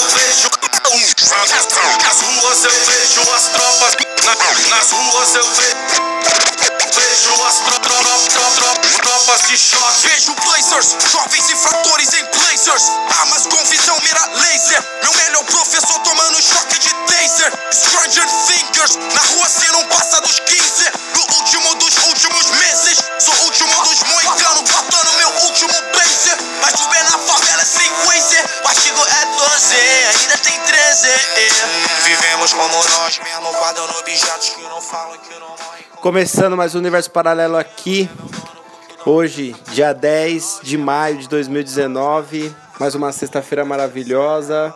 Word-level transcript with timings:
eu 0.00 0.08
vejo. 0.08 0.50
Nas 2.02 2.20
ruas 2.22 2.64
eu 2.64 2.70
vejo 2.86 3.20
as 3.34 3.42
tropas. 3.48 3.94
Na- 4.24 4.76
nas 4.76 4.90
ruas 4.90 5.34
eu 5.34 5.44
vejo. 5.54 6.10
Vejo 6.92 7.44
as 7.46 7.56
tro- 7.58 7.78
tro- 7.80 8.02
tro- 8.02 8.50
tro- 8.56 8.98
tropas 9.02 9.42
de 9.48 9.56
choque. 9.58 10.08
Vejo 10.08 10.34
blazers, 10.44 10.96
jovens 11.12 11.50
infratores 11.50 12.12
em 12.14 12.24
blazers 12.24 12.82
Armas 13.20 13.46
com 13.46 13.64
visão 13.66 13.96
mira 14.02 14.20
laser 14.34 14.82
Meu 15.02 15.14
melhor 15.14 15.44
professor 15.44 15.98
tomando 16.00 16.42
choque 16.42 16.78
de 16.78 16.90
taser 17.06 17.52
Stranger 17.72 18.26
thinkers, 18.46 18.96
na 19.14 19.20
rua 19.34 19.48
Começando 36.00 36.56
mais 36.56 36.74
um 36.74 36.78
Universo 36.78 37.12
Paralelo 37.12 37.56
aqui. 37.56 38.10
Hoje, 39.06 39.54
dia 39.68 39.92
10 39.92 40.60
de 40.64 40.76
maio 40.76 41.18
de 41.18 41.28
2019. 41.28 42.52
Mais 42.78 42.96
uma 42.96 43.12
sexta-feira 43.12 43.64
maravilhosa. 43.64 44.74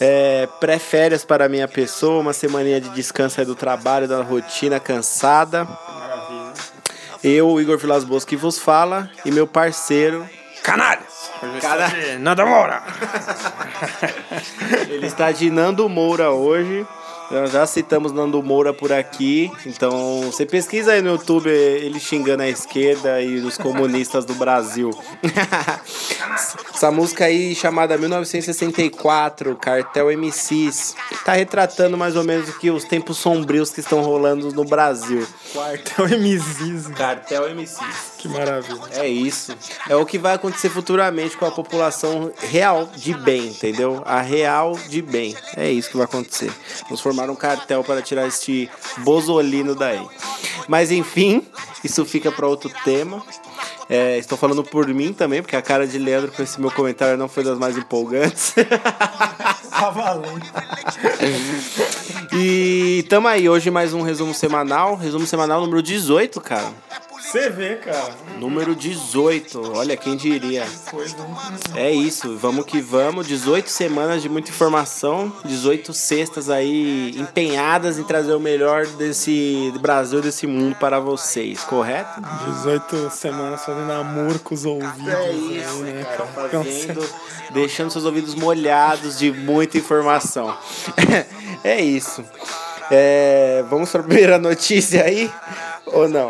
É, 0.00 0.48
Pré-férias 0.58 1.22
para 1.22 1.44
a 1.44 1.48
minha 1.50 1.68
pessoa. 1.68 2.20
Uma 2.20 2.32
semaninha 2.32 2.80
de 2.80 2.88
descanso 2.90 3.40
aí 3.40 3.46
do 3.46 3.54
trabalho, 3.54 4.08
da 4.08 4.22
rotina 4.22 4.80
cansada. 4.80 5.68
Eu, 7.22 7.60
Igor 7.60 7.76
Vilas 7.76 8.04
Boas, 8.04 8.24
que 8.24 8.36
vos 8.36 8.58
fala. 8.58 9.10
E 9.22 9.30
meu 9.30 9.46
parceiro. 9.46 10.26
Canalhas! 10.62 11.30
De 11.90 12.18
Nanda 12.18 12.46
Moura! 12.46 12.82
Ele 14.88 15.06
está 15.06 15.30
de 15.30 15.50
Nando 15.50 15.86
Moura 15.88 16.30
hoje. 16.30 16.86
Nós 17.32 17.50
já 17.50 17.66
citamos 17.66 18.12
Nando 18.12 18.42
Moura 18.42 18.74
por 18.74 18.92
aqui. 18.92 19.50
Então, 19.64 20.20
você 20.20 20.44
pesquisa 20.44 20.92
aí 20.92 21.00
no 21.00 21.12
YouTube 21.12 21.48
ele 21.48 21.98
xingando 21.98 22.42
a 22.42 22.48
esquerda 22.48 23.22
e 23.22 23.36
os 23.36 23.56
comunistas 23.56 24.26
do 24.26 24.34
Brasil. 24.34 24.90
Essa 26.74 26.90
música 26.90 27.24
aí 27.24 27.54
chamada 27.54 27.96
1964, 27.96 29.56
Cartel 29.56 30.10
MCs, 30.18 30.94
tá 31.24 31.32
retratando 31.32 31.96
mais 31.96 32.16
ou 32.16 32.24
menos 32.24 32.54
que 32.56 32.70
os 32.70 32.84
tempos 32.84 33.16
sombrios 33.16 33.70
que 33.70 33.80
estão 33.80 34.02
rolando 34.02 34.52
no 34.52 34.64
Brasil. 34.64 35.26
Quartel 35.54 36.18
MZs. 36.18 36.88
Cartel 36.88 37.54
MCs. 37.54 38.12
Que 38.18 38.28
maravilha. 38.28 38.80
É 38.92 39.08
isso. 39.08 39.56
É 39.88 39.96
o 39.96 40.04
que 40.04 40.18
vai 40.18 40.34
acontecer 40.34 40.68
futuramente 40.68 41.36
com 41.36 41.46
a 41.46 41.50
população 41.50 42.30
real 42.38 42.90
de 42.94 43.14
bem, 43.14 43.48
entendeu? 43.48 44.02
A 44.04 44.20
real 44.20 44.78
de 44.88 45.00
bem. 45.00 45.34
É 45.56 45.70
isso 45.70 45.90
que 45.90 45.96
vai 45.96 46.04
acontecer. 46.04 46.52
Vamos 46.84 47.00
formar 47.00 47.21
um 47.30 47.34
cartel 47.34 47.82
para 47.84 48.02
tirar 48.02 48.26
este 48.26 48.70
bozolino 48.98 49.74
daí. 49.74 50.06
Mas 50.68 50.90
enfim, 50.90 51.46
isso 51.82 52.04
fica 52.04 52.30
para 52.30 52.46
outro 52.46 52.70
tema. 52.84 53.22
É, 53.88 54.16
estou 54.16 54.38
falando 54.38 54.62
por 54.64 54.86
mim 54.88 55.12
também, 55.12 55.42
porque 55.42 55.56
a 55.56 55.62
cara 55.62 55.86
de 55.86 55.98
Leandro 55.98 56.32
com 56.32 56.42
esse 56.42 56.60
meu 56.60 56.70
comentário 56.70 57.16
não 57.16 57.28
foi 57.28 57.44
das 57.44 57.58
mais 57.58 57.76
empolgantes. 57.76 58.54
Tá 59.72 59.90
valendo. 59.90 60.40
e 62.32 63.04
tamo 63.08 63.26
aí, 63.26 63.48
hoje 63.48 63.68
mais 63.68 63.92
um 63.92 64.02
resumo 64.02 64.32
semanal. 64.32 64.94
Resumo 64.94 65.26
semanal 65.26 65.60
número 65.60 65.82
18, 65.82 66.40
cara. 66.40 66.70
Você 67.32 67.48
vê, 67.48 67.76
cara. 67.76 68.14
Número 68.38 68.76
18, 68.76 69.72
olha 69.74 69.96
quem 69.96 70.18
diria. 70.18 70.66
É 71.74 71.90
isso, 71.90 72.36
vamos 72.36 72.66
que 72.66 72.78
vamos. 72.78 73.26
18 73.26 73.70
semanas 73.70 74.20
de 74.20 74.28
muita 74.28 74.50
informação, 74.50 75.32
18 75.42 75.94
sextas 75.94 76.50
aí 76.50 77.14
empenhadas 77.16 77.98
em 77.98 78.04
trazer 78.04 78.34
o 78.34 78.38
melhor 78.38 78.86
desse 78.86 79.72
Brasil, 79.80 80.20
desse 80.20 80.46
mundo 80.46 80.76
para 80.76 81.00
vocês, 81.00 81.64
correto? 81.64 82.20
18 82.56 83.08
semanas 83.08 83.64
fazendo 83.64 83.92
amor 83.92 84.38
com 84.40 84.54
os 84.54 84.66
ouvidos. 84.66 85.08
aí, 85.08 85.64
né, 85.84 86.04
cara? 86.04 86.26
Fazendo, 86.26 87.08
deixando 87.52 87.90
seus 87.90 88.04
ouvidos 88.04 88.34
molhados 88.34 89.18
de 89.18 89.32
muita 89.32 89.78
informação. 89.78 90.54
é 91.64 91.80
isso. 91.80 92.22
É, 92.90 93.64
vamos 93.70 93.88
para 93.88 94.02
a 94.02 94.04
primeira 94.04 94.36
notícia 94.36 95.02
aí? 95.02 95.32
Ou 95.86 96.06
não? 96.06 96.28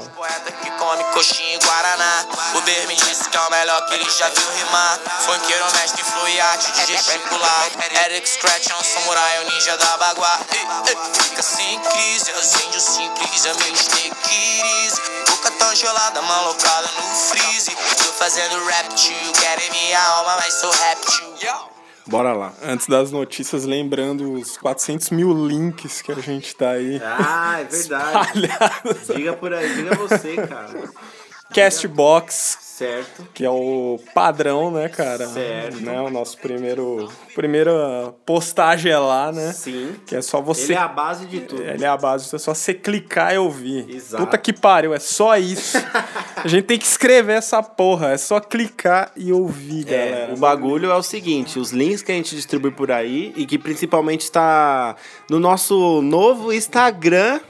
Coxinha 1.22 1.54
e 1.54 1.58
guaraná. 1.58 2.26
O 2.56 2.60
Ber 2.62 2.88
me 2.88 2.96
disse 2.96 3.28
que 3.30 3.36
é 3.36 3.40
o 3.40 3.50
melhor 3.52 3.86
que 3.86 3.94
ele 3.94 4.10
já 4.10 4.28
viu 4.28 4.50
rimar. 4.54 4.98
Funkeiro, 5.20 5.64
mestre, 5.76 6.02
flui 6.02 6.40
arte 6.40 6.72
de 6.72 6.84
gesticular. 6.84 7.70
Eric 8.06 8.28
Scratch 8.28 8.68
é 8.68 8.74
um 8.74 8.82
samurai, 8.82 9.44
um 9.44 9.48
ninja 9.48 9.76
da 9.76 9.96
baguá. 9.98 10.40
Fica 11.22 11.42
sem 11.42 11.78
crise, 11.78 12.32
acende 12.32 12.76
o 12.76 12.80
simples, 12.80 13.46
é 13.46 13.54
meu 13.54 13.72
take 13.72 14.10
it 14.10 14.84
easy 14.84 15.00
Boca 15.30 15.50
tão 15.52 15.72
gelada, 15.76 16.20
malocada 16.22 16.90
no 16.90 17.14
freeze. 17.14 17.70
Tô 17.70 18.12
fazendo 18.14 18.64
rap 18.64 18.88
too, 18.88 19.32
querem 19.40 19.70
minha 19.70 20.02
alma, 20.02 20.36
mas 20.40 20.54
sou 20.54 20.72
rap 20.72 20.98
too 21.06 21.71
Bora 22.06 22.32
lá. 22.32 22.52
Antes 22.64 22.86
das 22.88 23.12
notícias, 23.12 23.64
lembrando 23.64 24.32
os 24.32 24.56
400 24.56 25.10
mil 25.10 25.32
links 25.46 26.02
que 26.02 26.10
a 26.12 26.16
gente 26.16 26.54
tá 26.56 26.70
aí 26.70 27.00
Ah, 27.04 27.60
é 27.60 27.64
verdade. 27.64 28.40
espalhados. 28.46 29.06
Diga 29.14 29.32
por 29.34 29.52
aí, 29.54 29.74
diga 29.74 29.94
você, 29.96 30.34
cara. 30.36 30.90
Castbox, 31.54 32.71
Certo. 32.82 33.28
que 33.32 33.44
é 33.44 33.50
o 33.50 33.98
padrão, 34.14 34.70
né, 34.70 34.88
cara? 34.88 35.26
Certo. 35.26 35.80
Né, 35.80 36.00
o 36.00 36.10
nosso 36.10 36.36
primeiro... 36.38 37.08
Primeira 37.34 38.12
postagem 38.26 38.90
é 38.92 38.98
lá, 38.98 39.30
né? 39.32 39.52
Sim. 39.52 39.94
Que 40.06 40.16
é 40.16 40.22
só 40.22 40.40
você... 40.40 40.72
Ele 40.72 40.74
é 40.74 40.78
a 40.78 40.88
base 40.88 41.26
de 41.26 41.40
tudo. 41.40 41.62
Ele 41.62 41.84
é 41.84 41.88
a 41.88 41.96
base, 41.96 42.34
é 42.34 42.38
só 42.38 42.52
você 42.54 42.74
clicar 42.74 43.34
e 43.34 43.38
ouvir. 43.38 43.88
Exato. 43.88 44.24
Puta 44.24 44.36
que 44.36 44.52
pariu, 44.52 44.92
é 44.92 44.98
só 44.98 45.36
isso. 45.36 45.78
a 46.36 46.48
gente 46.48 46.64
tem 46.64 46.78
que 46.78 46.86
escrever 46.86 47.34
essa 47.34 47.62
porra, 47.62 48.10
é 48.10 48.16
só 48.16 48.40
clicar 48.40 49.12
e 49.16 49.32
ouvir, 49.32 49.86
É, 49.88 50.10
galera. 50.10 50.34
o 50.34 50.36
bagulho 50.36 50.90
é 50.90 50.94
o 50.94 51.02
seguinte, 51.02 51.58
os 51.58 51.70
links 51.70 52.02
que 52.02 52.12
a 52.12 52.14
gente 52.14 52.34
distribui 52.34 52.70
por 52.70 52.90
aí 52.90 53.32
e 53.36 53.46
que 53.46 53.58
principalmente 53.58 54.22
está 54.22 54.96
no 55.30 55.38
nosso 55.38 56.02
novo 56.02 56.52
Instagram. 56.52 57.40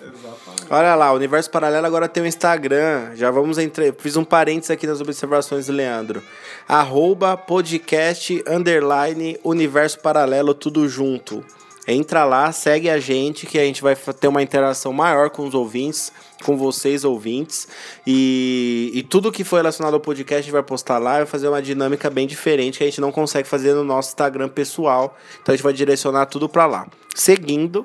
Olha 0.70 0.94
lá, 0.94 1.12
o 1.12 1.16
Universo 1.16 1.50
Paralelo 1.50 1.86
agora 1.86 2.08
tem 2.08 2.22
um 2.22 2.26
Instagram. 2.26 3.14
Já 3.14 3.30
vamos 3.30 3.58
entrar. 3.58 3.92
Fiz 3.98 4.16
um 4.16 4.24
parênteses 4.24 4.70
aqui 4.70 4.86
nas 4.86 5.00
observações 5.00 5.66
do 5.66 5.72
Leandro. 5.72 6.22
Arroba 6.66 7.36
podcast 7.36 8.42
underline 8.48 9.38
Universo 9.44 10.00
Paralelo, 10.00 10.54
tudo 10.54 10.88
junto. 10.88 11.44
Entra 11.86 12.24
lá, 12.24 12.52
segue 12.52 12.88
a 12.88 13.00
gente, 13.00 13.44
que 13.44 13.58
a 13.58 13.64
gente 13.64 13.82
vai 13.82 13.96
ter 13.96 14.28
uma 14.28 14.40
interação 14.40 14.92
maior 14.92 15.30
com 15.30 15.46
os 15.46 15.52
ouvintes, 15.52 16.12
com 16.44 16.56
vocês 16.56 17.04
ouvintes. 17.04 17.66
E, 18.06 18.92
e 18.94 19.02
tudo 19.02 19.32
que 19.32 19.42
for 19.42 19.56
relacionado 19.56 19.94
ao 19.94 20.00
podcast 20.00 20.38
a 20.38 20.42
gente 20.42 20.52
vai 20.52 20.62
postar 20.62 20.98
lá 20.98 21.16
vai 21.16 21.26
fazer 21.26 21.48
uma 21.48 21.60
dinâmica 21.60 22.08
bem 22.08 22.26
diferente 22.26 22.78
que 22.78 22.84
a 22.84 22.86
gente 22.86 23.00
não 23.00 23.10
consegue 23.10 23.48
fazer 23.48 23.74
no 23.74 23.82
nosso 23.82 24.10
Instagram 24.10 24.48
pessoal. 24.48 25.18
Então 25.42 25.52
a 25.52 25.56
gente 25.56 25.64
vai 25.64 25.72
direcionar 25.72 26.26
tudo 26.26 26.48
pra 26.48 26.66
lá. 26.66 26.86
Seguindo, 27.16 27.84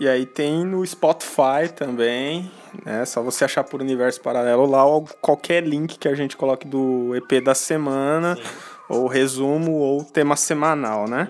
E 0.00 0.08
aí 0.08 0.26
tem 0.26 0.64
no 0.64 0.84
Spotify 0.86 1.68
também, 1.74 2.50
né? 2.84 3.04
Só 3.04 3.22
você 3.22 3.44
achar 3.44 3.62
por 3.64 3.80
Universo 3.80 4.20
Paralelo 4.20 4.66
lá 4.66 4.84
ou 4.84 5.06
qualquer 5.20 5.62
link 5.62 5.98
que 5.98 6.08
a 6.08 6.14
gente 6.14 6.36
coloque 6.36 6.66
do 6.66 7.14
EP 7.14 7.42
da 7.42 7.54
semana, 7.54 8.38
ou 8.88 9.06
resumo, 9.06 9.72
ou 9.72 10.04
tema 10.04 10.36
semanal, 10.36 11.06
né? 11.08 11.28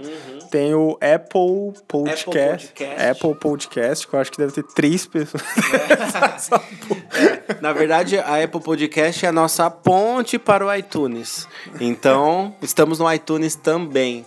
Tem 0.51 0.75
o 0.75 0.99
Apple 1.01 1.72
Podcast, 1.89 2.67
Podcast. 2.69 3.11
Apple 3.11 3.34
Podcast, 3.34 4.06
que 4.06 4.15
eu 4.15 4.21
acho 4.21 4.31
que 4.31 4.39
deve 4.39 4.53
ter 4.53 4.65
três 4.65 5.06
pessoas. 5.06 5.43
Na 7.61 7.72
verdade, 7.72 8.19
a 8.19 8.43
Apple 8.43 8.61
Podcast 8.61 9.25
é 9.25 9.28
a 9.28 9.33
nossa 9.33 9.71
ponte 9.71 10.39
para 10.39 10.67
o 10.67 10.75
iTunes. 10.75 11.49
Então, 11.81 12.55
estamos 12.61 12.99
no 12.99 13.11
iTunes 13.12 13.55
também. 13.55 14.27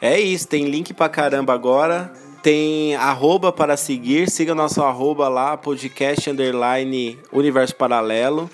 É 0.00 0.18
isso, 0.18 0.48
tem 0.48 0.64
link 0.64 0.94
pra 0.94 1.08
caramba 1.08 1.52
agora. 1.52 2.10
Tem 2.46 2.94
arroba 2.94 3.50
para 3.50 3.76
seguir, 3.76 4.30
siga 4.30 4.54
nosso 4.54 4.80
arroba 4.80 5.28
lá, 5.28 5.56
podcast 5.56 6.30
underline 6.30 7.18
universo 7.32 7.74
paralelo. 7.74 8.48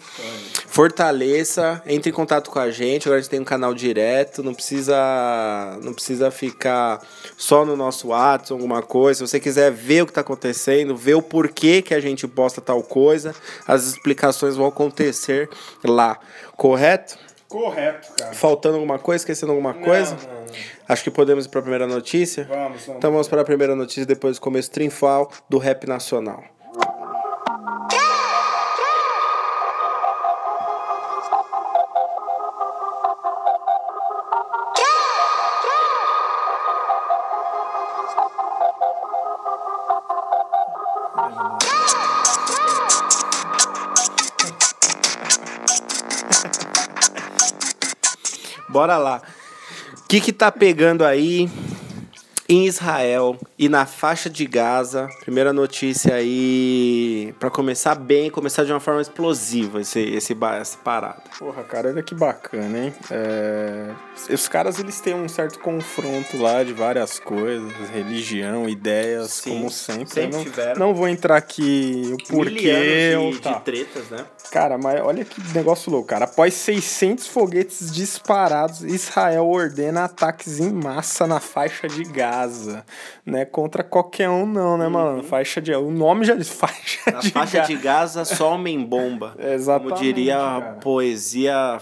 Fortaleça, 0.66 1.82
entre 1.84 2.08
em 2.08 2.12
contato 2.14 2.50
com 2.50 2.58
a 2.58 2.70
gente. 2.70 3.06
Agora 3.06 3.18
a 3.18 3.20
gente 3.20 3.28
tem 3.28 3.40
um 3.40 3.44
canal 3.44 3.74
direto, 3.74 4.42
não 4.42 4.54
precisa 4.54 5.78
não 5.82 5.92
precisa 5.92 6.30
ficar 6.30 7.02
só 7.36 7.66
no 7.66 7.76
nosso 7.76 8.08
WhatsApp, 8.08 8.54
alguma 8.54 8.80
coisa. 8.80 9.18
Se 9.18 9.30
você 9.30 9.38
quiser 9.38 9.70
ver 9.70 10.04
o 10.04 10.06
que 10.06 10.12
está 10.12 10.22
acontecendo, 10.22 10.96
ver 10.96 11.16
o 11.16 11.20
porquê 11.20 11.82
que 11.82 11.92
a 11.92 12.00
gente 12.00 12.26
posta 12.26 12.62
tal 12.62 12.82
coisa, 12.82 13.34
as 13.66 13.84
explicações 13.84 14.56
vão 14.56 14.68
acontecer 14.68 15.50
lá. 15.84 16.18
Correto? 16.56 17.18
Correto, 17.52 18.08
cara. 18.16 18.32
Faltando 18.32 18.76
alguma 18.76 18.98
coisa? 18.98 19.22
Esquecendo 19.22 19.52
alguma 19.52 19.74
coisa? 19.74 20.16
não, 20.16 20.46
não. 20.46 20.52
Acho 20.88 21.04
que 21.04 21.10
podemos 21.10 21.44
ir 21.44 21.48
para 21.50 21.60
a 21.60 21.62
primeira 21.62 21.86
notícia. 21.86 22.44
Vamos, 22.48 22.86
vamos. 22.86 22.98
Então 22.98 23.12
vamos 23.12 23.28
para 23.28 23.42
a 23.42 23.44
primeira 23.44 23.76
notícia 23.76 24.06
depois 24.06 24.38
do 24.38 24.40
começo 24.40 24.70
triunfal 24.70 25.30
do 25.48 25.58
rap 25.58 25.86
nacional. 25.86 26.42
Bora 48.82 48.98
lá. 48.98 49.22
O 49.96 50.08
que 50.08 50.20
que 50.20 50.32
tá 50.32 50.50
pegando 50.50 51.04
aí 51.04 51.48
em 52.52 52.66
Israel 52.66 53.38
e 53.58 53.66
na 53.68 53.86
faixa 53.86 54.28
de 54.28 54.44
Gaza? 54.46 55.08
Primeira 55.20 55.52
notícia 55.52 56.14
aí, 56.14 57.34
para 57.40 57.50
começar 57.50 57.94
bem, 57.94 58.30
começar 58.30 58.64
de 58.64 58.72
uma 58.72 58.80
forma 58.80 59.00
explosiva 59.00 59.80
esse, 59.80 60.00
esse, 60.00 60.36
essa 60.60 60.76
parada. 60.78 61.22
Porra, 61.38 61.62
cara, 61.64 61.88
olha 61.88 62.02
que 62.02 62.14
bacana, 62.14 62.78
hein? 62.78 62.94
É, 63.10 63.90
Os 64.30 64.48
caras, 64.48 64.78
eles 64.78 65.00
têm 65.00 65.14
um 65.14 65.28
certo 65.28 65.58
confronto 65.60 66.36
lá 66.36 66.62
de 66.62 66.74
várias 66.74 67.18
coisas, 67.18 67.72
religião, 67.90 68.68
ideias, 68.68 69.30
Sim, 69.30 69.50
como 69.50 69.70
sempre. 69.70 70.08
sempre 70.12 70.36
não, 70.36 70.44
tiveram. 70.44 70.78
não 70.78 70.94
vou 70.94 71.08
entrar 71.08 71.36
aqui 71.36 72.02
o 72.12 72.28
porquê 72.28 73.16
de, 73.32 73.40
tal. 73.40 73.54
de 73.54 73.60
tretas, 73.62 74.10
né? 74.10 74.26
Cara, 74.50 74.76
mas 74.76 75.00
olha 75.00 75.24
que 75.24 75.40
negócio 75.54 75.90
louco, 75.90 76.08
cara. 76.08 76.26
Após 76.26 76.52
600 76.52 77.26
foguetes 77.26 77.90
disparados, 77.90 78.82
Israel 78.82 79.46
ordena 79.46 80.04
ataques 80.04 80.60
em 80.60 80.70
massa 80.70 81.26
na 81.26 81.40
faixa 81.40 81.88
de 81.88 82.04
Gaza. 82.04 82.41
Né? 83.24 83.44
Contra 83.44 83.82
qualquer 83.82 84.28
um, 84.28 84.46
não, 84.46 84.76
né, 84.76 84.88
mano? 84.88 85.22
Faixa 85.22 85.60
de. 85.60 85.72
O 85.74 85.90
nome 85.90 86.24
já 86.24 86.34
diz 86.34 86.48
faixa 86.52 87.00
Uhum. 87.06 87.12
Na 87.14 87.20
de 87.20 87.30
faixa 87.30 87.58
Gaza. 87.58 87.68
de 87.74 87.76
Gaza, 87.82 88.24
só 88.24 88.54
homem-bomba. 88.54 89.34
Exatamente, 89.38 89.90
Como 89.94 90.02
diria 90.02 90.36
a 90.36 90.60
cara. 90.60 90.72
poesia 90.74 91.78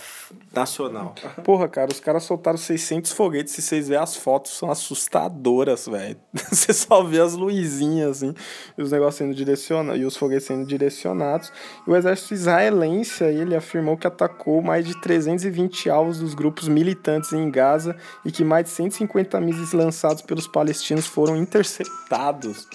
nacional. 0.53 1.15
Porra, 1.45 1.69
cara, 1.69 1.91
os 1.91 2.01
caras 2.01 2.25
soltaram 2.25 2.59
600 2.59 3.13
foguetes. 3.13 3.53
Se 3.55 3.63
vocês 3.63 3.89
verem 3.89 4.03
as 4.03 4.17
fotos, 4.17 4.53
são 4.53 4.71
assustadoras, 4.71 5.87
velho. 5.87 6.17
Você 6.51 6.73
só 6.73 7.03
vê 7.03 7.21
as 7.21 7.35
luzinhas, 7.35 8.23
assim, 8.23 8.35
e 8.77 8.83
os 8.83 8.91
negócios 8.91 9.17
sendo 9.17 9.35
direcionados, 9.35 10.01
e 10.01 10.05
os 10.05 10.17
foguetes 10.17 10.47
sendo 10.47 10.67
direcionados. 10.67 11.53
E 11.87 11.91
o 11.91 11.97
exército 11.97 12.35
israelense, 12.35 13.23
aí, 13.25 13.37
ele 13.37 13.55
afirmou 13.55 13.97
que 13.97 14.07
atacou 14.07 14.61
mais 14.63 14.85
de 14.85 15.01
320 15.01 15.89
alvos 15.91 16.19
dos 16.19 16.35
grupos 16.35 16.69
militantes 16.69 17.33
em 17.33 17.51
Gaza 17.51 17.97
e 18.25 18.33
que 18.33 18.45
mais 18.45 18.65
de 18.65 18.71
150 18.71 19.41
mísseis 19.41 19.73
lançados 19.73 20.23
pelos 20.23 20.40
palestinos 20.47 21.07
foram 21.07 21.37
interceptados. 21.37 22.67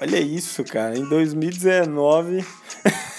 Olha 0.00 0.20
isso, 0.20 0.62
cara. 0.64 0.96
Em 0.96 1.08
2019. 1.08 2.44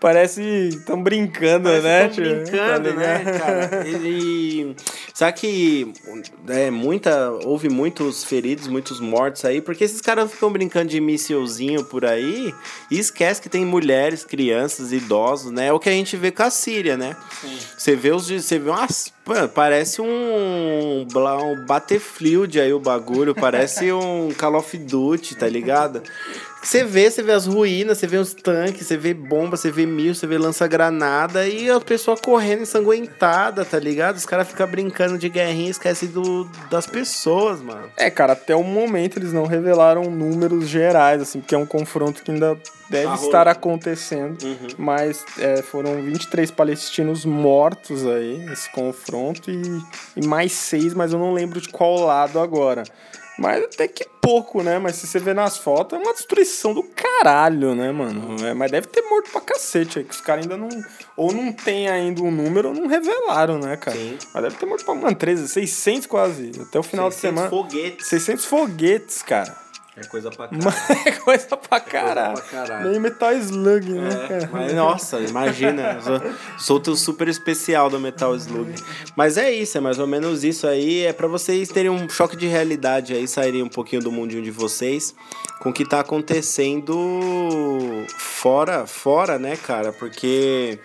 Parece. 0.00 0.42
Estão 0.68 1.02
brincando, 1.02 1.68
né? 1.68 2.08
Parece 2.08 2.20
que 2.20 2.22
tio? 2.22 2.34
tão 2.34 2.44
brincando, 2.44 2.88
Tá 2.88 2.96
né, 2.96 3.38
cara? 3.38 3.86
Ele. 3.86 4.76
Sabe 5.12 5.38
que 5.38 5.92
é, 6.48 6.70
muita, 6.70 7.30
houve 7.44 7.68
muitos 7.68 8.24
feridos, 8.24 8.66
muitos 8.66 8.98
mortos 9.00 9.44
aí, 9.44 9.60
porque 9.60 9.84
esses 9.84 10.00
caras 10.00 10.30
ficam 10.32 10.50
brincando 10.50 10.88
de 10.88 11.00
mísselzinho 11.00 11.84
por 11.84 12.04
aí 12.04 12.52
e 12.90 12.98
esquece 12.98 13.40
que 13.40 13.48
tem 13.48 13.64
mulheres, 13.64 14.24
crianças, 14.24 14.92
idosos, 14.92 15.52
né? 15.52 15.68
É 15.68 15.72
o 15.72 15.78
que 15.78 15.88
a 15.88 15.92
gente 15.92 16.16
vê 16.16 16.30
com 16.30 16.42
a 16.42 16.50
Síria, 16.50 16.96
né? 16.96 17.16
Você 17.76 17.94
vê 17.94 18.10
os. 18.10 18.28
Você 18.28 18.58
vê 18.58 18.70
umas. 18.70 19.12
Parece 19.54 20.02
um, 20.02 21.06
um 21.06 21.66
Battlefield 21.66 22.60
aí 22.60 22.74
o 22.74 22.78
bagulho, 22.78 23.34
parece 23.34 23.90
um 23.90 24.28
Call 24.36 24.56
of 24.56 24.76
Duty, 24.76 25.34
tá 25.36 25.48
ligado? 25.48 26.02
Você 26.64 26.82
vê, 26.82 27.10
você 27.10 27.22
vê 27.22 27.32
as 27.32 27.46
ruínas, 27.46 27.98
você 27.98 28.06
vê 28.06 28.16
os 28.16 28.32
tanques, 28.32 28.86
você 28.86 28.96
vê 28.96 29.12
bomba, 29.12 29.56
você 29.56 29.70
vê 29.70 29.84
mil, 29.84 30.14
você 30.14 30.26
vê 30.26 30.38
lança-granada 30.38 31.46
e 31.46 31.70
a 31.70 31.78
pessoa 31.78 32.16
correndo 32.16 32.62
ensanguentada, 32.62 33.64
tá 33.64 33.78
ligado? 33.78 34.16
Os 34.16 34.24
caras 34.24 34.48
ficam 34.48 34.66
brincando 34.66 35.18
de 35.18 35.28
guerrinha 35.28 35.68
e 35.68 35.70
esquecem 35.70 36.08
do, 36.08 36.48
das 36.70 36.86
pessoas, 36.86 37.60
mano. 37.60 37.90
É, 37.96 38.10
cara, 38.10 38.32
até 38.32 38.56
o 38.56 38.64
momento 38.64 39.18
eles 39.18 39.32
não 39.32 39.44
revelaram 39.46 40.04
números 40.04 40.66
gerais, 40.66 41.20
assim, 41.20 41.40
porque 41.40 41.54
é 41.54 41.58
um 41.58 41.66
confronto 41.66 42.22
que 42.22 42.30
ainda 42.30 42.58
deve 42.88 43.06
Tá 43.06 43.14
estar 43.14 43.48
acontecendo. 43.48 44.42
Uhum. 44.42 44.68
Mas 44.78 45.24
é, 45.38 45.62
foram 45.62 46.00
23 46.02 46.50
palestinos 46.50 47.24
mortos 47.24 48.06
aí 48.06 48.38
nesse 48.38 48.70
confronto 48.72 49.50
e, 49.50 49.82
e 50.16 50.26
mais 50.26 50.52
seis, 50.52 50.94
mas 50.94 51.12
eu 51.12 51.18
não 51.18 51.32
lembro 51.32 51.60
de 51.60 51.68
qual 51.68 52.00
lado 52.00 52.38
agora. 52.38 52.84
Mas 53.38 53.64
até 53.64 53.88
que 53.88 54.04
pouco, 54.20 54.62
né? 54.62 54.78
Mas 54.78 54.96
se 54.96 55.06
você 55.06 55.18
vê 55.18 55.34
nas 55.34 55.58
fotos, 55.58 55.98
é 55.98 56.02
uma 56.02 56.12
destruição 56.12 56.72
do 56.72 56.82
caralho, 56.82 57.74
né, 57.74 57.90
mano? 57.92 58.36
É, 58.46 58.54
mas 58.54 58.70
deve 58.70 58.86
ter 58.86 59.02
morto 59.02 59.30
pra 59.30 59.40
cacete 59.40 59.98
aí, 59.98 60.04
que 60.04 60.14
os 60.14 60.20
caras 60.20 60.44
ainda 60.44 60.56
não. 60.56 60.68
Ou 61.16 61.32
não 61.32 61.52
tem 61.52 61.88
ainda 61.88 62.22
um 62.22 62.30
número 62.30 62.68
ou 62.68 62.74
não 62.74 62.86
revelaram, 62.86 63.58
né, 63.58 63.76
cara? 63.76 63.96
Sim. 63.96 64.16
Mas 64.32 64.42
deve 64.44 64.56
ter 64.56 64.66
morto 64.66 64.84
pra, 64.84 64.94
mano, 64.94 65.14
13, 65.16 65.48
600 65.48 66.06
quase. 66.06 66.52
Até 66.60 66.78
o 66.78 66.82
final 66.82 67.08
de 67.08 67.16
600 67.16 67.20
semana. 67.20 67.50
foguetes. 67.50 68.06
600 68.06 68.44
foguetes, 68.44 69.22
cara. 69.22 69.64
É 69.96 70.04
coisa 70.06 70.28
pra 70.30 70.48
Mas 70.50 70.90
é 71.06 71.12
coisa 71.12 71.56
pra 71.56 71.78
caralho. 71.78 72.42
caralho. 72.50 72.90
Nem 72.90 72.98
Metal 72.98 73.32
Slug, 73.34 73.92
né, 73.92 74.08
É, 74.08 74.28
cara? 74.28 74.50
mas 74.52 74.72
nossa, 74.72 75.20
imagina. 75.20 76.00
Sou, 76.00 76.20
sou 76.58 76.80
teu 76.80 76.96
super 76.96 77.28
especial 77.28 77.88
do 77.88 78.00
Metal 78.00 78.34
Slug. 78.34 78.74
Mas 79.16 79.38
é 79.38 79.52
isso, 79.52 79.78
é 79.78 79.80
mais 79.80 79.98
ou 80.00 80.06
menos 80.06 80.42
isso 80.42 80.66
aí. 80.66 81.04
É 81.04 81.12
pra 81.12 81.28
vocês 81.28 81.68
terem 81.68 81.90
um 81.90 82.08
choque 82.08 82.36
de 82.36 82.46
realidade 82.48 83.14
aí, 83.14 83.28
saírem 83.28 83.62
um 83.62 83.68
pouquinho 83.68 84.02
do 84.02 84.10
mundinho 84.10 84.42
de 84.42 84.50
vocês 84.50 85.14
com 85.60 85.70
o 85.70 85.72
que 85.72 85.88
tá 85.88 86.00
acontecendo 86.00 86.94
fora, 88.18 88.86
fora, 88.86 89.38
né, 89.38 89.56
cara? 89.56 89.92
Porque 89.92 90.78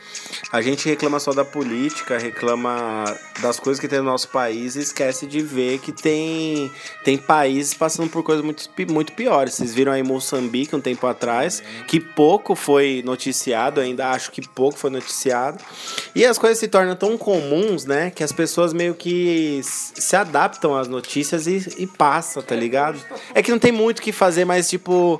a 0.52 0.62
gente 0.62 0.88
reclama 0.88 1.20
só 1.20 1.34
da 1.34 1.44
política, 1.44 2.18
reclama 2.18 3.04
das 3.42 3.60
coisas 3.60 3.80
que 3.80 3.88
tem 3.88 4.00
no 4.00 4.06
nosso 4.06 4.30
país 4.30 4.76
e 4.76 4.80
esquece 4.80 5.26
de 5.28 5.42
ver 5.42 5.80
que 5.80 5.92
tem, 5.92 6.72
tem 7.04 7.18
países 7.18 7.74
passando 7.74 8.10
por 8.10 8.24
coisas 8.24 8.44
muito, 8.44 8.70
pi- 8.70 8.86
muito 9.00 9.14
piores. 9.14 9.54
Vocês 9.54 9.74
viram 9.74 9.94
aí 9.94 10.04
Moçambique 10.04 10.76
um 10.76 10.82
tempo 10.82 11.08
atrás, 11.08 11.64
que 11.88 12.02
pouco 12.02 12.54
foi 12.54 13.02
noticiado, 13.06 13.80
ainda 13.80 14.10
acho 14.10 14.30
que 14.30 14.46
pouco 14.50 14.78
foi 14.78 14.90
noticiado. 14.90 15.58
E 16.14 16.26
as 16.26 16.38
coisas 16.38 16.60
se 16.60 16.68
tornam 16.68 16.98
tão 16.98 17.18
comuns, 17.18 17.86
né, 17.86 18.12
que 18.12 18.24
as 18.24 18.34
pessoas 18.34 18.74
meio 18.74 18.94
que 18.94 19.62
se 19.64 20.16
adaptam 20.18 20.76
às 20.76 20.90
notícias 20.90 21.48
e, 21.48 21.66
e 21.78 21.88
passa, 21.88 22.42
tá 22.42 22.56
ligado? 22.56 23.00
É 23.34 23.42
que 23.42 23.52
não 23.52 23.60
tem 23.60 23.72
muito 23.72 24.00
o 24.00 24.02
que 24.02 24.12
fazer, 24.12 24.44
mas 24.44 24.70
tipo, 24.70 25.18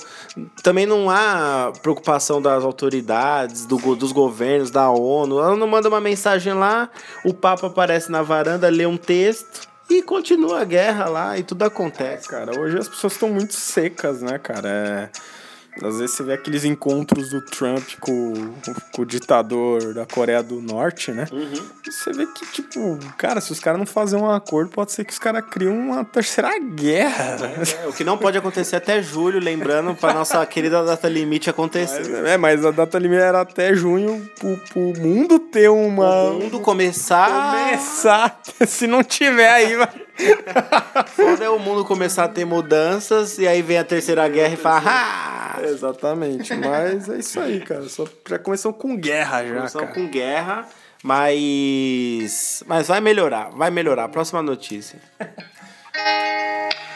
também 0.62 0.86
não 0.86 1.10
há 1.10 1.72
preocupação 1.82 2.42
das 2.42 2.66
autoridades, 2.66 3.66
do, 3.66 3.78
dos 3.96 4.12
governos, 4.12 4.70
da 4.70 4.90
ONU. 4.90 5.40
Ela 5.40 5.56
não 5.56 5.68
manda 5.68 5.88
uma 5.88 6.02
mensagem 6.02 6.54
lá, 6.54 6.90
o 7.24 7.34
Papa 7.34 7.68
aparece 7.68 8.12
na 8.12 8.22
varanda, 8.22 8.68
lê 8.68 8.86
um 8.86 8.98
texto 8.98 9.69
e 9.90 10.02
continua 10.02 10.62
a 10.62 10.66
guerra 10.66 11.06
lá 11.06 11.38
e 11.38 11.44
tudo 11.44 11.64
acontece. 11.64 12.28
Cara, 12.28 12.60
hoje 12.60 12.78
as 12.78 12.88
pessoas 12.88 13.14
estão 13.14 13.30
muito 13.30 13.54
secas, 13.54 14.22
né, 14.22 14.38
cara? 14.38 14.70
É... 14.70 15.10
Às 15.84 16.00
vezes 16.00 16.16
você 16.16 16.24
vê 16.24 16.34
aqueles 16.34 16.66
encontros 16.66 17.30
do 17.30 17.42
Trump 17.42 17.84
com, 18.00 18.34
com 18.92 19.02
o 19.02 19.06
ditador 19.06 19.94
da 19.94 20.06
Coreia 20.06 20.44
do 20.44 20.62
Norte, 20.62 21.12
né? 21.12 21.26
E 21.32 21.92
você 21.92 22.12
vê 22.12 22.26
que, 22.26 22.46
tipo, 22.48 23.00
cara, 23.18 23.40
se 23.42 23.52
os 23.52 23.60
caras 23.60 23.80
não 23.80 23.86
fazerem 23.86 24.24
um 24.24 24.30
acordo, 24.30 24.72
pode 24.72 24.92
ser 24.92 25.06
que 25.06 25.14
os 25.14 25.20
caras 25.20 25.44
criem 25.50 25.70
uma 25.70 26.04
terceira 26.04 26.58
guerra. 26.60 27.38
É, 27.84 27.88
o 27.88 27.94
que 27.94 28.04
não 28.04 28.18
pode 28.18 28.38
acontecer 28.38 28.76
até 28.76 29.02
julho, 29.02 29.40
lembrando 29.40 29.96
para 29.96 30.14
nossa 30.14 30.46
querida 30.46 30.84
data 30.84 31.08
limite 31.08 31.50
acontecer. 31.50 32.26
É, 32.26 32.38
mas 32.38 32.66
a 32.66 32.72
data 32.72 32.98
limite 33.00 33.22
era 33.22 33.42
até 33.42 33.74
junho 33.74 34.30
pro, 34.40 34.58
pro 34.58 35.02
mundo 35.02 35.40
ter 35.40 35.70
uma. 35.70 36.32
O 36.32 36.40
mundo 36.40 36.60
começar. 36.60 37.66
Começar. 37.66 38.40
Se 38.68 38.88
não 38.88 39.04
tiver 39.04 39.50
aí, 39.50 39.76
vai. 39.76 40.09
Quando 41.16 41.44
é 41.44 41.50
o 41.50 41.60
mundo 41.60 41.86
começar 41.86 42.26
a 42.26 42.28
ter 42.28 42.46
mudanças 42.46 43.38
e 43.38 43.48
aí 43.48 43.62
vem 43.62 43.78
a 43.78 43.84
terceira 43.84 44.28
guerra 44.28 44.54
e 44.54 44.58
fala. 44.58 44.84
Ah! 44.86 45.60
Exatamente, 45.64 46.54
mas 46.56 47.10
é 47.10 47.18
isso 47.18 47.40
aí, 47.40 47.60
cara. 47.62 47.88
Só 47.90 48.06
já 48.28 48.40
começou 48.40 48.74
com 48.74 48.96
guerra 48.96 49.44
já, 49.44 49.56
Começamos 49.56 49.90
cara. 49.90 50.00
com 50.00 50.08
guerra, 50.08 50.68
mas. 51.04 52.64
Mas 52.66 52.88
vai 52.88 53.02
melhorar, 53.02 53.50
vai 53.50 53.70
melhorar. 53.70 54.08
Próxima 54.10 54.42
notícia. 54.42 55.00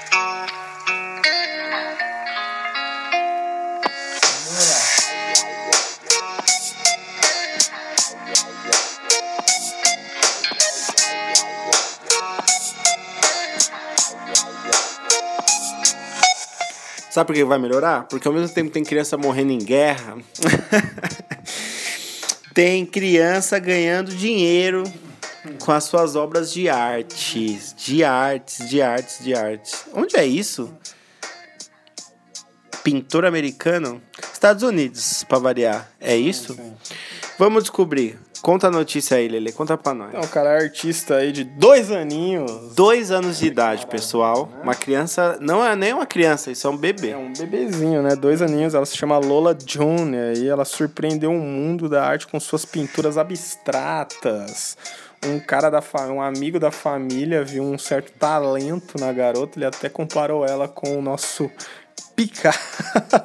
Sabe 17.14 17.28
por 17.28 17.36
que 17.36 17.46
vai 17.46 17.60
melhorar? 17.60 18.08
Porque 18.08 18.28
ao 18.28 18.34
mesmo 18.34 18.52
tempo 18.56 18.72
tem 18.72 18.84
criança 18.84 19.16
morrendo 19.16 19.52
em 19.52 19.60
guerra. 19.60 20.18
tem 22.56 22.84
criança 22.88 23.60
ganhando 23.60 24.16
dinheiro 24.16 24.84
com 25.64 25.72
as 25.72 25.84
suas 25.84 26.16
obras 26.16 26.52
de 26.52 26.68
artes. 26.70 27.76
De 27.78 28.04
artes, 28.04 28.68
de 28.68 28.82
artes, 28.82 29.24
de 29.24 29.36
artes. 29.36 29.86
Onde 29.94 30.18
é 30.18 30.26
isso? 30.26 30.76
Pintor 32.84 33.26
americano? 33.26 34.02
Estados 34.34 34.64
Unidos, 34.64 35.24
pra 35.26 35.38
variar. 35.38 35.88
É 36.02 36.16
isso? 36.16 36.58
Vamos 37.38 37.66
descobrir. 37.66 38.18
Conta 38.44 38.68
a 38.68 38.70
notícia 38.70 39.16
aí, 39.16 39.30
Lele. 39.30 39.54
Conta 39.54 39.78
pra 39.78 39.94
nós. 39.94 40.10
Então, 40.10 40.28
cara, 40.28 40.50
é 40.50 40.64
artista 40.64 41.16
aí 41.16 41.32
de 41.32 41.46
dois 41.46 41.90
aninhos. 41.90 42.76
Dois 42.76 43.10
anos 43.10 43.40
de 43.40 43.48
idade, 43.48 43.88
pessoal. 43.88 44.50
Uma 44.62 44.76
criança. 44.76 45.38
Não 45.40 45.66
é 45.66 45.74
nem 45.78 45.94
uma 45.94 46.06
criança, 46.06 46.52
isso 46.52 46.68
é 46.68 46.70
um 46.70 46.76
bebê. 46.76 47.12
É 47.12 47.18
um 47.18 47.32
bebezinho, 47.32 48.02
né? 48.02 48.18
Dois 48.18 48.42
aninhos. 48.42 48.74
Ela 48.74 48.86
se 48.86 48.98
chama 48.98 49.18
Lola 49.18 49.58
June. 49.66 50.18
E 50.36 50.50
ela 50.50 50.66
surpreendeu 50.66 51.32
o 51.32 51.40
mundo 51.40 51.88
da 51.88 52.06
arte 52.06 52.28
com 52.28 52.38
suas 52.38 52.66
pinturas 52.66 53.18
abstratas. 53.18 54.76
Um 55.26 55.40
cara 55.40 55.70
da 55.70 55.82
um 56.12 56.22
amigo 56.22 56.60
da 56.60 56.70
família 56.70 57.46
viu 57.46 57.64
um 57.64 57.78
certo 57.78 58.12
talento 58.12 59.00
na 59.00 59.14
garota. 59.14 59.58
Ele 59.58 59.68
até 59.68 59.88
comparou 59.88 60.46
ela 60.46 60.68
com 60.68 61.00
o 61.00 61.02
nosso 61.02 61.50
Picasso. 62.14 62.60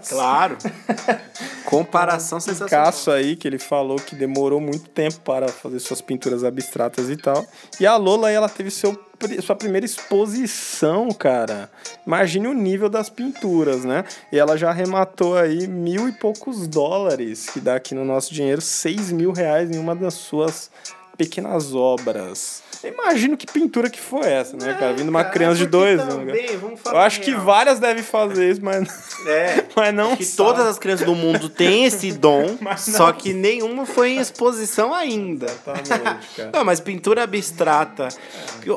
Claro. 0.09 0.57
Comparação 1.69 2.41
sensacional. 2.41 2.87
Picasso 2.87 3.11
aí, 3.11 3.37
que 3.37 3.47
ele 3.47 3.59
falou 3.59 3.97
que 3.97 4.17
demorou 4.17 4.59
muito 4.59 4.89
tempo 4.89 5.21
para 5.21 5.49
fazer 5.49 5.79
suas 5.81 6.01
pinturas 6.01 6.43
abstratas 6.43 7.11
e 7.11 7.17
tal. 7.17 7.47
E 7.79 7.87
a 7.87 7.95
Lola, 7.97 8.29
aí, 8.29 8.35
ela 8.35 8.49
teve 8.49 8.71
seu, 8.71 8.99
sua 9.43 9.55
primeira 9.55 9.85
exposição, 9.85 11.11
cara. 11.13 11.71
Imagine 12.07 12.49
o 12.49 12.55
nível 12.55 12.89
das 12.89 13.11
pinturas, 13.11 13.85
né? 13.85 14.03
E 14.33 14.39
ela 14.39 14.57
já 14.57 14.71
arrematou 14.71 15.37
aí 15.37 15.67
mil 15.67 16.09
e 16.09 16.13
poucos 16.13 16.67
dólares, 16.67 17.51
que 17.51 17.61
dá 17.61 17.75
aqui 17.77 17.95
no 17.95 18.05
nosso 18.05 18.33
dinheiro 18.33 18.63
seis 18.63 19.13
mil 19.13 19.33
reais 19.33 19.71
em 19.71 19.79
uma 19.79 19.95
das 19.95 20.15
suas 20.15 20.71
pequenas 21.19 21.75
obras. 21.75 22.63
Imagino 22.85 23.37
que 23.37 23.47
pintura 23.47 23.91
que 23.91 23.99
foi 23.99 24.27
essa, 24.31 24.57
né, 24.57 24.75
cara? 24.79 24.93
Vindo 24.93 25.09
uma 25.09 25.23
cara, 25.23 25.35
criança 25.35 25.57
de 25.59 25.67
dois 25.67 26.01
anos. 26.01 26.33
vamos 26.61 26.81
Eu 26.87 26.97
acho 26.99 27.21
que 27.21 27.31
real. 27.31 27.43
várias 27.45 27.79
devem 27.81 28.03
fazer 28.03 28.51
isso, 28.51 28.61
mas, 28.63 28.89
É. 29.27 29.65
mas 29.75 29.95
não 29.95 30.17
que 30.17 30.25
sabe. 30.25 30.37
todas 30.37 30.67
as 30.67 30.79
crianças 30.79 31.05
do 31.05 31.15
mundo 31.15 31.49
têm 31.49 31.85
esse 31.85 32.13
dom, 32.19 32.57
só 32.77 33.11
que 33.13 33.33
nenhuma 33.33 33.85
foi 33.85 34.11
em 34.11 34.19
exposição 34.19 34.95
ainda. 34.95 35.47
Exatamente, 35.47 36.29
cara. 36.37 36.51
Não, 36.53 36.65
mas 36.65 36.79
pintura 36.81 37.25
abstrata. 37.25 38.09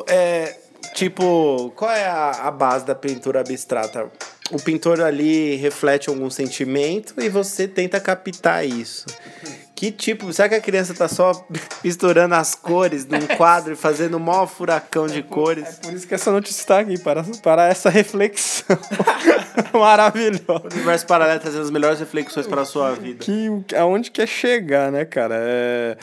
É, 0.07 0.55
tipo, 0.93 1.71
qual 1.75 1.91
é 1.91 2.05
a, 2.05 2.31
a 2.47 2.51
base 2.51 2.85
da 2.85 2.95
pintura 2.95 3.41
abstrata? 3.41 4.09
O 4.51 4.57
pintor 4.61 4.99
ali 4.99 5.55
reflete 5.55 6.09
algum 6.09 6.29
sentimento 6.29 7.13
e 7.19 7.29
você 7.29 7.67
tenta 7.67 7.99
captar 8.01 8.65
isso. 8.67 9.05
Que 9.81 9.91
tipo, 9.91 10.31
será 10.31 10.47
que 10.47 10.53
a 10.53 10.61
criança 10.61 10.93
tá 10.93 11.07
só 11.07 11.43
misturando 11.83 12.35
as 12.35 12.53
cores 12.53 13.07
num 13.07 13.25
quadro 13.35 13.73
e 13.73 13.75
fazendo 13.75 14.17
um 14.17 14.19
maior 14.19 14.45
furacão 14.45 15.07
de 15.07 15.23
cores? 15.23 15.79
Por 15.81 15.91
isso 15.91 16.07
que 16.07 16.13
essa 16.13 16.31
notícia 16.31 16.61
está 16.61 16.79
aqui, 16.81 16.99
para, 16.99 17.23
para 17.41 17.67
essa 17.67 17.89
reflexão 17.89 18.77
maravilhosa. 19.73 20.67
O 20.69 20.71
universo 20.71 21.07
paralelo 21.07 21.39
trazendo 21.39 21.63
as 21.63 21.71
melhores 21.71 21.99
reflexões 21.99 22.45
para 22.45 22.61
a 22.61 22.65
sua 22.65 22.91
vida. 22.91 23.25
Que, 23.25 23.49
aonde 23.75 24.11
quer 24.11 24.27
chegar, 24.27 24.91
né, 24.91 25.03
cara? 25.03 25.33
É, 25.39 25.97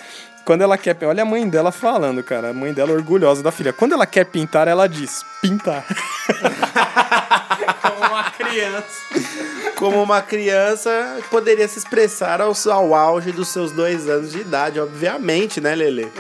Quando 0.45 0.63
ela 0.63 0.77
quer. 0.77 0.97
Olha 1.05 1.23
a 1.23 1.27
mãe 1.27 1.49
dela 1.49 1.71
falando, 1.71 2.21
cara. 2.25 2.51
A 2.51 2.53
mãe 2.53 2.73
dela 2.73 2.91
orgulhosa 2.91 3.45
da 3.45 3.53
filha. 3.53 3.73
Quando 3.73 3.93
ela 3.93 4.07
quer 4.07 4.25
pintar, 4.25 4.67
ela 4.67 4.89
diz: 4.89 5.25
pintar. 5.41 5.87
Como 7.81 8.13
uma 8.13 8.25
criança. 8.33 9.68
Como 9.79 10.03
uma 10.03 10.21
criança 10.21 11.19
poderia 11.31 11.69
se 11.69 11.79
expressar 11.79 12.41
ao, 12.41 12.53
ao 12.73 12.95
auge 12.95 13.31
dos 13.31 13.49
seus 13.49 13.71
dois 13.71 14.09
anos 14.09 14.33
de 14.33 14.41
idade, 14.41 14.81
obviamente, 14.81 15.61
né, 15.61 15.75
Lele? 15.75 16.11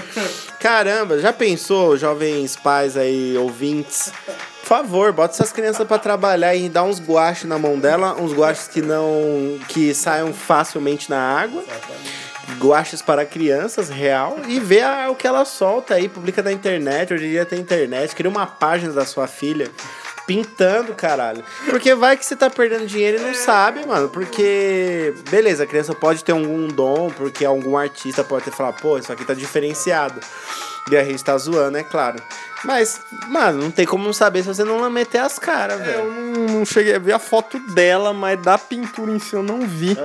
Caramba, 0.61 1.19
já 1.19 1.33
pensou, 1.33 1.97
jovens 1.97 2.55
pais 2.55 2.97
aí, 2.97 3.37
ouvintes? 3.37 4.12
Por 4.61 4.67
favor, 4.69 5.12
bota 5.12 5.35
essas 5.35 5.50
crianças 5.50 5.87
pra 5.87 5.99
trabalhar 5.99 6.55
e 6.55 6.69
dá 6.69 6.85
uns 6.85 7.00
guaches 7.00 7.45
na 7.49 7.59
mão 7.59 7.79
dela, 7.79 8.15
uns 8.21 8.33
guaches 8.33 8.69
que 8.69 8.81
não. 8.83 9.59
que 9.69 9.93
saiam 9.95 10.33
facilmente 10.33 11.11
na 11.11 11.19
água. 11.19 11.65
Guaches 12.61 13.03
para 13.03 13.27
crianças, 13.27 13.88
real, 13.91 14.38
e 14.47 14.59
vê 14.59 14.81
a- 14.83 15.11
o 15.11 15.15
que 15.15 15.27
ela 15.27 15.45
solta 15.45 15.95
aí, 15.95 16.09
publica 16.09 16.43
na 16.43 16.50
internet, 16.53 17.12
hoje 17.12 17.27
em 17.27 17.31
dia 17.31 17.45
tem 17.45 17.61
internet, 17.61 18.15
cria 18.15 18.31
uma 18.31 18.47
página 18.47 18.93
da 18.93 19.05
sua 19.05 19.27
filha 19.27 19.71
pintando, 20.28 20.94
caralho. 20.94 21.42
Porque 21.70 21.94
vai 21.94 22.14
que 22.14 22.25
você 22.25 22.37
tá 22.37 22.50
perdendo 22.50 22.87
dinheiro 22.87 23.16
e 23.16 23.20
não 23.20 23.32
sabe, 23.32 23.87
mano. 23.87 24.11
Porque, 24.11 25.14
beleza, 25.30 25.64
a 25.64 25.66
criança 25.66 25.94
pode 25.94 26.23
ter 26.23 26.32
algum 26.32 26.68
dom, 26.68 27.08
porque 27.08 27.47
algum 27.47 27.78
artista 27.78 28.23
pode 28.23 28.44
ter 28.44 28.50
falado, 28.50 28.78
pô, 28.82 28.99
isso 28.99 29.11
aqui 29.11 29.25
tá 29.25 29.32
diferenciado. 29.32 30.20
E 30.90 30.97
a 30.97 31.04
gente 31.04 31.23
tá 31.23 31.37
zoando, 31.37 31.76
é 31.76 31.83
claro. 31.83 32.16
Mas, 32.64 33.00
mano, 33.28 33.62
não 33.62 33.71
tem 33.71 33.87
como 33.87 34.04
não 34.04 34.12
saber 34.12 34.42
se 34.42 34.49
você 34.49 34.64
não 34.64 34.88
meter 34.90 35.18
as 35.18 35.38
caras, 35.38 35.78
Eu 35.78 35.85
velho. 35.87 36.12
não, 36.12 36.59
não 36.59 36.64
cheguei 36.66 36.97
a 36.97 36.99
ver 36.99 37.12
a 37.12 37.18
foto 37.18 37.59
dela, 37.73 38.12
mas 38.12 38.40
da 38.42 38.59
pintura 38.59 39.12
em 39.12 39.18
si 39.21 39.35
eu 39.35 39.42
não 39.45 39.61
vi. 39.61 39.97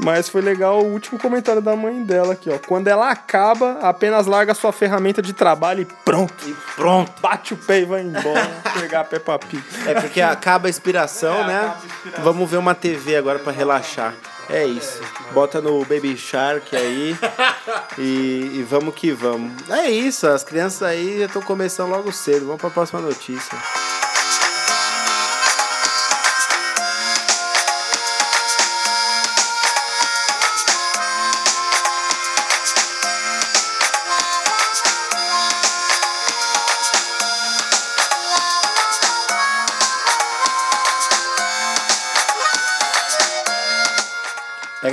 Mas 0.00 0.28
foi 0.28 0.40
legal 0.40 0.80
o 0.80 0.86
último 0.92 1.18
comentário 1.18 1.60
da 1.60 1.76
mãe 1.76 2.02
dela 2.04 2.32
aqui, 2.32 2.48
ó. 2.50 2.58
Quando 2.66 2.88
ela 2.88 3.10
acaba, 3.10 3.78
apenas 3.82 4.26
larga 4.26 4.54
sua 4.54 4.72
ferramenta 4.72 5.20
de 5.20 5.32
trabalho 5.34 5.82
e 5.82 5.84
pronto. 6.04 6.32
E 6.46 6.54
pronto. 6.76 7.12
Bate 7.20 7.52
o 7.52 7.56
pé 7.58 7.80
e 7.80 7.84
vai 7.84 8.00
embora 8.00 8.48
pegar 8.80 9.00
a 9.00 9.04
Peppa 9.04 9.38
Pig. 9.38 9.62
É 9.86 9.94
porque 10.00 10.22
acaba 10.22 10.68
a 10.68 10.70
inspiração, 10.70 11.34
É, 11.42 11.46
né? 11.46 11.60
a 11.60 11.86
inspiração. 11.86 12.24
Vamos 12.24 12.50
ver 12.50 12.56
uma 12.56 12.74
TV 12.74 13.16
agora 13.16 13.38
pra 13.38 13.52
relaxar. 13.52 14.14
É 14.48 14.64
isso. 14.64 15.00
Bota 15.32 15.60
no 15.60 15.80
Baby 15.80 16.16
Shark 16.16 16.74
aí 16.74 17.16
e, 17.98 18.50
e 18.54 18.66
vamos 18.68 18.94
que 18.94 19.12
vamos. 19.12 19.52
É 19.68 19.90
isso, 19.90 20.26
as 20.26 20.42
crianças 20.42 20.82
aí 20.82 21.18
já 21.18 21.26
estão 21.26 21.42
começando 21.42 21.90
logo 21.90 22.10
cedo. 22.12 22.46
Vamos 22.46 22.60
pra 22.60 22.70
próxima 22.70 23.00
notícia. 23.00 23.58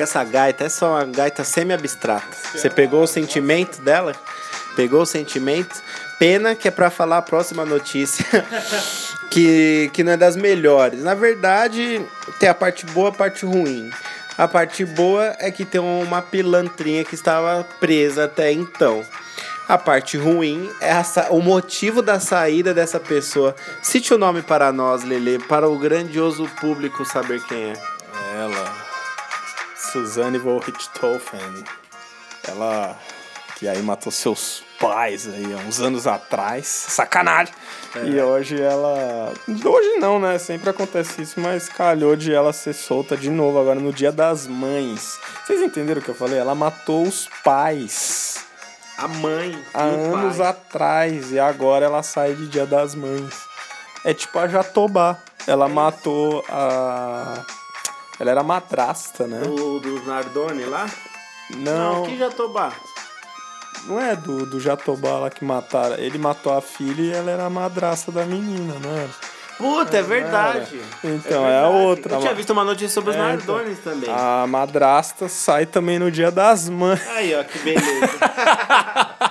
Essa 0.05 0.23
gaita, 0.23 0.63
essa 0.63 0.85
é 0.85 0.89
uma 0.89 1.05
gaita 1.05 1.43
semi-abstrata. 1.43 2.37
Você 2.53 2.69
pegou 2.69 3.03
o 3.03 3.07
sentimento 3.07 3.81
dela? 3.81 4.13
Pegou 4.75 5.01
o 5.01 5.05
sentimento? 5.05 5.81
Pena 6.17 6.55
que 6.55 6.67
é 6.67 6.71
pra 6.71 6.89
falar 6.89 7.17
a 7.17 7.21
próxima 7.21 7.65
notícia, 7.65 8.25
que, 9.29 9.89
que 9.93 10.03
não 10.03 10.13
é 10.13 10.17
das 10.17 10.35
melhores. 10.35 11.03
Na 11.03 11.13
verdade, 11.13 12.01
tem 12.39 12.47
a 12.47 12.53
parte 12.53 12.85
boa 12.85 13.09
a 13.09 13.11
parte 13.11 13.45
ruim. 13.45 13.89
A 14.37 14.47
parte 14.47 14.85
boa 14.85 15.35
é 15.39 15.49
que 15.49 15.65
tem 15.65 15.81
uma 15.81 16.21
pilantrinha 16.21 17.03
que 17.03 17.15
estava 17.15 17.65
presa 17.79 18.25
até 18.25 18.51
então. 18.51 19.03
A 19.67 19.77
parte 19.77 20.17
ruim 20.17 20.69
é 20.79 20.91
a 20.91 21.03
o 21.31 21.41
motivo 21.41 22.01
da 22.01 22.19
saída 22.19 22.73
dessa 22.73 22.99
pessoa. 22.99 23.55
Cite 23.81 24.13
o 24.13 24.17
nome 24.17 24.41
para 24.41 24.71
nós, 24.71 25.03
Lele, 25.03 25.39
para 25.39 25.67
o 25.67 25.79
grandioso 25.79 26.47
público 26.59 27.03
saber 27.03 27.41
quem 27.45 27.71
é. 27.71 27.94
Suzanne 29.95 30.37
von 30.37 30.57
Richthofen, 30.57 31.63
ela 32.49 32.97
que 33.57 33.65
aí 33.65 33.81
matou 33.81 34.11
seus 34.11 34.61
pais 34.77 35.25
aí 35.25 35.53
há 35.53 35.57
uns 35.65 35.79
anos 35.79 36.05
atrás, 36.05 36.67
sacanagem. 36.67 37.53
E 38.03 38.19
hoje 38.19 38.61
ela, 38.61 39.31
hoje 39.47 39.95
não, 39.99 40.19
né? 40.19 40.37
Sempre 40.37 40.69
acontece 40.69 41.21
isso, 41.21 41.39
mas 41.39 41.69
calhou 41.69 42.17
de 42.17 42.33
ela 42.33 42.51
ser 42.51 42.73
solta 42.73 43.15
de 43.15 43.29
novo 43.29 43.57
agora 43.57 43.79
no 43.79 43.93
Dia 43.93 44.11
das 44.11 44.47
Mães. 44.47 45.17
Vocês 45.47 45.61
entenderam 45.61 46.01
o 46.01 46.03
que 46.03 46.09
eu 46.09 46.15
falei? 46.15 46.37
Ela 46.37 46.53
matou 46.53 47.03
os 47.03 47.29
pais 47.41 48.43
A 48.97 49.07
mãe. 49.07 49.57
há 49.73 49.85
o 49.85 50.13
anos 50.17 50.37
pai. 50.39 50.47
atrás 50.47 51.31
e 51.31 51.39
agora 51.39 51.85
ela 51.85 52.03
sai 52.03 52.33
de 52.33 52.47
Dia 52.49 52.65
das 52.65 52.93
Mães. 52.95 53.33
É 54.03 54.13
tipo 54.13 54.37
a 54.39 54.45
Jatobá. 54.49 55.17
Ela 55.47 55.69
matou 55.69 56.43
a. 56.49 57.45
Ela 58.19 58.31
era 58.31 58.43
madrasta, 58.43 59.27
né? 59.27 59.39
Do, 59.39 59.79
do 59.79 60.05
Nardoni 60.05 60.63
lá? 60.65 60.89
Não, 61.57 62.03
que 62.03 62.17
Jatobá. 62.17 62.71
não 63.85 63.99
é 64.01 64.15
do, 64.15 64.45
do 64.45 64.59
Jatobá 64.59 65.19
lá 65.19 65.29
que 65.29 65.43
mataram. 65.45 65.95
Ele 65.95 66.17
matou 66.17 66.53
a 66.57 66.61
filha 66.61 67.01
e 67.01 67.11
ela 67.11 67.29
era 67.29 67.45
a 67.45 67.49
madrasta 67.49 68.11
da 68.11 68.25
menina, 68.25 68.75
não 68.81 68.95
era? 68.97 69.09
Puta, 69.57 69.97
é 69.97 70.01
verdade. 70.01 70.81
Então, 71.03 71.47
é, 71.47 71.59
a 71.59 71.61
verdade. 71.63 71.85
outra. 71.85 72.15
Eu 72.15 72.19
tinha 72.19 72.33
visto 72.33 72.49
uma 72.49 72.63
notícia 72.63 72.89
sobre 72.89 73.11
os 73.11 73.15
É, 73.15 73.33
então. 73.35 73.55
Nardones 73.55 73.79
também. 73.79 74.09
A 74.09 74.45
madrasta 74.47 75.29
sai 75.29 75.65
também 75.65 75.97
no 75.97 76.11
dia 76.11 76.29
das 76.29 76.67
mães. 76.67 77.07
Aí, 77.09 77.33
ó, 77.35 77.43
que 77.43 77.59
beleza. 77.59 78.19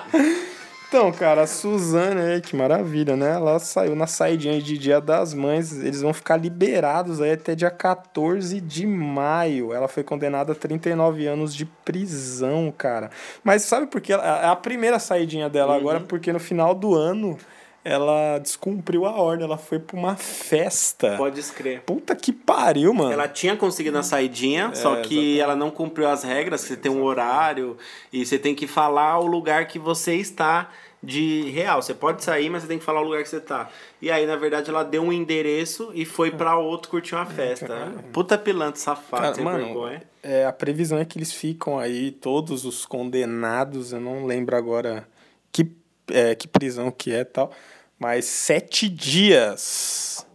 Então, 0.94 1.10
cara, 1.10 1.42
a 1.42 1.46
Suzane 1.48 2.20
aí, 2.20 2.40
que 2.40 2.54
maravilha, 2.54 3.16
né? 3.16 3.32
Ela 3.32 3.58
saiu 3.58 3.96
na 3.96 4.06
saidinha 4.06 4.62
de 4.62 4.78
Dia 4.78 5.00
das 5.00 5.34
Mães. 5.34 5.72
Eles 5.72 6.02
vão 6.02 6.14
ficar 6.14 6.36
liberados 6.36 7.20
aí 7.20 7.32
até 7.32 7.52
dia 7.56 7.68
14 7.68 8.60
de 8.60 8.86
maio. 8.86 9.72
Ela 9.72 9.88
foi 9.88 10.04
condenada 10.04 10.52
a 10.52 10.54
39 10.54 11.26
anos 11.26 11.52
de 11.52 11.64
prisão, 11.64 12.72
cara. 12.78 13.10
Mas 13.42 13.62
sabe 13.62 13.88
por 13.88 14.00
que? 14.00 14.12
É 14.12 14.46
a 14.46 14.54
primeira 14.54 15.00
saidinha 15.00 15.50
dela 15.50 15.74
agora, 15.74 15.98
porque 15.98 16.32
no 16.32 16.38
final 16.38 16.72
do 16.72 16.94
ano 16.94 17.36
ela 17.84 18.38
descumpriu 18.38 19.04
a 19.04 19.12
ordem, 19.12 19.44
ela 19.44 19.58
foi 19.58 19.78
pra 19.78 19.96
uma 19.96 20.16
festa. 20.16 21.16
Pode 21.18 21.38
escrever. 21.38 21.82
Puta 21.82 22.16
que 22.16 22.32
pariu, 22.32 22.94
mano. 22.94 23.12
Ela 23.12 23.28
tinha 23.28 23.54
conseguido 23.56 23.98
a 23.98 24.02
saidinha, 24.02 24.74
só 24.74 24.96
que 25.02 25.38
ela 25.38 25.54
não 25.54 25.70
cumpriu 25.70 26.08
as 26.08 26.22
regras, 26.24 26.62
você 26.62 26.76
tem 26.76 26.90
um 26.90 27.02
horário 27.02 27.76
e 28.10 28.24
você 28.24 28.38
tem 28.38 28.54
que 28.54 28.66
falar 28.66 29.18
o 29.18 29.26
lugar 29.26 29.66
que 29.68 29.78
você 29.78 30.14
está 30.14 30.70
de 31.02 31.50
real. 31.50 31.82
Você 31.82 31.92
pode 31.92 32.24
sair, 32.24 32.48
mas 32.48 32.62
você 32.62 32.68
tem 32.68 32.78
que 32.78 32.84
falar 32.84 33.02
o 33.02 33.04
lugar 33.04 33.22
que 33.22 33.28
você 33.28 33.40
tá. 33.40 33.68
E 34.00 34.10
aí, 34.10 34.24
na 34.26 34.36
verdade, 34.36 34.70
ela 34.70 34.82
deu 34.82 35.02
um 35.02 35.12
endereço 35.12 35.90
e 35.94 36.06
foi 36.06 36.30
pra 36.30 36.56
outro 36.56 36.90
curtir 36.90 37.14
uma 37.14 37.26
festa. 37.26 37.92
Puta 38.10 38.38
pilantra 38.38 38.80
safado, 38.80 39.22
Cara, 39.22 39.34
sem 39.34 39.44
mano, 39.44 39.64
vergonha. 39.66 40.02
é, 40.22 40.46
a 40.46 40.52
previsão 40.52 40.98
é 40.98 41.04
que 41.04 41.18
eles 41.18 41.30
ficam 41.32 41.78
aí, 41.78 42.10
todos 42.10 42.64
os 42.64 42.86
condenados, 42.86 43.92
eu 43.92 44.00
não 44.00 44.24
lembro 44.24 44.56
agora 44.56 45.06
que, 45.52 45.70
é, 46.10 46.34
que 46.34 46.48
prisão 46.48 46.90
que 46.90 47.12
é 47.12 47.20
e 47.20 47.24
tal, 47.26 47.50
mas 47.98 48.24
sete 48.24 48.88
dias. 48.88 50.26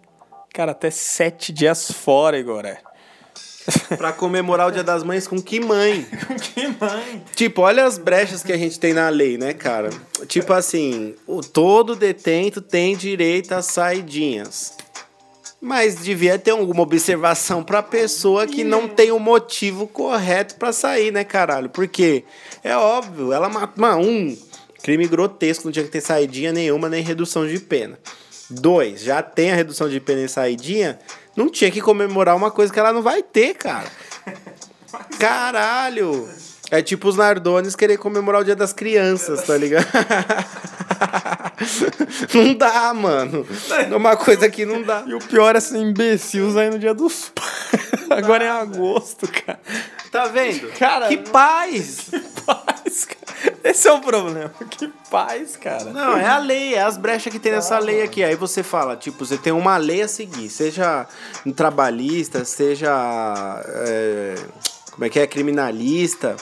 Cara, 0.54 0.72
até 0.72 0.90
sete 0.90 1.52
dias 1.54 1.92
fora, 1.92 2.38
Igor. 2.38 2.66
é. 2.66 2.80
Pra 3.98 4.12
comemorar 4.12 4.68
o 4.68 4.72
Dia 4.72 4.84
das 4.84 5.04
Mães 5.04 5.28
com 5.28 5.42
que 5.42 5.60
mãe? 5.60 6.08
Que 6.56 6.68
mãe! 6.68 7.24
Tipo, 7.36 7.62
olha 7.62 7.86
as 7.86 7.98
brechas 7.98 8.42
que 8.42 8.52
a 8.52 8.58
gente 8.58 8.80
tem 8.80 8.94
na 8.94 9.10
lei, 9.10 9.38
né, 9.38 9.54
cara? 9.54 9.90
Tipo 10.28 10.54
assim, 10.54 11.16
o 11.28 11.42
todo 11.42 11.96
detento 11.96 12.62
tem 12.62 12.96
direito 12.96 13.54
às 13.54 13.68
saidinhas. 13.68 14.74
Mas 15.62 15.98
devia 15.98 16.40
ter 16.40 16.52
alguma 16.52 16.84
observação 16.84 17.64
pra 17.64 17.84
pessoa 17.84 18.48
que 18.48 18.64
não 18.64 18.88
tem 18.88 19.12
o 19.12 19.20
motivo 19.20 19.86
correto 19.88 20.56
pra 20.56 20.72
sair, 20.72 21.12
né, 21.12 21.26
caralho? 21.26 21.70
Porque 21.70 22.24
é 22.64 22.76
óbvio, 22.78 23.34
ela 23.34 23.50
matou. 23.50 23.82
Mano, 23.82 24.02
um, 24.02 24.38
crime 24.82 25.08
grotesco, 25.08 25.66
não 25.66 25.72
tinha 25.72 25.86
que 25.86 25.92
ter 25.92 26.02
saidinha 26.02 26.52
nenhuma, 26.52 26.90
nem 26.90 27.04
redução 27.04 27.48
de 27.48 27.60
pena. 27.60 27.98
Dois, 28.50 29.02
já 29.02 29.22
tem 29.22 29.52
a 29.52 29.56
redução 29.56 29.88
de 29.88 30.00
pena 30.00 30.22
em 30.22 30.28
saidinha, 30.28 30.98
não 31.36 31.50
tinha 31.50 31.70
que 31.70 31.82
comemorar 31.82 32.36
uma 32.36 32.50
coisa 32.50 32.74
que 32.74 32.80
ela 32.80 32.92
não 32.92 33.02
vai 33.02 33.22
ter, 33.22 33.54
cara. 33.54 33.88
Caralho! 35.20 36.28
É 36.72 36.82
tipo 36.82 37.08
os 37.08 37.16
Nardones 37.16 37.76
querer 37.76 37.98
comemorar 37.98 38.42
o 38.42 38.44
Dia 38.44 38.56
das 38.56 38.72
Crianças, 38.72 39.44
tá 39.44 39.58
ligado? 39.58 39.88
não 42.34 42.54
dá, 42.54 42.94
mano. 42.94 43.46
É 43.90 43.96
uma 43.96 44.16
coisa 44.16 44.48
que 44.50 44.66
não 44.66 44.84
dá. 44.84 45.04
E 45.08 45.16
o 45.16 45.20
pior 45.20 45.56
é 45.56 45.60
ser 45.60 45.78
imbecil 45.78 46.58
aí 46.60 46.70
no 46.70 46.78
dia 46.78 46.94
dos 46.94 47.30
pais. 47.30 47.50
Agora 48.10 48.44
é 48.44 48.50
agosto, 48.50 49.28
cara. 49.28 49.60
Tá 50.12 50.26
vendo? 50.26 50.68
Cara, 50.78 51.08
que 51.08 51.18
paz! 51.18 52.12
Paz, 52.46 53.06
cara. 53.06 53.19
Esse 53.64 53.88
é 53.88 53.94
o 53.94 54.02
problema. 54.02 54.52
Que 54.70 54.88
paz, 55.10 55.56
cara. 55.58 55.86
Não, 55.86 56.16
é 56.18 56.26
a 56.26 56.38
lei, 56.38 56.76
é 56.76 56.82
as 56.82 56.98
brechas 56.98 57.32
que 57.32 57.40
tem 57.40 57.52
nessa 57.52 57.80
lei 57.80 58.02
aqui. 58.02 58.24
Aí 58.24 58.36
você 58.36 58.64
fala, 58.64 58.96
tipo, 58.96 59.26
você 59.26 59.38
tem 59.38 59.52
uma 59.52 59.78
lei 59.78 60.02
a 60.02 60.08
seguir, 60.08 60.50
seja 60.50 61.08
um 61.46 61.52
trabalhista, 61.52 62.46
seja. 62.46 62.92
é, 63.68 64.36
como 64.92 65.06
é 65.06 65.10
que 65.10 65.20
é? 65.20 65.28
Criminalista. 65.28 66.36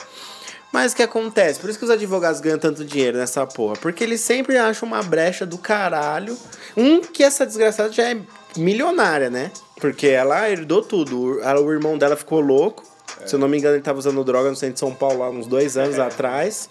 Mas 0.72 0.92
o 0.92 0.96
que 0.96 1.02
acontece? 1.02 1.58
Por 1.58 1.70
isso 1.70 1.78
que 1.78 1.84
os 1.84 1.90
advogados 1.90 2.40
ganham 2.40 2.58
tanto 2.58 2.84
dinheiro 2.84 3.16
nessa 3.16 3.46
porra. 3.46 3.76
Porque 3.76 4.04
eles 4.04 4.20
sempre 4.20 4.58
acham 4.58 4.86
uma 4.86 5.02
brecha 5.02 5.46
do 5.46 5.56
caralho. 5.56 6.36
Um, 6.76 7.00
que 7.00 7.24
essa 7.24 7.46
desgraçada 7.46 7.90
já 7.90 8.10
é 8.10 8.20
milionária, 8.56 9.30
né? 9.30 9.50
Porque 9.80 10.08
ela 10.08 10.48
herdou 10.50 10.82
tudo. 10.82 11.40
O 11.40 11.72
irmão 11.72 11.96
dela 11.96 12.16
ficou 12.16 12.40
louco. 12.40 12.84
Se 13.26 13.34
eu 13.34 13.38
não 13.38 13.48
me 13.48 13.58
engano, 13.58 13.76
ele 13.76 13.82
tava 13.82 13.98
usando 13.98 14.22
droga 14.24 14.50
no 14.50 14.56
centro 14.56 14.74
de 14.74 14.80
São 14.80 14.94
Paulo 14.94 15.22
há 15.22 15.30
uns 15.30 15.46
dois 15.46 15.76
anos 15.76 15.98
atrás. 15.98 16.68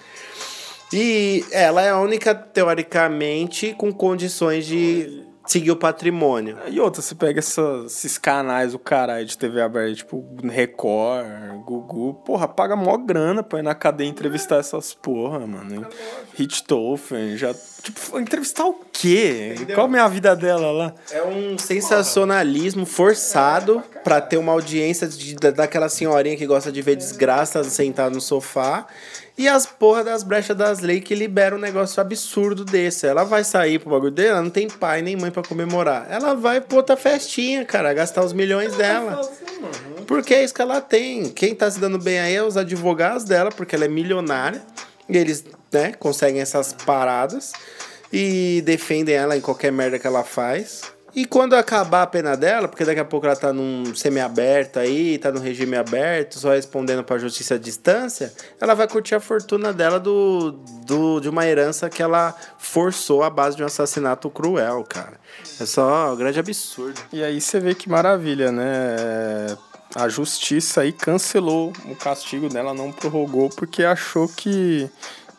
E 0.94 1.44
ela 1.52 1.82
é 1.82 1.90
a 1.90 2.00
única, 2.00 2.34
teoricamente, 2.34 3.74
com 3.78 3.92
condições 3.92 4.66
de 4.66 5.27
seguir 5.48 5.72
o 5.72 5.76
patrimônio. 5.76 6.58
E 6.68 6.80
outra, 6.80 7.02
você 7.02 7.16
pega 7.16 7.40
essas- 7.40 7.86
esses 7.94 8.18
canais, 8.18 8.74
o 8.74 8.80
caralho 8.80 9.26
de 9.26 9.38
TV 9.38 9.62
aberta, 9.62 9.96
tipo 9.96 10.24
Record, 10.44 11.26
Gugu, 11.66 12.14
porra, 12.26 12.48
paga 12.48 12.76
mó 12.76 12.96
grana 12.98 13.42
pra 13.42 13.60
ir 13.60 13.62
na 13.64 13.74
cadeia 13.74 14.08
entrevistar 14.08 14.58
essas 14.58 14.94
porra, 14.94 15.40
mano. 15.48 15.88
Richthofen, 16.36 17.36
já. 17.38 17.54
Tipo, 17.82 18.20
entrevistar 18.20 18.66
o 18.66 18.74
quê? 18.92 19.56
Qual 19.74 19.94
é 19.96 20.00
a 20.00 20.08
vida 20.08 20.36
dela 20.36 20.72
lá? 20.72 20.94
É 21.12 21.24
um 21.24 21.58
sensacionalismo 21.58 22.86
forçado 22.86 23.82
pra 24.04 24.20
ter 24.22 24.38
uma 24.38 24.52
audiência 24.52 25.08
de, 25.08 25.36
da- 25.36 25.52
daquela 25.52 25.88
senhorinha 25.90 26.36
que 26.38 26.46
gosta 26.46 26.72
de 26.72 26.82
ver 26.82 26.96
desgraça 26.96 27.64
sentada 27.64 28.10
no 28.14 28.22
sofá. 28.22 28.86
E 29.38 29.48
as 29.48 29.68
porra 29.68 30.04
das 30.04 30.24
brechas 30.24 30.58
das 30.58 30.80
leis 30.80 31.04
que 31.04 31.14
liberam 31.14 31.58
um 31.58 31.62
negócio 31.62 32.02
absurdo 32.02 32.66
desse. 32.66 33.06
Ela 33.06 33.24
vai 33.24 33.44
sair 33.44 33.78
pro 33.78 33.92
bagulho 33.92 34.12
dela, 34.12 34.42
não 34.42 34.50
tem 34.50 34.68
pai 34.68 35.04
nem 35.04 35.16
mãe 35.16 35.30
pra 35.30 35.44
comemorar. 35.44 36.08
Ela 36.10 36.34
vai 36.34 36.60
pra 36.60 36.78
outra 36.78 36.98
festinha, 36.98 37.64
cara, 37.64 37.94
gastar 37.94 38.26
os 38.26 38.34
milhões 38.34 38.76
dela. 38.76 39.22
Porque 40.08 40.34
é 40.34 40.44
isso 40.44 40.56
que 40.56 40.62
ela 40.62 40.82
tem. 40.82 41.30
Quem 41.30 41.54
tá 41.54 41.70
se 41.70 41.80
dando 41.80 42.00
bem 42.00 42.20
aí 42.20 42.36
é 42.36 42.42
os 42.42 42.58
advogados 42.58 43.26
dela, 43.26 43.52
porque 43.52 43.76
ela 43.76 43.86
é 43.86 43.88
milionária. 43.88 44.64
E 45.08 45.16
eles, 45.16 45.46
né, 45.72 45.94
conseguem 45.94 46.42
essas 46.42 46.74
paradas 46.74 47.54
e 48.12 48.64
defendem 48.66 49.14
ela 49.14 49.38
em 49.38 49.42
qualquer 49.42 49.72
merda 49.72 50.00
que 50.00 50.08
ela 50.08 50.24
faz. 50.24 50.82
E 51.18 51.26
quando 51.26 51.56
acabar 51.56 52.04
a 52.04 52.06
pena 52.06 52.38
dela, 52.38 52.68
porque 52.68 52.86
daqui 52.86 53.00
a 53.00 53.04
pouco 53.04 53.26
ela 53.26 53.36
tá 53.36 53.52
num 53.52 53.96
semi-aberto 53.96 54.78
aí, 54.78 55.18
tá 55.18 55.32
no 55.32 55.40
regime 55.40 55.76
aberto, 55.76 56.38
só 56.38 56.52
respondendo 56.52 57.04
pra 57.04 57.18
justiça 57.18 57.56
à 57.56 57.58
distância, 57.58 58.32
ela 58.62 58.76
vai 58.76 58.88
curtir 58.88 59.16
a 59.16 59.20
fortuna 59.20 59.74
dela 59.74 60.00
do, 60.00 60.52
do, 60.86 61.20
de 61.20 61.28
uma 61.28 61.44
herança 61.44 61.90
que 61.90 62.04
ela 62.04 62.36
forçou 62.60 63.24
à 63.24 63.32
base 63.32 63.58
de 63.58 63.64
um 63.64 63.66
assassinato 63.66 64.30
cruel, 64.30 64.86
cara. 64.88 65.20
É 65.60 65.66
só 65.66 66.14
um 66.14 66.16
grande 66.16 66.40
absurdo. 66.40 67.02
E 67.12 67.24
aí 67.24 67.42
você 67.42 67.60
vê 67.60 67.74
que 67.74 67.90
maravilha, 67.90 68.52
né? 68.52 69.58
A 69.96 70.08
justiça 70.10 70.82
aí 70.82 70.92
cancelou 70.92 71.74
o 71.86 71.96
castigo 71.96 72.48
dela, 72.48 72.76
não 72.76 72.92
prorrogou, 72.92 73.50
porque 73.50 73.84
achou 73.84 74.28
que. 74.28 74.88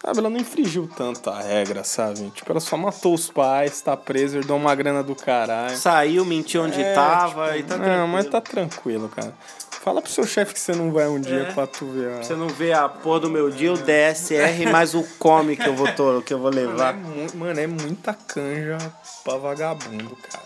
Sabe, 0.01 0.19
ela 0.21 0.31
não 0.31 0.39
infringiu 0.39 0.89
tanto 0.97 1.29
a 1.29 1.41
regra, 1.41 1.83
sabe? 1.85 2.31
Tipo, 2.31 2.53
ela 2.53 2.61
só 2.61 2.77
matou 2.77 3.13
os 3.15 3.29
pais, 3.31 3.81
tá 3.83 3.97
presa, 3.97 4.39
herdou 4.39 4.57
uma 4.57 4.75
grana 4.75 5.03
do 5.03 5.15
caralho. 5.15 5.77
Saiu, 5.77 6.25
mentiu 6.25 6.63
onde 6.63 6.81
É, 6.81 6.95
tava 6.95 7.49
tipo, 7.49 7.59
e 7.59 7.63
tá 7.65 7.77
Não, 7.77 7.85
tranquilo. 7.85 8.09
mas 8.09 8.27
tá 8.27 8.41
tranquilo, 8.41 9.09
cara. 9.09 9.35
Fala 9.83 10.01
pro 10.03 10.11
seu 10.11 10.27
chefe 10.27 10.55
que 10.55 10.61
você 10.61 10.73
não 10.73 10.93
vai 10.93 11.09
um 11.09 11.21
dia 11.21 11.43
É. 11.49 11.53
pra 11.53 11.67
tu 11.67 11.87
ver. 11.87 12.13
a- 12.13 12.23
Você 12.23 12.35
não 12.35 12.49
vê 12.49 12.73
a 12.73 12.89
porra 12.89 13.21
do 13.21 13.31
meu 13.31 13.51
dia, 13.51 13.73
o 13.73 13.77
DSR, 13.79 14.67
mais 14.71 14.95
o 14.95 15.03
come 15.19 15.57
que 15.57 15.67
eu 15.69 15.75
vou, 15.75 15.87
que 16.23 16.33
eu 16.35 16.39
vou 16.39 16.51
Mano, 16.53 16.59
é, 16.59 16.67
levar. 16.67 16.95
mu- 16.95 17.27
mano, 17.35 17.61
é 17.61 17.67
muita 17.67 18.13
canja 18.13 18.79
pra 19.25 19.37
vagabundo, 19.37 20.17
cara. 20.31 20.45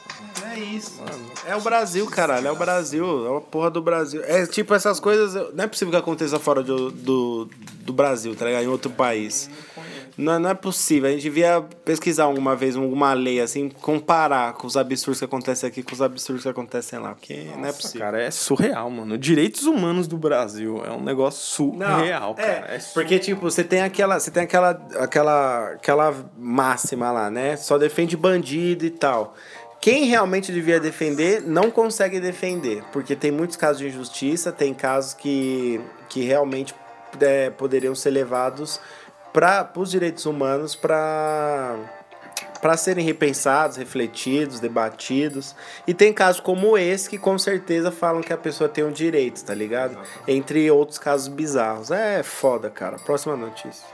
É 0.53 0.59
isso. 0.59 1.03
É 1.47 1.57
o 1.57 1.61
Brasil, 1.61 2.07
caralho. 2.07 2.49
É 2.49 2.53
o 2.53 2.57
Brasil. 2.57 3.27
É 3.27 3.31
uma 3.31 3.41
porra 3.41 3.71
do 3.71 3.81
Brasil. 3.81 4.23
É 4.25 4.47
tipo 4.47 4.75
essas 4.75 5.01
coisas. 5.01 5.35
Não 5.55 5.65
é 5.65 5.67
possível 5.67 5.91
que 5.91 5.97
aconteça 5.99 6.39
fora 6.39 6.63
do, 6.63 6.91
do, 6.91 7.49
do 7.81 7.93
Brasil, 7.93 8.35
tá 8.35 8.45
ligado? 8.45 8.65
Em 8.65 8.69
outro 8.69 8.91
país. 8.91 9.49
Não, 10.17 10.39
não 10.39 10.51
é 10.51 10.55
possível. 10.55 11.09
A 11.09 11.13
gente 11.13 11.23
devia 11.23 11.63
pesquisar 11.85 12.25
alguma 12.25 12.55
vez 12.55 12.77
alguma 12.77 13.13
lei 13.13 13.41
assim, 13.41 13.69
comparar 13.69 14.53
com 14.55 14.67
os 14.67 14.77
absurdos 14.77 15.19
que 15.19 15.25
acontecem 15.25 15.67
aqui 15.67 15.83
com 15.83 15.95
os 15.95 16.03
absurdos 16.03 16.43
que 16.43 16.49
acontecem 16.49 16.99
lá. 16.99 17.15
Porque 17.15 17.35
não 17.35 17.65
é 17.65 17.67
Nossa, 17.67 17.73
possível. 17.75 18.01
cara, 18.01 18.23
é 18.23 18.31
surreal, 18.31 18.91
mano. 18.91 19.17
Direitos 19.17 19.65
humanos 19.65 20.07
do 20.07 20.17
Brasil 20.19 20.83
é 20.85 20.91
um 20.91 21.03
negócio 21.03 21.73
Não, 21.75 21.99
surreal, 21.99 22.35
é, 22.37 22.43
cara. 22.43 22.75
É 22.75 22.79
porque 22.93 23.19
tipo, 23.19 23.41
você 23.41 23.65
tem 23.65 23.81
aquela, 23.81 24.21
você 24.21 24.31
tem 24.31 24.43
aquela 24.43 24.71
aquela 24.99 25.73
aquela 25.73 26.15
máxima 26.37 27.11
lá, 27.11 27.31
né? 27.31 27.57
Só 27.57 27.79
defende 27.79 28.17
bandido 28.17 28.85
e 28.85 28.91
tal. 28.91 29.35
Quem 29.83 30.05
realmente 30.05 30.53
devia 30.53 30.79
defender 30.79 31.43
não 31.43 31.69
consegue 31.69 32.21
defender, 32.21 32.85
porque 32.93 33.17
tem 33.17 33.33
muitos 33.33 33.57
casos 33.57 33.79
de 33.79 33.89
injustiça, 33.89 34.53
tem 34.53 34.73
casos 34.73 35.13
que, 35.13 35.81
que 36.09 36.23
realmente 36.23 36.73
é, 37.21 37.51
poderiam 37.51 37.93
ser 37.93 38.11
levados 38.11 38.79
para 39.33 39.69
os 39.77 39.91
direitos 39.91 40.25
humanos 40.25 40.77
para 40.77 41.77
para 42.61 42.77
serem 42.77 43.05
repensados, 43.05 43.77
refletidos, 43.77 44.61
debatidos. 44.61 45.57
E 45.85 45.93
tem 45.93 46.13
casos 46.13 46.41
como 46.41 46.79
esse 46.79 47.11
que 47.11 47.19
com 47.19 47.37
certeza 47.37 47.91
falam 47.91 48.23
que 48.23 48.33
a 48.33 48.39
pessoa 48.39 48.69
tem 48.69 48.85
um 48.85 48.93
direito, 48.93 49.45
tá 49.45 49.53
ligado? 49.53 49.99
Entre 50.29 50.71
outros 50.71 50.97
casos 50.97 51.27
bizarros. 51.27 51.91
É 51.91 52.23
foda, 52.23 52.71
cara. 52.71 53.01
Próxima 53.01 53.37
notícia. 53.37 53.85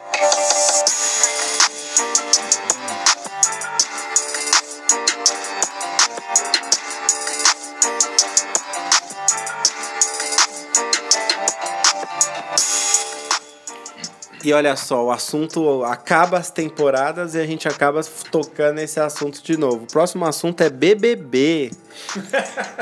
E 14.44 14.52
olha 14.52 14.76
só, 14.76 15.04
o 15.06 15.10
assunto 15.10 15.82
acaba 15.84 16.38
as 16.38 16.50
temporadas 16.50 17.34
e 17.34 17.38
a 17.40 17.46
gente 17.46 17.66
acaba 17.66 18.00
tocando 18.30 18.78
esse 18.78 19.00
assunto 19.00 19.42
de 19.42 19.56
novo. 19.56 19.84
O 19.84 19.86
próximo 19.86 20.24
assunto 20.24 20.60
é 20.62 20.70
BBB. 20.70 21.72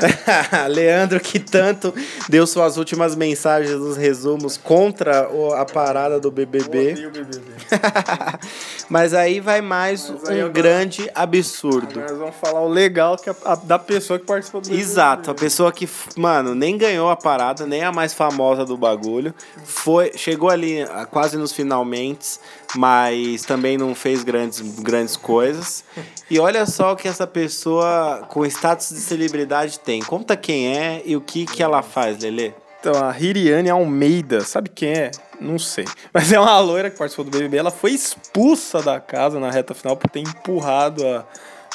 Leandro, 0.69 1.19
que 1.19 1.39
tanto 1.39 1.93
deu 2.29 2.45
suas 2.45 2.77
últimas 2.77 3.15
mensagens 3.15 3.71
nos 3.75 3.97
resumos 3.97 4.57
contra 4.57 5.29
o- 5.29 5.53
a 5.53 5.65
parada 5.65 6.19
do 6.19 6.29
BBB. 6.31 6.91
Odeio 6.93 7.11
BBB. 7.11 7.56
Mas 8.89 9.13
aí 9.13 9.39
vai 9.39 9.61
mais 9.61 10.09
Mas 10.09 10.29
aí 10.29 10.37
um 10.37 10.45
agora- 10.45 10.53
grande 10.53 11.09
absurdo. 11.13 11.99
Nós 11.99 12.17
vamos 12.17 12.35
falar 12.35 12.61
o 12.61 12.67
legal 12.67 13.17
que 13.17 13.29
a- 13.29 13.35
a- 13.45 13.55
da 13.55 13.77
pessoa 13.77 14.17
que 14.19 14.25
participou 14.25 14.61
do. 14.61 14.73
Exato, 14.73 15.31
a 15.31 15.35
pessoa 15.35 15.71
que, 15.71 15.87
mano, 16.15 16.55
nem 16.55 16.77
ganhou 16.77 17.09
a 17.09 17.15
parada, 17.15 17.65
nem 17.65 17.83
a 17.83 17.91
mais 17.91 18.13
famosa 18.13 18.65
do 18.65 18.77
bagulho. 18.77 19.33
Foi, 19.63 20.11
chegou 20.15 20.49
ali 20.49 20.81
ah, 20.83 21.05
quase 21.05 21.37
nos 21.37 21.51
finalmente, 21.51 22.39
mas 22.75 23.43
também 23.43 23.77
não 23.77 23.93
fez 23.93 24.23
grandes, 24.23 24.61
grandes 24.79 25.17
coisas. 25.17 25.83
E 26.29 26.39
olha 26.39 26.65
só 26.65 26.93
o 26.93 26.95
que 26.95 27.07
essa 27.07 27.27
pessoa 27.27 28.25
com 28.29 28.45
status 28.45 28.89
de 28.89 28.99
celebridade 28.99 29.79
tem. 29.79 30.01
Conta 30.01 30.35
quem 30.37 30.77
é 30.77 31.01
e 31.05 31.15
o 31.15 31.21
que, 31.21 31.45
que 31.45 31.61
ela 31.61 31.81
faz, 31.81 32.17
Lelê. 32.21 32.53
Então, 32.79 33.03
a 33.03 33.17
Hiriane 33.19 33.69
Almeida, 33.69 34.41
sabe 34.41 34.69
quem 34.69 34.89
é? 34.91 35.11
Não 35.39 35.57
sei. 35.59 35.85
Mas 36.13 36.31
é 36.31 36.39
uma 36.39 36.59
loira 36.59 36.89
que 36.89 36.97
participou 36.97 37.25
do 37.25 37.31
BBB. 37.31 37.57
Ela 37.57 37.71
foi 37.71 37.91
expulsa 37.91 38.81
da 38.81 38.99
casa 38.99 39.39
na 39.39 39.51
reta 39.51 39.73
final 39.73 39.95
por 39.95 40.09
ter 40.09 40.19
empurrado 40.19 41.05
a, 41.07 41.25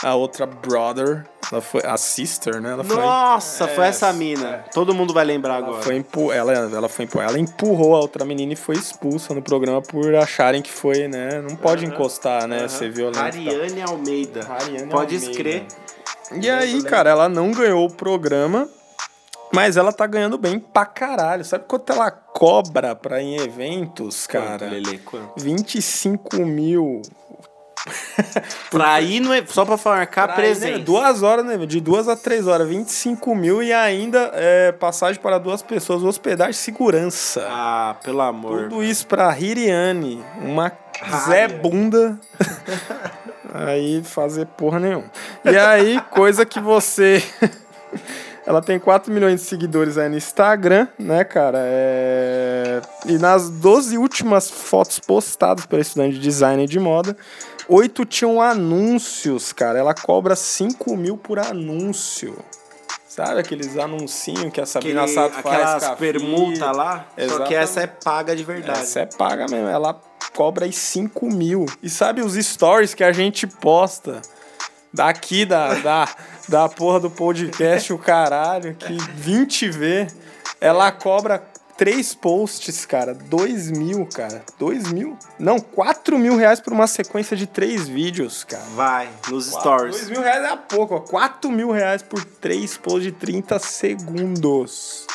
a 0.03 0.15
outra 0.15 0.47
brother. 0.47 1.25
Ela 1.51 1.61
foi 1.61 1.83
a 1.85 1.97
sister, 1.99 2.61
né? 2.63 2.73
Ela 2.73 2.83
foi, 2.83 2.97
Nossa, 2.97 3.69
foi 3.69 3.85
É, 3.85 3.89
essa 3.89 4.11
mina. 4.13 4.65
Todo 4.73 4.95
mundo 4.95 5.13
vai 5.13 5.25
lembrar 5.25 5.57
ela 5.57 5.67
agora. 5.67 5.83
foi 5.83 5.97
empu 5.97 6.33
ela, 6.33 6.53
ela 6.53 6.89
foi 6.89 7.05
empu 7.05 7.21
ela 7.21 7.39
empurrou 7.39 7.95
a 7.95 7.99
outra 8.01 8.25
menina 8.25 8.55
e 8.55 8.57
foi 8.57 8.75
expulsa 8.75 9.35
no 9.35 9.43
programa 9.43 9.83
por 9.83 10.15
acharem 10.15 10.63
que 10.63 10.71
foi, 10.73 11.09
né? 11.09 11.43
Não 11.47 11.55
pode 11.57 11.85
encostar, 11.85 12.47
né? 12.47 12.67
Ser 12.69 12.91
violento. 12.91 13.19
Ariane 13.21 13.83
Almeida. 13.83 14.47
Ariane 14.49 14.89
Pode 14.89 15.15
Almeida. 15.15 15.31
escrever. 15.31 15.67
E 16.41 16.49
aí, 16.49 16.83
cara, 16.85 17.11
ela 17.11 17.29
não 17.29 17.51
ganhou 17.53 17.85
o 17.85 17.93
programa, 17.93 18.67
mas 19.55 19.77
ela 19.77 19.93
tá 19.93 20.07
ganhando 20.07 20.39
bem 20.39 20.59
pra 20.59 20.87
caralho. 20.87 21.45
Sabe 21.45 21.65
quanto 21.67 21.93
ela 21.93 22.11
cobra 22.11 22.95
pra 22.95 23.23
ir 23.23 23.27
em 23.27 23.41
eventos, 23.41 24.27
cara? 24.27 24.69
Lelê, 24.69 24.99
quanto? 24.99 25.43
25 25.43 26.39
mil. 26.39 27.03
Pra 28.71 29.01
ir, 29.01 29.21
no, 29.21 29.31
só 29.49 29.65
pra 29.65 29.77
marcar 29.85 30.29
Pra 30.29 30.37
ir, 30.37 30.37
né, 30.37 30.55
presença. 30.55 30.79
Duas 30.79 31.23
horas, 31.23 31.45
né? 31.45 31.57
De 31.67 31.81
duas 31.81 32.09
a 32.09 32.17
três 32.17 32.47
horas. 32.47 32.69
25 32.69 33.35
mil 33.35 33.63
e 33.63 33.73
ainda 33.73 34.31
é, 34.35 34.73
passagem 34.73 35.21
para 35.21 35.39
duas 35.39 35.63
pessoas, 35.63 36.03
hospedagem 36.03 36.53
e 36.53 36.55
segurança. 36.55 37.45
Ah, 37.51 37.97
pelo 38.03 38.21
amor. 38.21 38.69
Tudo 38.69 38.85
isso 38.85 39.07
pra 39.07 39.37
Hiriane, 39.37 40.25
uma 40.41 40.73
Zé 41.27 41.49
Bunda. 41.49 42.19
aí 43.53 44.03
fazer 44.05 44.47
porra 44.47 44.79
nenhuma. 44.79 45.11
E 45.45 45.57
aí, 45.57 46.01
coisa 46.11 46.47
que 46.47 46.61
você. 46.61 47.23
Ela 48.45 48.61
tem 48.61 48.79
4 48.79 49.13
milhões 49.13 49.41
de 49.41 49.47
seguidores 49.47 49.97
aí 49.97 50.09
no 50.09 50.17
Instagram, 50.17 50.89
né, 50.99 51.23
cara? 51.23 51.59
É... 51.63 52.81
E 53.07 53.17
nas 53.19 53.49
12 53.49 53.97
últimas 53.97 54.51
fotos 54.51 54.99
postadas 54.99 55.65
pela 55.65 55.81
estudante 55.81 56.15
de 56.15 56.21
design 56.21 56.65
e 56.65 56.67
de 56.67 56.81
moda, 56.81 57.17
oito 57.69 58.05
tinham 58.05 58.43
anúncios, 58.43 59.53
cara. 59.53 59.79
Ela 59.79 59.95
cobra 59.95 60.35
5 60.35 60.97
mil 60.97 61.17
por 61.17 61.39
anúncio. 61.39 62.37
Sabe 63.07 63.41
aqueles 63.41 63.77
anuncinhos 63.79 64.51
que 64.53 64.61
a 64.61 64.65
Sabrina 64.67 65.03
Aquele- 65.03 65.15
Sato 65.15 65.35
faz? 65.43 65.55
aquelas 65.77 65.99
permuta 65.99 66.73
lá. 66.73 67.07
Só 67.11 67.15
que 67.15 67.23
Exatamente. 67.23 67.55
essa 67.55 67.81
é 67.83 67.87
paga 67.87 68.35
de 68.35 68.43
verdade. 68.43 68.81
Essa 68.81 69.01
é 69.01 69.07
paga 69.07 69.47
mesmo. 69.51 69.69
Ela 69.69 70.01
cobra 70.35 70.65
aí 70.65 70.73
5 70.73 71.27
mil. 71.31 71.67
E 71.83 71.91
sabe 71.91 72.23
os 72.23 72.35
stories 72.35 72.95
que 72.95 73.05
a 73.05 73.13
gente 73.13 73.47
posta 73.47 74.23
daqui 74.93 75.45
da, 75.45 75.75
da, 75.75 76.09
da 76.49 76.69
porra 76.69 77.01
do 77.01 77.11
podcast, 77.11 77.93
o 77.93 77.99
caralho, 77.99 78.75
que 78.75 78.97
20 79.15 79.71
vê, 79.71 80.07
ela 80.61 80.91
cobra 80.93 81.43
3 81.77 82.15
posts, 82.15 82.87
cara. 82.87 83.15
2 83.15 83.71
mil, 83.71 84.07
cara. 84.07 84.45
2 84.59 84.93
mil? 84.93 85.17
Não, 85.39 85.59
4 85.59 86.19
mil 86.19 86.37
reais 86.37 86.61
por 86.61 86.73
uma 86.73 86.87
sequência 86.87 87.37
de 87.37 87.47
3 87.47 87.89
vídeos, 87.89 88.45
cara. 88.45 88.63
Vai, 88.75 89.09
nos 89.29 89.51
2 89.51 89.61
stories. 89.61 90.09
mil 90.09 90.21
reais 90.23 90.45
é 90.45 90.57
pouco, 90.57 90.95
ó. 90.95 91.01
4 91.01 91.51
mil 91.51 91.71
reais 91.71 92.03
por 92.03 92.25
3 92.25 92.77
posts 92.77 93.03
de 93.03 93.13
30 93.13 93.59
segundos. 93.59 95.07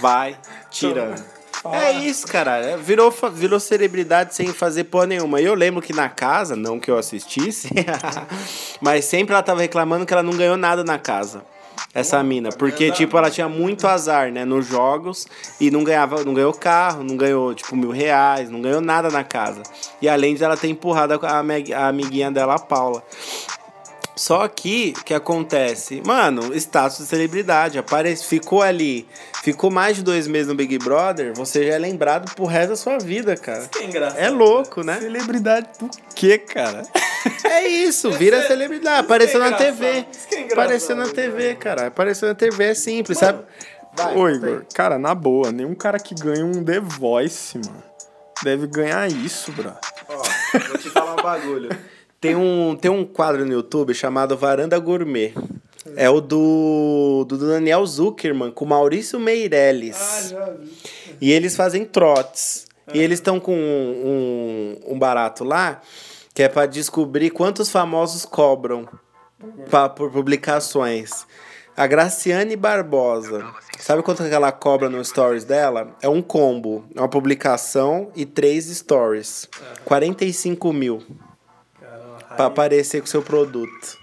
Vai, 0.00 0.38
tirando. 0.70 1.33
É 1.72 1.92
isso, 1.92 2.26
cara. 2.26 2.56
É, 2.58 2.76
Virou, 2.76 3.12
virou 3.32 3.58
celebridade 3.58 4.34
sem 4.34 4.48
fazer 4.52 4.84
porra 4.84 5.06
nenhuma. 5.06 5.40
E 5.40 5.44
eu 5.44 5.54
lembro 5.54 5.80
que 5.80 5.92
na 5.92 6.08
casa, 6.08 6.54
não 6.56 6.78
que 6.78 6.90
eu 6.90 6.98
assistisse, 6.98 7.68
mas 8.80 9.04
sempre 9.04 9.32
ela 9.32 9.42
tava 9.42 9.60
reclamando 9.60 10.04
que 10.04 10.12
ela 10.12 10.22
não 10.22 10.36
ganhou 10.36 10.56
nada 10.56 10.84
na 10.84 10.98
casa. 10.98 11.42
Essa 11.92 12.22
mina. 12.24 12.50
Porque, 12.50 12.90
tipo, 12.90 13.16
ela 13.16 13.30
tinha 13.30 13.48
muito 13.48 13.86
azar, 13.86 14.30
né, 14.32 14.44
nos 14.44 14.66
jogos 14.66 15.28
e 15.60 15.70
não 15.70 15.84
ganhava, 15.84 16.24
não 16.24 16.34
ganhou 16.34 16.52
carro, 16.52 17.04
não 17.04 17.16
ganhou, 17.16 17.54
tipo, 17.54 17.76
mil 17.76 17.90
reais, 17.90 18.50
não 18.50 18.60
ganhou 18.60 18.80
nada 18.80 19.10
na 19.10 19.22
casa. 19.22 19.62
E 20.02 20.08
além 20.08 20.34
de 20.34 20.42
ela 20.42 20.56
ter 20.56 20.68
empurrado 20.68 21.14
a, 21.14 21.18
a 21.28 21.88
amiguinha 21.88 22.32
dela, 22.32 22.56
a 22.56 22.58
Paula. 22.58 23.02
Só 24.16 24.46
que, 24.46 24.94
o 24.96 25.02
que 25.04 25.12
acontece? 25.12 26.00
Mano, 26.06 26.54
status 26.54 26.98
de 26.98 27.06
celebridade, 27.06 27.78
aparece, 27.78 28.24
ficou 28.24 28.62
ali, 28.62 29.08
ficou 29.42 29.70
mais 29.72 29.96
de 29.96 30.04
dois 30.04 30.28
meses 30.28 30.46
no 30.46 30.54
Big 30.54 30.78
Brother, 30.78 31.32
você 31.34 31.66
já 31.66 31.74
é 31.74 31.78
lembrado 31.78 32.32
pro 32.34 32.44
resto 32.44 32.70
da 32.70 32.76
sua 32.76 32.98
vida, 32.98 33.36
cara. 33.36 33.68
é 33.80 33.84
engraçado. 33.84 34.18
É 34.20 34.30
louco, 34.30 34.84
né? 34.84 35.00
Celebridade 35.00 35.68
do 35.80 35.90
quê, 36.14 36.38
cara? 36.38 36.82
É 37.42 37.66
isso, 37.66 38.10
vira 38.12 38.46
celebridade, 38.46 39.00
apareceu 39.00 39.40
na 39.40 39.46
engraçado, 39.48 39.76
TV. 39.78 40.06
isso 40.12 40.28
que 40.28 40.34
é 40.34 40.40
engraçado, 40.42 40.64
Apareceu 40.64 40.96
na 40.96 41.08
TV, 41.08 41.54
cara. 41.56 41.86
Apareceu 41.88 42.28
na 42.28 42.34
TV, 42.34 42.64
é 42.66 42.74
simples, 42.74 43.18
sabe? 43.18 43.42
Vai, 43.96 44.14
Ô, 44.16 44.28
Igor, 44.28 44.58
aí. 44.60 44.66
cara, 44.74 44.98
na 44.98 45.14
boa, 45.14 45.50
nenhum 45.50 45.74
cara 45.74 45.98
que 45.98 46.14
ganha 46.14 46.44
um 46.44 46.62
The 46.64 46.80
Voice, 46.80 47.56
mano, 47.58 47.82
deve 48.42 48.66
ganhar 48.66 49.08
isso, 49.10 49.50
bro. 49.52 49.72
Ó, 50.08 50.22
vou 50.68 50.78
te 50.78 50.90
falar 50.90 51.14
um 51.14 51.22
bagulho. 51.22 51.70
Tem 52.28 52.36
um, 52.36 52.74
tem 52.76 52.90
um 52.90 53.04
quadro 53.04 53.44
no 53.44 53.52
YouTube 53.52 53.92
chamado 53.94 54.36
Varanda 54.36 54.78
Gourmet. 54.78 55.34
É 55.96 56.08
o 56.08 56.20
do, 56.20 57.24
do 57.28 57.36
Daniel 57.36 57.84
Zuckerman 57.86 58.50
com 58.50 58.64
Maurício 58.64 59.20
Meirelles. 59.20 60.34
E 61.20 61.30
eles 61.30 61.54
fazem 61.54 61.84
trotes. 61.84 62.66
E 62.92 62.98
eles 62.98 63.18
estão 63.18 63.38
com 63.38 63.54
um, 63.54 64.76
um, 64.86 64.94
um 64.94 64.98
barato 64.98 65.44
lá 65.44 65.80
que 66.34 66.42
é 66.42 66.48
pra 66.48 66.66
descobrir 66.66 67.30
quantos 67.30 67.70
famosos 67.70 68.24
cobram 68.24 68.88
pa- 69.70 69.88
por 69.88 70.10
publicações. 70.10 71.26
A 71.76 71.86
Graciane 71.86 72.56
Barbosa. 72.56 73.44
Sabe 73.78 74.02
quanto 74.02 74.22
que 74.24 74.34
ela 74.34 74.50
cobra 74.52 74.88
no 74.88 75.04
stories 75.04 75.44
dela? 75.44 75.94
É 76.00 76.08
um 76.08 76.22
combo. 76.22 76.84
É 76.94 77.00
uma 77.00 77.08
publicação 77.08 78.10
e 78.16 78.24
três 78.24 78.66
stories. 78.66 79.48
45 79.84 80.72
mil 80.72 81.02
pra 82.34 82.46
aparecer 82.46 83.00
com 83.00 83.06
o 83.06 83.10
seu 83.10 83.22
produto. 83.22 83.98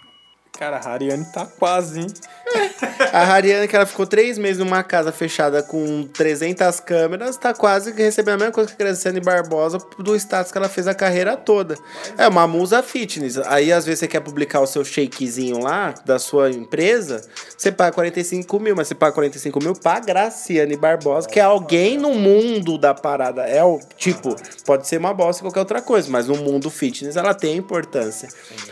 Cara, 0.57 0.77
a 0.77 0.89
Ariane 0.91 1.25
tá 1.31 1.45
quase, 1.45 2.01
hein? 2.01 2.07
A 3.11 3.23
Hariane, 3.23 3.67
que 3.67 3.75
ela 3.75 3.85
ficou 3.85 4.05
três 4.05 4.37
meses 4.37 4.57
numa 4.57 4.83
casa 4.83 5.11
fechada 5.11 5.61
com 5.61 6.03
300 6.13 6.79
câmeras, 6.79 7.37
tá 7.37 7.53
quase 7.53 7.91
recebendo 7.91 8.35
a 8.35 8.37
mesma 8.37 8.53
coisa 8.53 8.69
que 8.69 8.81
a 8.81 8.85
Graciane 8.85 9.19
Barbosa 9.19 9.79
do 9.99 10.15
status 10.15 10.51
que 10.51 10.57
ela 10.57 10.69
fez 10.69 10.87
a 10.87 10.93
carreira 10.93 11.35
toda. 11.35 11.75
É 12.17 12.27
uma 12.27 12.47
musa 12.47 12.81
fitness. 12.81 13.37
Aí, 13.37 13.71
às 13.71 13.85
vezes, 13.85 13.99
você 13.99 14.07
quer 14.07 14.21
publicar 14.21 14.61
o 14.61 14.67
seu 14.67 14.85
shakezinho 14.85 15.59
lá, 15.59 15.93
da 16.05 16.19
sua 16.19 16.49
empresa, 16.49 17.21
você 17.57 17.71
paga 17.71 17.91
45 17.91 18.59
mil, 18.59 18.75
mas 18.75 18.87
você 18.87 18.95
paga 18.95 19.13
45 19.13 19.59
mil 19.61 19.73
pra 19.73 19.99
Graciane 19.99 20.77
Barbosa, 20.77 21.27
que 21.27 21.39
é 21.39 21.43
alguém 21.43 21.97
no 21.97 22.13
mundo 22.13 22.77
da 22.77 22.93
parada. 22.93 23.43
É 23.43 23.63
o, 23.63 23.79
tipo, 23.97 24.35
pode 24.65 24.87
ser 24.87 24.97
uma 24.97 25.13
bosta 25.13 25.43
qualquer 25.43 25.59
outra 25.59 25.81
coisa, 25.81 26.09
mas 26.09 26.27
no 26.27 26.37
mundo 26.37 26.69
fitness 26.69 27.15
ela 27.15 27.33
tem 27.33 27.57
importância. 27.57 28.29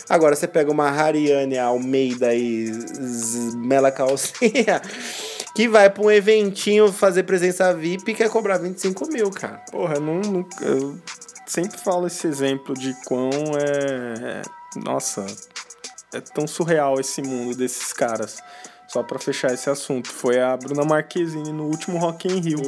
Agora, 0.08 0.36
você 0.36 0.48
pega 0.48 0.72
uma 0.72 0.89
Hariane 0.89 1.58
Almeida 1.58 2.34
e 2.34 2.72
Mela 3.69 3.91
Calcinha, 3.91 4.82
que 5.55 5.67
vai 5.69 5.89
pra 5.91 6.03
um 6.03 6.10
eventinho 6.10 6.91
fazer 6.91 7.21
presença 7.23 7.71
VIP 7.73 8.12
e 8.12 8.15
quer 8.15 8.29
cobrar 8.29 8.58
25 8.58 9.08
mil, 9.08 9.29
cara. 9.29 9.58
Porra, 9.71 9.95
eu, 9.95 10.01
não, 10.01 10.19
não- 10.21 10.47
eu 10.62 10.97
sempre 11.45 11.77
falo 11.79 12.08
esse 12.08 12.25
exemplo 12.27 12.73
de 12.73 12.93
quão 13.05 13.29
é. 13.58 14.39
é- 14.39 14.79
Nossa, 14.84 15.25
é 16.13 16.19
tão 16.19 16.47
surreal 16.47 16.99
esse 16.99 17.21
mundo 17.21 17.55
desses 17.55 17.93
caras. 17.93 18.39
Só 18.88 19.03
pra 19.03 19.19
fechar 19.19 19.53
esse 19.53 19.69
assunto, 19.69 20.10
foi 20.10 20.39
a 20.41 20.58
Bruna 20.58 20.84
Marquezine 20.84 21.51
no 21.53 21.65
último 21.65 21.99
Rock 21.99 22.27
in 22.27 22.39
Rio. 22.39 22.60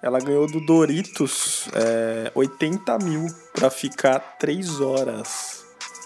Ela 0.00 0.18
ganhou 0.18 0.46
do 0.46 0.64
Doritos 0.64 1.68
é, 1.74 2.30
80 2.34 2.98
mil 3.00 3.26
pra 3.52 3.68
ficar 3.68 4.18
3 4.38 4.80
horas 4.80 5.57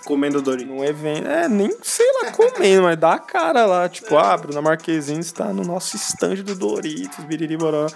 Comendo 0.04 0.42
Doritos. 0.42 0.72
num 0.74 0.84
evento. 0.84 1.26
É, 1.28 1.48
nem 1.48 1.70
sei 1.82 2.06
lá 2.22 2.30
comendo, 2.32 2.82
mas 2.82 2.98
dá 2.98 3.14
a 3.14 3.18
cara 3.18 3.64
lá. 3.66 3.88
Tipo, 3.88 4.16
ah, 4.16 4.36
Bruna 4.36 4.60
Marquezine 4.60 5.20
está 5.20 5.52
no 5.52 5.62
nosso 5.62 5.96
stand 5.96 6.36
do 6.36 6.54
Doritos, 6.54 7.24
biriri 7.24 7.56
boró. 7.56 7.86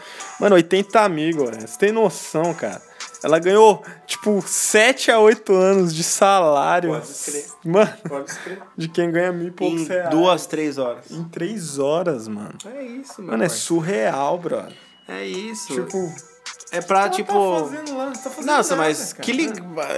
Mano, 0.40 0.54
80 0.56 1.00
amigos, 1.00 1.50
velho. 1.50 1.66
Você 1.66 1.78
tem 1.78 1.92
noção, 1.92 2.54
cara? 2.54 2.80
Ela 3.24 3.38
ganhou, 3.38 3.82
tipo, 4.06 4.40
7 4.46 5.10
a 5.10 5.18
8 5.18 5.52
anos 5.52 5.94
de 5.94 6.04
salário. 6.04 6.90
Pode 6.90 7.06
crer. 7.24 7.46
Mano, 7.64 7.92
Pode 8.08 8.30
escrever. 8.30 8.62
de 8.76 8.88
quem 8.88 9.10
ganha 9.10 9.32
mil 9.32 9.48
e 9.48 9.50
poucos 9.50 9.80
Em 9.82 9.84
reais. 9.86 10.10
duas, 10.10 10.46
três 10.46 10.78
horas. 10.78 11.10
Em 11.10 11.24
3 11.24 11.78
horas, 11.78 12.28
mano. 12.28 12.54
É 12.66 12.82
isso, 12.84 13.20
meu 13.20 13.32
Mano, 13.32 13.42
é 13.44 13.48
surreal, 13.48 14.38
brother. 14.38 14.72
É 15.08 15.24
isso. 15.24 15.72
Tipo, 15.74 15.96
é 16.72 16.80
pra, 16.80 17.00
ela 17.02 17.08
tipo... 17.10 17.32
tá 17.32 17.64
fazendo 17.64 17.96
lá, 17.96 18.06
tá 18.10 18.30
fazendo 18.30 18.46
Nossa, 18.46 18.76
nada, 18.76 18.88
mas 18.88 19.12
cara. 19.12 19.22
que 19.24 19.32
li... 19.32 19.52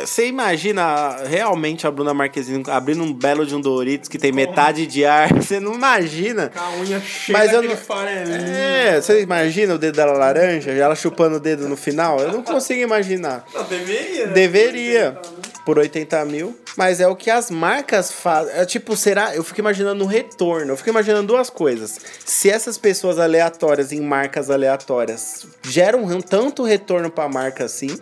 você 0.07 0.27
imagina 0.27 1.17
realmente 1.27 1.87
a 1.87 1.91
Bruna 1.91 2.13
Marquezine 2.13 2.63
abrindo 2.69 3.03
um 3.03 3.13
belo 3.13 3.47
de 3.47 3.55
um 3.55 3.61
Doritos 3.61 4.09
que 4.09 4.19
tem 4.19 4.33
metade 4.33 4.87
de 4.87 5.05
ar? 5.05 5.33
Você 5.39 5.59
não 5.61 5.75
imagina? 5.75 6.51
Com 6.55 6.61
a 6.61 6.71
unha 6.81 7.01
cheia 7.01 7.39
Mas 7.39 7.53
eu 7.53 7.63
não- 7.63 7.77
farelinho. 7.77 8.37
É, 8.39 9.01
você 9.01 9.23
imagina 9.23 9.75
o 9.75 9.79
dedo 9.79 9.97
dela 9.97 10.13
laranja, 10.13 10.71
ela 10.71 10.95
chupando 10.95 11.37
o 11.37 11.41
dedo 11.41 11.69
no 11.69 11.77
final? 11.77 12.21
Eu 12.21 12.33
não 12.33 12.43
consigo 12.43 12.81
imaginar. 12.81 13.45
Não, 13.55 13.65
deveria, 13.65 14.27
né? 14.27 14.33
Deveria. 14.33 15.21
Por 15.69 15.79
80 15.79 16.25
mil. 16.25 16.59
Mas 16.79 16.99
é 16.99 17.07
o 17.07 17.15
que 17.15 17.29
as 17.29 17.51
marcas 17.51 18.11
fazem. 18.11 18.55
É 18.55 18.65
tipo, 18.65 18.97
será? 18.97 19.37
Eu 19.37 19.45
fico 19.45 19.61
imaginando 19.61 20.03
o 20.03 20.07
retorno. 20.07 20.73
Eu 20.73 20.79
fico 20.79 20.89
imaginando 20.89 21.27
duas 21.27 21.51
coisas. 21.51 21.99
Se 22.25 22.49
essas 22.49 22.79
pessoas 22.79 23.19
aleatórias 23.19 23.93
em 23.93 24.01
marcas 24.01 24.49
aleatórias 24.49 25.47
geram 25.63 26.23
tanto 26.23 26.63
retorno 26.63 27.11
pra 27.11 27.29
marca 27.29 27.67
assim, 27.67 27.99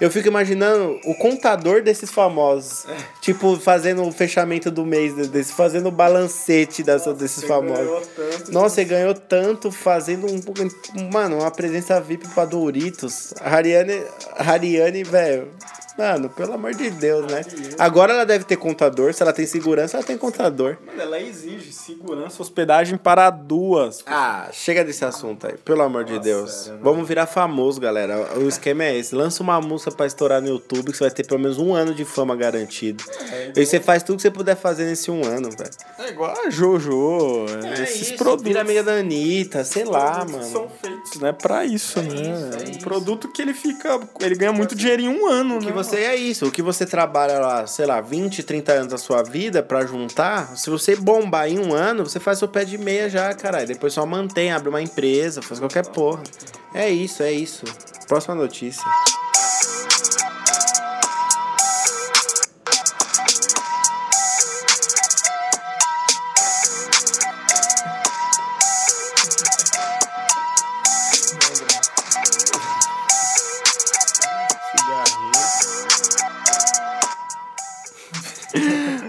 eu 0.00 0.10
fico 0.10 0.28
imaginando 0.28 0.98
o 1.04 1.14
contador 1.14 1.82
desses 1.82 2.10
famosos. 2.10 2.86
Tipo, 3.20 3.56
fazendo 3.56 4.02
o 4.02 4.12
fechamento 4.12 4.70
do 4.70 4.84
mês 4.84 5.14
desse, 5.28 5.52
fazendo 5.52 5.88
o 5.88 5.92
balancete 5.92 6.82
dessa, 6.82 7.12
desses 7.14 7.44
famosos. 7.44 8.08
Nossa, 8.50 8.76
você 8.76 8.84
ganhou 8.84 9.14
tanto 9.14 9.70
fazendo 9.70 10.26
um. 10.26 11.10
Mano, 11.12 11.38
uma 11.38 11.50
presença 11.50 12.00
VIP 12.00 12.28
pra 12.28 12.44
Doritos. 12.44 13.34
Hariane, 13.40 14.02
Hariane, 14.36 15.04
velho. 15.04 15.48
Mano, 15.96 16.28
pelo 16.28 16.54
amor 16.54 16.74
de 16.74 16.90
Deus, 16.90 17.30
né? 17.30 17.42
Agora 17.78 18.12
ela 18.12 18.26
deve 18.26 18.44
ter 18.44 18.56
contador. 18.56 19.14
Se 19.14 19.22
ela 19.22 19.32
tem 19.32 19.46
segurança, 19.46 19.96
ela 19.96 20.04
tem 20.04 20.18
contador. 20.18 20.76
Mano, 20.84 21.00
ela 21.00 21.20
exige 21.20 21.72
segurança, 21.72 22.42
hospedagem 22.42 22.98
para 22.98 23.30
duas. 23.30 24.02
Ah, 24.06 24.48
chega 24.52 24.84
desse 24.84 25.04
assunto 25.04 25.46
aí, 25.46 25.56
pelo 25.56 25.82
amor 25.82 26.04
de 26.04 26.18
Deus. 26.18 26.70
Vamos 26.82 27.06
virar 27.06 27.26
famoso, 27.26 27.80
galera. 27.80 28.36
O 28.36 28.48
esquema 28.48 28.82
é 28.84 28.96
esse: 28.96 29.14
lança 29.14 29.40
uma 29.40 29.60
música 29.60 29.83
pra 29.90 30.06
estourar 30.06 30.40
no 30.40 30.48
YouTube, 30.48 30.90
que 30.90 30.96
você 30.96 31.04
vai 31.04 31.10
ter 31.10 31.26
pelo 31.26 31.40
menos 31.40 31.58
um 31.58 31.74
ano 31.74 31.94
de 31.94 32.04
fama 32.04 32.34
garantido. 32.36 33.04
E 33.56 33.64
você 33.64 33.80
faz 33.80 34.02
tudo 34.02 34.16
que 34.16 34.22
você 34.22 34.30
puder 34.30 34.56
fazer 34.56 34.84
nesse 34.84 35.10
um 35.10 35.24
ano, 35.24 35.50
velho. 35.50 35.70
É 35.98 36.08
igual 36.10 36.34
a 36.44 36.50
Jojo, 36.50 37.46
esses 37.82 38.12
produtos. 38.12 38.44
Vira 38.44 38.60
amiga 38.60 38.82
da 38.82 38.92
Anitta, 38.94 39.64
sei 39.64 39.84
lá, 39.84 40.16
produtos 40.16 40.34
mano. 40.34 40.52
São 40.52 40.68
feitos, 40.68 41.20
né, 41.20 41.32
pra 41.32 41.64
isso, 41.64 42.00
né? 42.02 42.14
isso, 42.14 42.24
é 42.24 42.68
um 42.68 42.70
isso. 42.70 42.80
produto 42.80 43.28
que 43.32 43.42
ele 43.42 43.54
fica. 43.54 44.00
Ele 44.20 44.34
ganha 44.34 44.52
muito 44.52 44.74
dinheiro 44.74 45.02
em 45.02 45.08
um 45.08 45.26
ano, 45.26 45.58
que 45.58 45.66
né? 45.66 45.72
você 45.72 45.96
é 45.96 46.16
isso, 46.16 46.46
o 46.46 46.50
que 46.50 46.62
você 46.62 46.84
trabalha 46.84 47.38
lá, 47.38 47.66
sei 47.66 47.86
lá, 47.86 48.00
20, 48.00 48.42
30 48.42 48.72
anos 48.72 48.88
da 48.88 48.98
sua 48.98 49.22
vida 49.22 49.62
pra 49.62 49.86
juntar, 49.86 50.56
se 50.56 50.70
você 50.70 50.96
bombar 50.96 51.48
em 51.48 51.58
um 51.58 51.72
ano, 51.72 52.04
você 52.04 52.20
faz 52.20 52.38
seu 52.38 52.48
pé 52.48 52.64
de 52.64 52.78
meia 52.78 53.08
já, 53.08 53.32
caralho. 53.34 53.66
Depois 53.66 53.92
só 53.92 54.04
mantém, 54.04 54.52
abre 54.52 54.68
uma 54.68 54.82
empresa, 54.82 55.42
faz 55.42 55.58
qualquer 55.58 55.86
porra. 55.86 56.22
É 56.74 56.90
isso, 56.90 57.22
é 57.22 57.32
isso. 57.32 57.64
Próxima 58.08 58.34
notícia. 58.34 58.84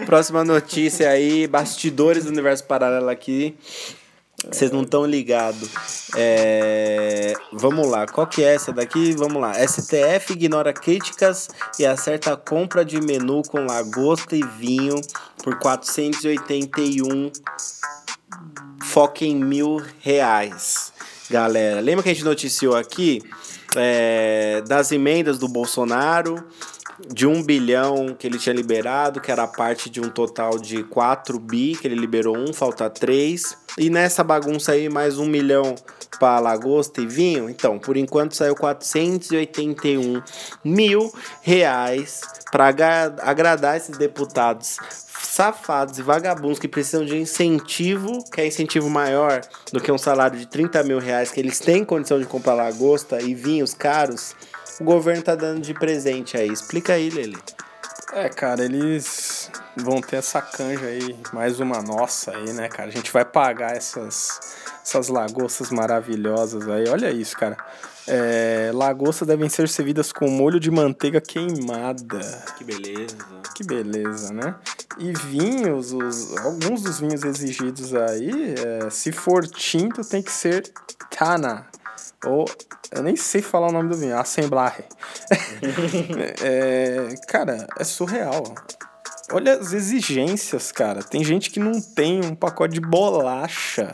Próxima 0.05 0.43
notícia 0.43 1.09
aí, 1.09 1.47
bastidores 1.47 2.25
do 2.25 2.29
universo 2.29 2.63
paralelo 2.65 3.09
aqui. 3.09 3.57
Vocês 4.51 4.69
não 4.71 4.83
estão 4.83 5.05
ligados. 5.05 5.69
É... 6.15 7.33
Vamos 7.51 7.89
lá, 7.89 8.05
qual 8.05 8.27
que 8.27 8.43
é 8.43 8.53
essa 8.53 8.71
daqui? 8.71 9.13
Vamos 9.13 9.41
lá. 9.41 9.53
STF 9.55 10.33
ignora 10.33 10.71
críticas 10.73 11.49
e 11.79 11.85
acerta 11.85 12.37
compra 12.37 12.85
de 12.85 13.01
menu 13.01 13.41
com 13.43 13.65
lagosta 13.65 14.35
e 14.35 14.43
vinho 14.43 15.01
por 15.43 15.57
481 15.57 17.31
foca 18.83 19.25
em 19.25 19.35
mil 19.35 19.81
reais. 19.99 20.93
Galera, 21.29 21.81
lembra 21.81 22.03
que 22.03 22.09
a 22.09 22.13
gente 22.13 22.23
noticiou 22.23 22.75
aqui 22.75 23.23
é, 23.75 24.63
das 24.67 24.91
emendas 24.91 25.39
do 25.39 25.47
Bolsonaro, 25.47 26.47
de 26.99 27.27
um 27.27 27.43
bilhão 27.43 28.15
que 28.17 28.25
ele 28.25 28.37
tinha 28.37 28.55
liberado, 28.55 29.19
que 29.19 29.31
era 29.31 29.47
parte 29.47 29.89
de 29.89 29.99
um 29.99 30.09
total 30.09 30.57
de 30.57 30.83
4 30.83 31.37
bi, 31.39 31.75
que 31.75 31.87
ele 31.87 31.95
liberou 31.95 32.37
um, 32.37 32.53
falta 32.53 32.89
3. 32.89 33.57
E 33.77 33.89
nessa 33.89 34.23
bagunça 34.23 34.71
aí, 34.71 34.87
mais 34.87 35.17
um 35.17 35.25
milhão 35.25 35.75
para 36.19 36.39
lagosta 36.39 37.01
e 37.01 37.05
vinho. 37.05 37.49
Então, 37.49 37.77
por 37.77 37.97
enquanto 37.97 38.35
saiu 38.35 38.55
481 38.55 40.21
mil 40.63 41.11
reais 41.41 42.21
para 42.51 42.67
agradar 43.21 43.75
esses 43.75 43.97
deputados 43.97 44.77
safados 45.35 45.99
e 45.99 46.01
vagabundos 46.01 46.59
que 46.59 46.67
precisam 46.67 47.05
de 47.05 47.17
incentivo, 47.17 48.23
que 48.31 48.39
é 48.39 48.47
incentivo 48.47 48.89
maior 48.89 49.41
do 49.73 49.81
que 49.81 49.91
um 49.91 49.97
salário 49.97 50.39
de 50.39 50.45
30 50.45 50.81
mil 50.83 50.99
reais, 50.99 51.29
que 51.31 51.41
eles 51.41 51.59
têm 51.59 51.83
condição 51.83 52.17
de 52.17 52.25
comprar 52.25 52.53
lagosta 52.53 53.21
e 53.21 53.35
vinhos 53.35 53.73
caros, 53.73 54.33
o 54.79 54.83
governo 54.83 55.23
tá 55.23 55.35
dando 55.35 55.61
de 55.61 55.73
presente 55.73 56.37
aí. 56.37 56.49
Explica 56.49 56.93
aí, 56.93 57.09
Lele. 57.09 57.37
É, 58.13 58.29
cara, 58.29 58.63
eles 58.63 59.51
vão 59.75 59.99
ter 59.99 60.17
essa 60.17 60.41
canja 60.41 60.85
aí, 60.85 61.17
mais 61.33 61.59
uma 61.59 61.81
nossa 61.81 62.31
aí, 62.31 62.53
né, 62.53 62.69
cara? 62.69 62.89
A 62.89 62.93
gente 62.93 63.11
vai 63.11 63.25
pagar 63.25 63.75
essas, 63.75 64.39
essas 64.81 65.09
lagostas 65.09 65.69
maravilhosas 65.69 66.67
aí. 66.69 66.87
Olha 66.87 67.11
isso, 67.11 67.35
cara. 67.37 67.57
É, 68.07 68.71
lagostas 68.73 69.27
devem 69.27 69.49
ser 69.49 69.67
servidas 69.67 70.13
com 70.13 70.29
molho 70.29 70.59
de 70.59 70.69
manteiga 70.69 71.19
queimada. 71.19 72.19
Que 72.57 72.63
beleza. 72.63 73.17
Que 73.55 73.63
beleza, 73.63 74.33
né? 74.33 74.55
E 74.99 75.11
vinhos, 75.11 75.91
os, 75.91 76.37
alguns 76.37 76.83
dos 76.83 76.99
vinhos 76.99 77.23
exigidos 77.23 77.95
aí, 77.95 78.53
é, 78.53 78.89
se 78.89 79.11
for 79.11 79.45
tinto, 79.47 80.03
tem 80.03 80.21
que 80.21 80.31
ser 80.31 80.71
Tana. 81.09 81.65
Ou, 82.25 82.45
eu 82.91 83.03
nem 83.03 83.15
sei 83.15 83.41
falar 83.41 83.69
o 83.69 83.71
nome 83.71 83.89
do 83.89 83.97
vinho, 83.97 84.17
Assemblaje. 84.17 84.83
é, 86.43 87.15
cara, 87.27 87.67
é 87.77 87.83
surreal. 87.83 88.43
Olha 89.31 89.53
as 89.53 89.73
exigências, 89.73 90.71
cara. 90.71 91.01
Tem 91.03 91.23
gente 91.23 91.49
que 91.49 91.59
não 91.59 91.81
tem 91.81 92.23
um 92.23 92.35
pacote 92.35 92.75
de 92.75 92.81
bolacha. 92.81 93.89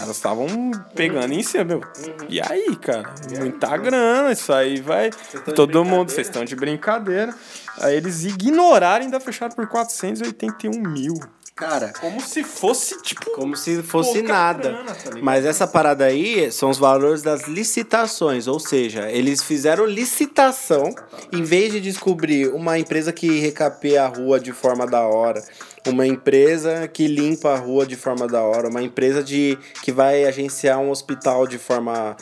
caras 0.00 0.16
estavam 0.16 0.70
pegando 0.94 1.32
em 1.32 1.42
cima, 1.42 1.64
meu. 1.64 1.80
E 2.28 2.40
aí, 2.40 2.74
cara? 2.76 3.14
Muita 3.38 3.76
grana, 3.76 4.32
isso 4.32 4.52
aí 4.52 4.80
vai. 4.80 5.10
Todo 5.54 5.84
mundo, 5.84 6.10
vocês 6.10 6.26
estão 6.26 6.44
de 6.44 6.56
brincadeira. 6.56 7.34
Aí 7.78 7.96
eles 7.96 8.24
ignoraram 8.24 9.02
e 9.02 9.04
ainda 9.06 9.20
fecharam 9.20 9.54
por 9.54 9.66
481 9.66 10.70
mil. 10.80 11.14
Cara, 11.60 11.92
Como 12.00 12.20
se 12.22 12.42
fosse, 12.42 13.00
tipo. 13.02 13.30
como 13.32 13.54
se 13.54 13.82
fosse 13.82 14.22
nada. 14.22 14.70
grana, 14.70 14.94
tá? 14.94 15.10
Mas 15.20 15.44
essa 15.44 15.66
parada 15.66 16.06
aí 16.06 16.50
são 16.50 16.70
os 16.70 16.78
valores 16.78 17.20
das 17.20 17.46
licitações, 17.46 18.46
ou 18.48 18.58
seja, 18.58 19.10
eles 19.10 19.42
fizeram 19.42 19.84
licitação 19.84 20.94
em 21.30 21.42
vez 21.42 21.70
de 21.70 21.80
descobrir 21.80 22.48
uma 22.48 22.78
empresa 22.78 23.12
que 23.12 23.38
recapeia 23.40 24.04
a 24.04 24.06
rua 24.08 24.40
de 24.40 24.52
forma 24.52 24.86
da 24.86 25.02
hora, 25.02 25.44
uma 25.86 26.06
empresa 26.06 26.88
que 26.88 27.06
limpa 27.06 27.50
a 27.50 27.56
rua 27.58 27.86
de 27.86 27.94
forma 27.96 28.26
da 28.26 28.42
hora, 28.42 28.68
uma 28.68 28.82
empresa 28.82 29.22
de 29.22 29.58
que 29.82 29.92
vai 29.92 30.24
agenciar 30.24 30.78
um 30.78 30.90
hospital 30.90 31.46
de 31.46 31.58
forma 31.58 32.16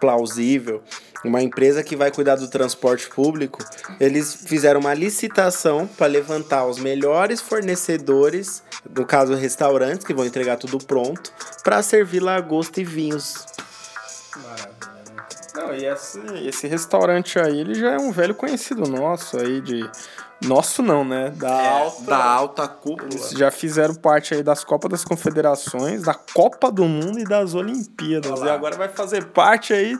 plausível, 0.00 0.82
uma 1.24 1.42
empresa 1.42 1.82
que 1.82 1.96
vai 1.96 2.10
cuidar 2.10 2.36
do 2.36 2.48
transporte 2.48 3.08
público. 3.08 3.58
Eles 3.98 4.34
fizeram 4.34 4.80
uma 4.80 4.94
licitação 4.94 5.86
para 5.86 6.06
levantar 6.06 6.66
os 6.66 6.78
melhores 6.78 7.40
fornecedores, 7.40 8.62
no 8.88 9.04
caso 9.04 9.34
restaurantes 9.34 10.06
que 10.06 10.14
vão 10.14 10.24
entregar 10.24 10.56
tudo 10.56 10.78
pronto, 10.78 11.32
para 11.62 11.82
servir 11.82 12.20
lagosta 12.20 12.80
e 12.80 12.84
vinhos. 12.84 13.46
Não, 15.54 15.74
e 15.74 15.86
esse, 15.86 16.20
esse 16.46 16.66
restaurante 16.66 17.38
aí, 17.38 17.60
ele 17.60 17.74
já 17.74 17.92
é 17.92 17.98
um 17.98 18.12
velho 18.12 18.34
conhecido 18.34 18.82
nosso 18.88 19.38
aí 19.38 19.60
de. 19.60 19.88
Nosso 20.44 20.82
não, 20.82 21.02
né? 21.02 21.30
Da 21.30 21.70
alta. 21.70 22.04
da 22.04 22.24
alta 22.24 22.68
cúpula. 22.68 23.08
Eles 23.10 23.30
já 23.30 23.50
fizeram 23.50 23.94
parte 23.94 24.34
aí 24.34 24.42
das 24.42 24.62
Copas 24.62 24.90
das 24.90 25.02
Confederações, 25.02 26.02
da 26.02 26.12
Copa 26.12 26.70
do 26.70 26.84
Mundo 26.84 27.18
e 27.18 27.24
das 27.24 27.54
Olimpíadas. 27.54 28.42
E 28.42 28.48
agora 28.48 28.76
vai 28.76 28.90
fazer 28.90 29.24
parte 29.24 29.72
aí. 29.72 29.98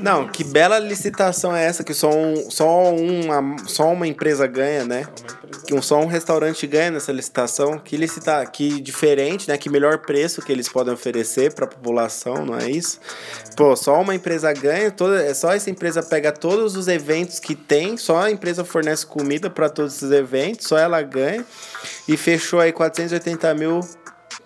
Não, 0.00 0.26
que 0.26 0.42
bela 0.44 0.78
licitação 0.78 1.54
é 1.54 1.64
essa 1.64 1.84
que 1.84 1.94
só, 1.94 2.10
um, 2.10 2.50
só, 2.50 2.92
uma, 2.94 3.56
só 3.66 3.92
uma 3.92 4.06
empresa 4.06 4.46
ganha, 4.46 4.84
né? 4.84 5.06
Que 5.66 5.74
um, 5.74 5.80
só 5.80 6.00
um 6.00 6.06
restaurante 6.06 6.66
ganha 6.66 6.90
nessa 6.90 7.12
licitação. 7.12 7.78
Que 7.78 7.96
licita, 7.96 8.44
que 8.46 8.80
diferente, 8.80 9.48
né? 9.48 9.56
Que 9.56 9.70
melhor 9.70 9.98
preço 9.98 10.42
que 10.42 10.50
eles 10.50 10.68
podem 10.68 10.92
oferecer 10.92 11.54
para 11.54 11.64
a 11.64 11.68
população, 11.68 12.44
não 12.44 12.58
é 12.58 12.68
isso? 12.68 12.98
Pô, 13.56 13.76
só 13.76 14.00
uma 14.00 14.14
empresa 14.14 14.52
ganha, 14.52 14.90
toda, 14.90 15.22
é 15.22 15.34
só 15.34 15.52
essa 15.52 15.70
empresa 15.70 16.02
pega 16.02 16.32
todos 16.32 16.76
os 16.76 16.88
eventos 16.88 17.38
que 17.38 17.54
tem, 17.54 17.96
só 17.96 18.22
a 18.22 18.30
empresa 18.30 18.64
fornece 18.64 19.06
comida 19.06 19.48
para 19.48 19.68
todos 19.68 19.96
esses 19.96 20.10
eventos, 20.10 20.66
só 20.66 20.78
ela 20.78 21.00
ganha 21.02 21.44
e 22.08 22.16
fechou 22.16 22.60
aí 22.60 22.72
480 22.72 23.54
mil 23.54 23.80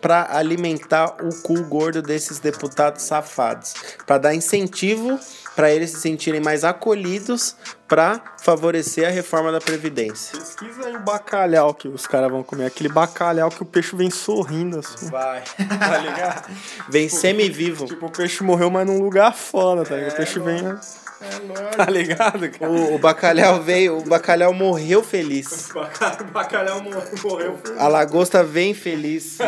para 0.01 0.37
alimentar 0.37 1.17
o 1.23 1.35
cu 1.43 1.63
gordo 1.65 2.03
desses 2.03 2.39
deputados 2.39 3.03
safados, 3.03 3.75
para 4.07 4.19
dar 4.19 4.35
incentivo 4.35 5.19
para 5.57 5.73
eles 5.73 5.91
se 5.91 6.01
sentirem 6.01 6.41
mais 6.41 6.65
acolhidos 6.65 7.57
para 7.89 8.21
favorecer 8.39 9.09
a 9.09 9.11
reforma 9.11 9.51
da 9.51 9.59
previdência. 9.59 10.39
Pesquisa 10.39 10.87
aí 10.87 10.97
o 10.97 11.01
bacalhau 11.01 11.73
que 11.73 11.89
os 11.89 12.07
caras 12.07 12.31
vão 12.31 12.43
comer. 12.43 12.67
Aquele 12.67 12.91
bacalhau 12.91 13.49
que 13.49 13.63
o 13.63 13.67
peixe 13.67 13.97
vem 13.97 14.11
sorrindo 14.11 14.81
assim. 14.81 15.09
Vai, 15.09 15.43
tá 15.57 15.99
ligado? 15.99 16.51
Vem 16.91 17.09
semi-vivo. 17.09 17.87
Tipo, 17.87 18.07
o 18.07 18.11
peixe 18.11 18.45
morreu, 18.45 18.71
mas 18.71 18.87
num 18.87 19.01
lugar 19.01 19.35
foda, 19.35 19.83
tá 19.83 19.97
ligado? 19.97 20.13
o 20.13 20.17
peixe 20.17 20.39
vem. 20.39 20.63
Tá 21.77 21.91
ligado, 21.91 22.51
cara? 22.51 22.71
O, 22.71 22.95
o 22.95 22.99
bacalhau 22.99 23.63
veio, 23.63 23.99
o 23.99 24.05
bacalhau 24.05 24.53
morreu 24.53 25.03
feliz. 25.03 25.71
O 25.71 26.25
bacalhau 26.33 26.83
morreu. 26.83 27.59
A 27.79 27.89
lagosta 27.89 28.43
vem 28.43 28.73
feliz. 28.75 29.39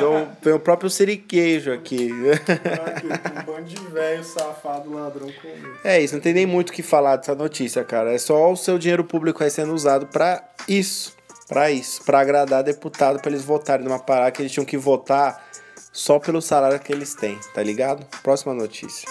Vem 0.42 0.52
o 0.52 0.60
próprio 0.60 0.90
siriquejo 0.90 1.72
aqui. 1.72 2.10
Um 2.12 3.44
bando 3.44 3.64
de 3.64 3.76
velho 3.88 4.24
safado 4.24 4.92
ladrão 4.92 5.28
comendo. 5.40 5.78
É 5.84 6.00
isso, 6.00 6.14
não 6.14 6.20
tem 6.20 6.34
nem 6.34 6.46
muito 6.46 6.70
o 6.70 6.72
que 6.72 6.82
falar 6.82 7.16
dessa 7.16 7.34
notícia, 7.34 7.84
cara. 7.84 8.12
É 8.12 8.18
só 8.18 8.52
o 8.52 8.56
seu 8.56 8.78
dinheiro 8.78 9.04
público 9.04 9.42
aí 9.42 9.50
sendo 9.50 9.72
usado 9.74 10.06
pra 10.06 10.42
isso. 10.66 11.16
Pra 11.48 11.70
isso. 11.70 12.02
Pra 12.04 12.20
agradar 12.20 12.62
deputado 12.62 13.20
pra 13.20 13.30
eles 13.30 13.44
votarem 13.44 13.84
numa 13.84 13.98
parada 13.98 14.30
que 14.30 14.42
eles 14.42 14.52
tinham 14.52 14.66
que 14.66 14.76
votar 14.76 15.48
só 15.92 16.18
pelo 16.18 16.40
salário 16.42 16.78
que 16.78 16.92
eles 16.92 17.14
têm, 17.14 17.38
tá 17.54 17.62
ligado? 17.62 18.06
Próxima 18.22 18.54
notícia. 18.54 19.08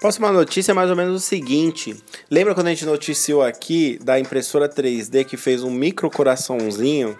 Próxima 0.00 0.30
notícia 0.30 0.72
é 0.72 0.74
mais 0.74 0.90
ou 0.90 0.96
menos 0.96 1.14
o 1.16 1.24
seguinte. 1.24 1.96
Lembra 2.30 2.54
quando 2.54 2.66
a 2.66 2.70
gente 2.70 2.84
noticiou 2.84 3.42
aqui 3.42 3.98
da 4.02 4.20
impressora 4.20 4.68
3D 4.68 5.24
que 5.24 5.36
fez 5.36 5.62
um 5.62 5.70
micro 5.70 6.10
coraçãozinho? 6.10 7.16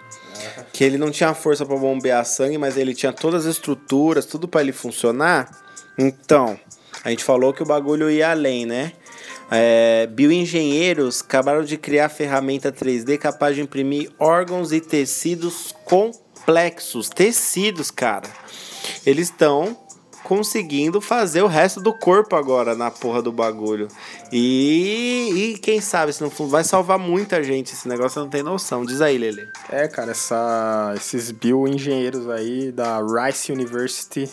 Que 0.71 0.83
ele 0.83 0.97
não 0.97 1.09
tinha 1.09 1.33
força 1.33 1.65
para 1.65 1.75
bombear 1.75 2.23
sangue, 2.23 2.57
mas 2.57 2.77
ele 2.77 2.93
tinha 2.93 3.11
todas 3.11 3.47
as 3.47 3.55
estruturas, 3.55 4.27
tudo 4.27 4.47
para 4.47 4.61
ele 4.61 4.71
funcionar? 4.71 5.49
Então, 5.97 6.59
a 7.03 7.09
gente 7.09 7.23
falou 7.23 7.51
que 7.51 7.63
o 7.63 7.65
bagulho 7.65 8.11
ia 8.11 8.29
além, 8.29 8.65
né? 8.65 8.93
É, 9.49 10.07
bioengenheiros 10.11 11.21
acabaram 11.21 11.63
de 11.63 11.77
criar 11.77 12.09
ferramenta 12.09 12.71
3D 12.71 13.17
capaz 13.17 13.55
de 13.55 13.61
imprimir 13.61 14.11
órgãos 14.19 14.71
e 14.71 14.79
tecidos 14.79 15.73
complexos. 15.83 17.09
Tecidos, 17.09 17.89
cara. 17.89 18.29
Eles 19.05 19.29
estão 19.29 19.86
conseguindo 20.27 20.99
fazer 20.99 21.41
o 21.41 21.47
resto 21.47 21.79
do 21.79 21.93
corpo 21.93 22.35
agora 22.35 22.75
na 22.75 22.91
porra 22.91 23.21
do 23.21 23.31
bagulho. 23.31 23.87
E, 24.29 25.53
e 25.53 25.57
quem 25.59 25.79
sabe, 25.79 26.11
se 26.11 26.21
não 26.21 26.29
vai 26.49 26.65
salvar 26.65 26.99
muita 26.99 27.41
gente 27.41 27.71
esse 27.71 27.87
negócio, 27.87 28.21
não 28.21 28.27
tem 28.27 28.43
noção. 28.43 28.85
Diz 28.85 28.99
aí, 28.99 29.17
Lele. 29.17 29.47
É, 29.69 29.87
cara, 29.87 30.11
essa, 30.11 30.93
esses 30.97 31.31
bioengenheiros 31.31 32.29
aí 32.29 32.73
da 32.73 32.99
Rice 32.99 33.53
University, 33.53 34.29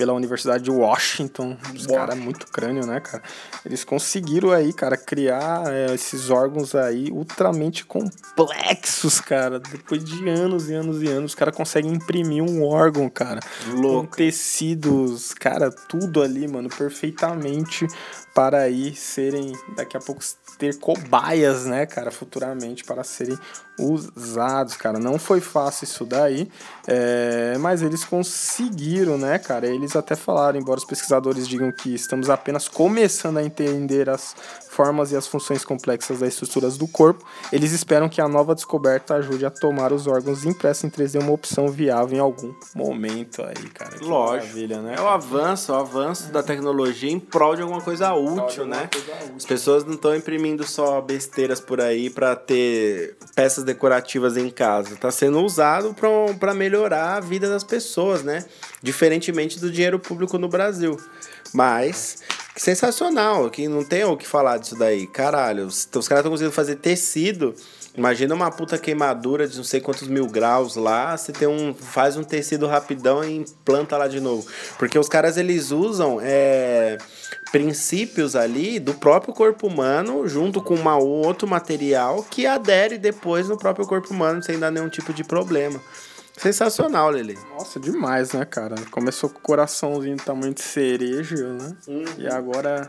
pela 0.00 0.14
Universidade 0.14 0.64
de 0.64 0.70
Washington, 0.70 1.58
os 1.74 1.86
caras 1.86 2.16
muito 2.16 2.46
crânio, 2.46 2.86
né, 2.86 3.00
cara? 3.00 3.22
Eles 3.66 3.84
conseguiram 3.84 4.50
aí, 4.50 4.72
cara, 4.72 4.96
criar 4.96 5.64
é, 5.66 5.94
esses 5.94 6.30
órgãos 6.30 6.74
aí 6.74 7.10
ultramente 7.12 7.84
complexos, 7.84 9.20
cara. 9.20 9.60
Depois 9.60 10.02
de 10.02 10.26
anos 10.26 10.70
e 10.70 10.74
anos 10.74 11.02
e 11.02 11.06
anos, 11.06 11.32
os 11.32 11.34
caras 11.34 11.54
conseguem 11.54 11.92
imprimir 11.92 12.42
um 12.42 12.64
órgão, 12.64 13.10
cara. 13.10 13.40
Louco. 13.74 14.08
Com 14.08 14.16
tecidos, 14.16 15.34
cara, 15.34 15.70
tudo 15.70 16.22
ali, 16.22 16.48
mano, 16.48 16.70
perfeitamente 16.70 17.86
para 18.34 18.62
aí 18.62 18.94
serem, 18.94 19.52
daqui 19.76 19.98
a 19.98 20.00
pouco, 20.00 20.22
ter 20.58 20.78
cobaias, 20.78 21.66
né, 21.66 21.84
cara, 21.84 22.10
futuramente 22.10 22.84
para 22.84 23.04
serem 23.04 23.36
usados, 23.80 24.76
cara. 24.76 24.98
Não 24.98 25.18
foi 25.18 25.40
fácil 25.40 25.84
isso 25.84 26.04
daí, 26.04 26.50
é, 26.86 27.56
mas 27.58 27.82
eles 27.82 28.04
conseguiram, 28.04 29.16
né, 29.16 29.38
cara. 29.38 29.66
Eles 29.66 29.96
até 29.96 30.14
falaram, 30.14 30.58
embora 30.58 30.78
os 30.78 30.84
pesquisadores 30.84 31.48
digam 31.48 31.72
que 31.72 31.94
estamos 31.94 32.28
apenas 32.30 32.68
começando 32.68 33.38
a 33.38 33.44
entender 33.44 34.08
as 34.08 34.34
formas 34.70 35.10
e 35.12 35.16
as 35.16 35.26
funções 35.26 35.64
complexas 35.64 36.20
das 36.20 36.30
estruturas 36.30 36.78
do 36.78 36.86
corpo, 36.86 37.24
eles 37.52 37.72
esperam 37.72 38.08
que 38.08 38.20
a 38.20 38.28
nova 38.28 38.54
descoberta 38.54 39.14
ajude 39.14 39.44
a 39.44 39.50
tomar 39.50 39.92
os 39.92 40.06
órgãos 40.06 40.44
impressos 40.44 40.84
em 40.84 40.90
3D 40.90 41.20
uma 41.20 41.32
opção 41.32 41.68
viável 41.68 42.16
em 42.16 42.20
algum 42.20 42.54
momento 42.74 43.42
aí, 43.42 43.68
cara. 43.74 43.98
Que 43.98 44.04
Lógico. 44.04 44.82
né? 44.82 44.94
É 44.96 45.00
o 45.00 45.08
avanço, 45.08 45.72
o 45.72 45.74
avanço 45.74 46.30
da 46.32 46.42
tecnologia 46.42 47.10
em 47.10 47.18
prol 47.18 47.56
de 47.56 47.62
alguma 47.62 47.80
coisa 47.80 48.14
útil, 48.14 48.64
né? 48.64 48.88
As 49.36 49.44
pessoas 49.44 49.84
não 49.84 49.94
estão 49.94 50.14
imprimindo 50.14 50.64
só 50.64 51.00
besteiras 51.00 51.60
por 51.60 51.80
aí 51.80 52.08
pra 52.08 52.36
ter 52.36 53.16
peças 53.34 53.64
decorativas 53.72 54.36
em 54.36 54.50
casa. 54.50 54.96
Tá 54.96 55.10
sendo 55.10 55.40
usado 55.40 55.94
pra 56.38 56.52
melhorar 56.52 57.14
a 57.14 57.20
vida 57.20 57.48
das 57.48 57.62
pessoas, 57.62 58.22
né? 58.22 58.44
Diferentemente 58.82 59.60
do 59.60 59.70
dinheiro 59.70 59.98
público 59.98 60.38
no 60.38 60.48
Brasil. 60.48 60.98
Mas, 61.52 62.18
sensacional, 62.56 63.48
que 63.50 63.68
não 63.68 63.84
tem 63.84 64.04
o 64.04 64.16
que 64.16 64.26
falar 64.26 64.58
disso 64.58 64.76
daí. 64.76 65.06
Caralho, 65.06 65.66
os, 65.66 65.88
os 65.94 66.08
caras 66.08 66.20
estão 66.20 66.30
conseguindo 66.30 66.54
fazer 66.54 66.76
tecido. 66.76 67.54
Imagina 67.96 68.34
uma 68.34 68.50
puta 68.50 68.78
queimadura 68.78 69.48
de 69.48 69.56
não 69.56 69.64
sei 69.64 69.80
quantos 69.80 70.06
mil 70.06 70.26
graus 70.26 70.76
lá, 70.76 71.16
você 71.16 71.32
tem 71.32 71.48
um, 71.48 71.74
faz 71.74 72.16
um 72.16 72.22
tecido 72.22 72.66
rapidão 72.66 73.24
e 73.24 73.38
implanta 73.38 73.96
lá 73.96 74.06
de 74.06 74.20
novo. 74.20 74.46
Porque 74.78 74.98
os 74.98 75.08
caras 75.08 75.36
eles 75.36 75.72
usam 75.72 76.18
é, 76.22 76.98
princípios 77.50 78.36
ali 78.36 78.78
do 78.78 78.94
próprio 78.94 79.34
corpo 79.34 79.66
humano 79.66 80.26
junto 80.28 80.62
com 80.62 80.74
um 80.76 80.88
outro 80.88 81.48
material 81.48 82.24
que 82.30 82.46
adere 82.46 82.96
depois 82.96 83.48
no 83.48 83.58
próprio 83.58 83.86
corpo 83.86 84.14
humano 84.14 84.42
sem 84.42 84.58
dar 84.58 84.70
nenhum 84.70 84.88
tipo 84.88 85.12
de 85.12 85.24
problema. 85.24 85.80
Sensacional, 86.36 87.10
Lele. 87.10 87.38
Nossa, 87.50 87.78
demais, 87.78 88.32
né, 88.32 88.46
cara? 88.46 88.76
Começou 88.90 89.28
com 89.28 89.38
o 89.38 89.42
coraçãozinho 89.42 90.16
do 90.16 90.22
tamanho 90.22 90.54
de 90.54 90.62
cereja, 90.62 91.52
né? 91.52 91.76
E 92.16 92.26
agora 92.26 92.88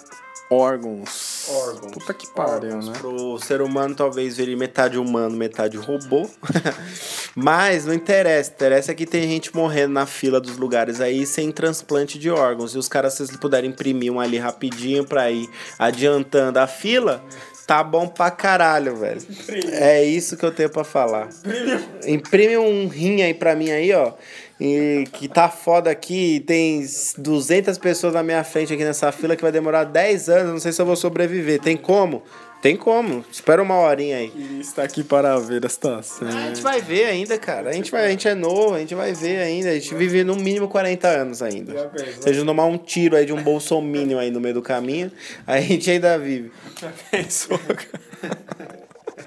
órgãos. 0.51 1.49
Órgãos. 1.49 1.93
Puta 1.93 2.13
que 2.13 2.27
pariu, 2.27 2.77
né? 2.81 2.93
Pro 2.99 3.39
ser 3.39 3.61
humano 3.61 3.95
talvez 3.95 4.35
vire 4.35 4.55
metade 4.55 4.97
humano, 4.97 5.35
metade 5.35 5.77
robô. 5.77 6.29
Mas 7.33 7.85
não 7.85 7.93
interessa. 7.93 8.51
Interessa 8.51 8.93
que 8.93 9.05
tem 9.05 9.23
gente 9.23 9.55
morrendo 9.55 9.93
na 9.93 10.05
fila 10.05 10.41
dos 10.41 10.57
lugares 10.57 10.99
aí 10.99 11.25
sem 11.25 11.51
transplante 11.51 12.19
de 12.19 12.29
órgãos. 12.29 12.75
E 12.75 12.77
os 12.77 12.89
caras, 12.89 13.13
se 13.13 13.37
puderem 13.37 13.69
imprimir 13.69 14.11
um 14.11 14.19
ali 14.19 14.37
rapidinho 14.37 15.05
pra 15.05 15.31
ir 15.31 15.49
adiantando 15.79 16.59
a 16.59 16.67
fila, 16.67 17.23
tá 17.65 17.81
bom 17.81 18.05
pra 18.05 18.29
caralho, 18.29 18.97
velho. 18.97 19.21
É 19.71 20.03
isso 20.03 20.35
que 20.35 20.45
eu 20.45 20.51
tenho 20.51 20.69
pra 20.69 20.83
falar. 20.83 21.29
Imprime 22.05 22.57
um 22.57 22.89
rim 22.89 23.21
aí 23.21 23.33
pra 23.33 23.55
mim 23.55 23.71
aí, 23.71 23.93
ó. 23.93 24.13
E 24.63 25.06
que 25.13 25.28
tá 25.28 25.50
foda 25.50 25.89
aqui, 25.89 26.43
tem 26.45 26.86
200 27.17 27.80
pessoas 27.80 28.13
na 28.13 28.21
minha 28.21 28.43
frente 28.43 28.71
aqui 28.71 28.84
nessa 28.84 29.12
fila 29.12 29.36
que 29.36 29.41
vai 29.41 29.52
demorar 29.52 29.86
10 29.86 30.30
anos, 30.30 30.52
não 30.52 30.60
sei 30.60 30.71
se 30.71 30.80
eu 30.80 30.86
vou 30.86 30.95
sobreviver. 30.95 31.60
Tem 31.60 31.76
como? 31.76 32.21
Tem 32.62 32.78
como. 32.78 33.26
Espera 33.32 33.60
uma 33.60 33.80
horinha 33.80 34.17
aí. 34.17 34.32
Ele 34.36 34.62
está 34.62 34.84
aqui 34.84 35.04
para 35.04 35.36
ver 35.39 35.65
a 35.65 35.69
situação. 35.69 36.28
A 36.28 36.50
gente 36.50 36.62
vai 36.62 36.80
ver 36.80 37.06
ainda, 37.06 37.39
cara. 37.39 37.71
A 37.71 37.74
gente, 37.74 37.89
vai, 37.89 38.06
a 38.06 38.10
gente 38.10 38.28
é 38.28 38.36
novo, 38.36 38.76
a 38.76 38.80
gente 38.80 38.93
vai 38.93 39.13
ver 39.13 39.41
ainda. 39.41 39.71
A 39.71 39.74
gente 39.74 39.95
vive 39.95 40.24
no 40.24 40.36
mínimo 40.36 40.67
40 40.67 41.08
anos 41.08 41.41
ainda. 41.41 41.91
Se 42.19 42.30
a 42.30 42.32
gente 42.32 42.45
tomar 42.45 42.65
um 42.65 42.78
tiro 42.78 43.15
aí 43.15 43.26
de 43.26 43.34
um 43.34 43.41
bolsominion 43.41 44.19
aí 44.19 44.30
no 44.30 44.39
meio 44.39 44.54
do 44.54 44.62
caminho, 44.62 45.12
a 45.47 45.60
gente 45.60 45.89
ainda 45.89 46.19
vive. 46.19 46.52
Pensou, 47.10 47.58
cara? 47.58 48.78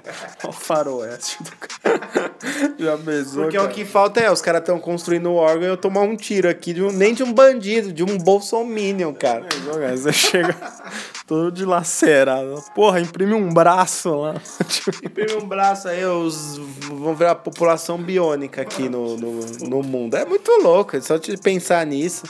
Olha 0.05 0.15
o 0.49 0.51
faroeste 0.51 1.41
do 1.43 1.51
cara. 1.51 2.31
Já 2.77 2.97
pensou, 2.97 3.43
Porque 3.43 3.57
cara? 3.57 3.69
o 3.69 3.73
que 3.73 3.85
falta 3.85 4.19
é, 4.19 4.31
os 4.31 4.41
caras 4.41 4.61
estão 4.61 4.79
construindo 4.79 5.29
um 5.29 5.35
órgão 5.35 5.63
e 5.63 5.71
eu 5.71 5.77
tomar 5.77 6.01
um 6.01 6.15
tiro 6.15 6.49
aqui, 6.49 6.73
de 6.73 6.83
um, 6.83 6.91
nem 6.91 7.13
de 7.13 7.23
um 7.23 7.33
bandido, 7.33 7.91
de 7.91 8.03
um 8.03 8.17
bolsominion, 8.17 9.13
cara? 9.13 9.45
Você 9.91 10.13
chega 10.13 10.55
Todo 11.27 11.51
dilacerado. 11.51 12.63
Porra, 12.75 12.99
imprime 12.99 13.33
um 13.33 13.51
braço 13.51 14.13
lá. 14.13 14.35
Imprime 15.03 15.33
um 15.41 15.47
braço 15.47 15.87
aí, 15.87 16.05
os, 16.05 16.57
vão 16.87 17.15
ver 17.15 17.27
a 17.27 17.35
população 17.35 17.97
biônica 17.97 18.61
aqui 18.61 18.87
no, 18.87 19.17
no, 19.17 19.39
no 19.67 19.81
mundo. 19.81 20.15
É 20.15 20.23
muito 20.23 20.51
louco, 20.61 20.95
é 20.95 21.01
só 21.01 21.17
te 21.17 21.35
pensar 21.37 21.83
nisso. 21.83 22.27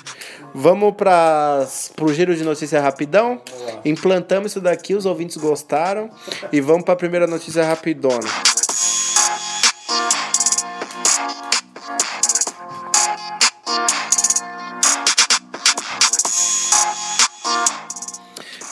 Vamos 0.54 0.96
para 0.96 1.68
pro 1.94 2.14
giro 2.14 2.34
de 2.34 2.46
notícia 2.46 2.80
rapidão. 2.80 3.42
Implantamos 3.84 4.54
isso 4.54 4.62
daqui, 4.62 4.96
os 4.96 5.06
ouvintes 5.06 5.36
gostaram. 5.36 6.10
E 6.54 6.62
vamos 6.62 6.84
para 6.84 6.94
a 6.94 6.98
primeira 6.98 7.28
notícia 7.28 7.66
rapidona. 7.66 8.26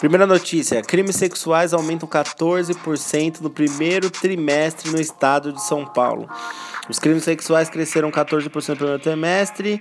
Primeira 0.04 0.28
notícia: 0.28 0.82
crimes 0.82 1.16
sexuais 1.16 1.74
aumentam 1.74 2.10
14% 2.10 3.40
no 3.40 3.50
primeiro 3.50 4.10
trimestre 4.10 4.92
no 4.92 5.00
estado 5.00 5.54
de 5.54 5.64
São 5.64 5.86
Paulo. 5.86 6.28
Os 6.90 7.00
crimes 7.00 7.24
sexuais 7.24 7.70
cresceram 7.70 8.12
14% 8.12 8.70
no 8.70 8.76
primeiro 8.76 9.00
trimestre, 9.00 9.80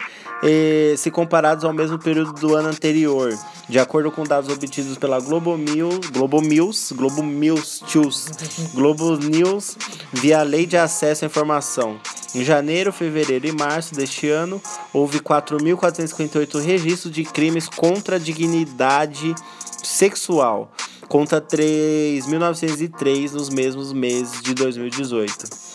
se 0.96 1.11
comparados 1.11 1.64
ao 1.64 1.72
mesmo 1.72 1.98
período 1.98 2.32
do 2.32 2.55
ano 2.55 2.68
anterior, 2.68 3.36
de 3.68 3.78
acordo 3.78 4.11
com 4.12 4.22
dados 4.22 4.48
obtidos 4.48 4.96
pela 4.96 5.18
Globo, 5.18 5.57
Mil, 5.57 5.88
Globo 6.12 6.40
News, 6.40 6.92
Globo 6.92 7.22
News, 7.22 7.82
News, 7.92 8.30
Globo 8.72 9.16
News, 9.16 9.76
via 10.12 10.44
Lei 10.44 10.64
de 10.64 10.76
Acesso 10.76 11.24
à 11.24 11.26
Informação. 11.26 11.98
Em 12.34 12.44
janeiro, 12.44 12.92
fevereiro 12.92 13.48
e 13.48 13.53
março 13.53 13.94
deste 13.94 14.28
ano, 14.30 14.62
houve 14.92 15.18
4.458 15.18 16.62
registros 16.64 17.12
de 17.12 17.24
crimes 17.24 17.68
contra 17.68 18.14
a 18.16 18.18
dignidade 18.18 19.34
sexual, 19.82 20.72
contra 21.09 21.40
3.903 21.40 23.32
nos 23.32 23.50
mesmos 23.50 23.92
meses 23.92 24.40
de 24.40 24.55
2018. 24.55 25.71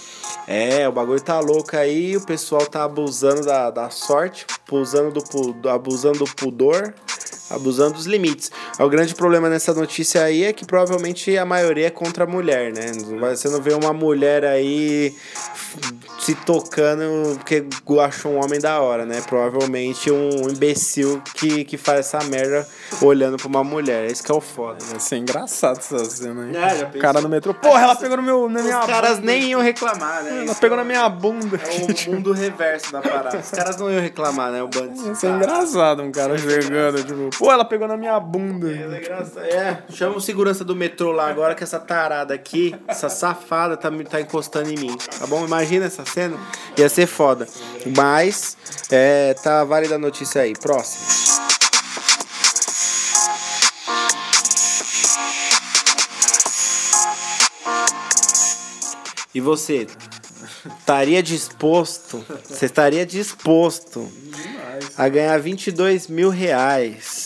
É, 0.48 0.88
o 0.88 0.94
bagulho 0.94 1.20
tá 1.20 1.42
louco 1.42 1.76
aí, 1.76 2.16
o 2.16 2.26
pessoal 2.26 2.66
tá 2.66 2.86
abusando 2.86 3.46
da, 3.46 3.70
da 3.70 3.90
sorte, 3.90 4.46
abusando 4.66 5.20
do, 5.20 5.70
abusando 5.70 6.20
do 6.20 6.26
pudor, 6.26 6.94
abusando 7.50 7.94
dos 7.94 8.06
limites. 8.06 8.52
O 8.80 8.90
grande 8.90 9.16
problema 9.16 9.50
nessa 9.50 9.74
notícia 9.74 10.24
aí 10.24 10.44
é 10.44 10.54
que 10.54 10.66
provavelmente 10.66 11.38
a 11.38 11.46
maioria 11.46 11.88
é 11.88 11.90
contra 11.90 12.24
a 12.24 12.28
mulher, 12.28 12.74
né? 12.74 12.92
Você 13.20 13.50
não 13.50 13.62
vê 13.62 13.74
uma 13.74 13.94
mulher 13.94 14.46
aí 14.46 15.16
se 16.20 16.36
tocando 16.36 17.36
porque 17.38 17.66
achou 18.02 18.34
um 18.34 18.44
homem 18.44 18.60
da 18.60 18.80
hora, 18.82 19.06
né? 19.06 19.22
Provavelmente 19.28 20.12
um 20.12 20.50
imbecil 20.50 21.22
que, 21.36 21.64
que 21.64 21.78
faz 21.78 22.00
essa 22.00 22.24
merda 22.26 22.68
olhando 23.02 23.38
pra 23.38 23.48
uma 23.48 23.64
mulher. 23.64 24.06
Esse 24.06 24.24
que 24.24 24.32
é 24.32 24.36
o 24.36 24.42
foda, 24.42 24.84
né? 24.84 24.92
Vai 24.92 25.00
ser 25.00 25.18
engraçado 25.18 25.78
essa 25.78 26.04
cena 26.06 26.44
aí. 26.46 26.56
É, 26.56 26.78
já 26.80 26.88
o 26.88 27.00
cara 27.00 27.22
no 27.22 27.30
metrô. 27.30 27.54
Porra, 27.54 27.84
ela 27.84 27.96
pegou 27.96 28.18
no 28.18 28.24
meu, 28.24 28.50
na 28.50 28.62
minha 28.62 28.80
Os 28.80 28.86
caras 28.86 29.20
bunda. 29.20 29.26
nem 29.26 29.50
iam 29.50 29.62
reclamar, 29.62 30.24
né? 30.24 30.30
Ela 30.32 30.46
Isso 30.46 30.56
pegou 30.60 30.78
é 30.78 30.82
na 30.82 30.84
minha 30.86 31.08
bunda. 31.10 31.58
É 31.58 32.10
o 32.10 32.12
mundo 32.12 32.34
reverso 32.34 32.92
da 32.92 33.02
parada. 33.02 33.38
Os 33.38 33.52
caras 33.52 33.78
não 33.78 33.92
iam 33.92 34.02
reclamar, 34.02 34.52
né? 34.52 34.62
O 34.64 34.68
bando. 34.68 34.94
de 34.94 35.12
Isso 35.12 35.26
é 35.26 35.30
engraçado, 35.30 36.02
um 36.04 36.12
cara 36.12 36.38
chegando, 36.38 37.04
tipo, 37.04 37.37
pô, 37.38 37.52
ela 37.52 37.64
pegou 37.64 37.88
na 37.88 37.96
minha 37.96 38.20
bunda. 38.20 38.70
É, 38.70 39.00
engraçado. 39.00 39.46
É, 39.46 39.84
chama 39.92 40.18
o 40.18 40.22
segurança 40.22 40.64
do 40.64 40.76
metrô 40.76 41.12
lá 41.12 41.30
agora 41.30 41.56
que 41.56 41.64
essa 41.64 41.80
tarada 41.80 42.34
aqui, 42.34 42.76
essa 42.88 43.10
safada 43.10 43.78
tá, 43.78 43.90
tá 44.10 44.20
encostando 44.20 44.70
em 44.70 44.78
mim. 44.78 44.98
Tá 44.98 45.28
bom? 45.28 45.46
Imagina 45.46 45.86
essa 45.86 46.06
cena. 46.06 46.38
Ia 46.78 46.90
ser 46.90 47.08
foda. 47.08 47.48
Mas, 47.96 48.58
é, 48.92 49.34
tá 49.36 49.64
válida 49.64 49.96
a 49.96 50.00
notícia 50.00 50.42
aí. 50.42 50.54
Próximo. 50.54 51.38
E 59.34 59.40
você? 59.40 59.88
Estaria 60.80 61.22
disposto? 61.22 62.26
Você 62.44 62.66
estaria 62.66 63.06
disposto 63.06 64.12
a 64.98 65.08
ganhar 65.08 65.38
22 65.40 66.08
mil 66.08 66.30
reais 66.30 67.17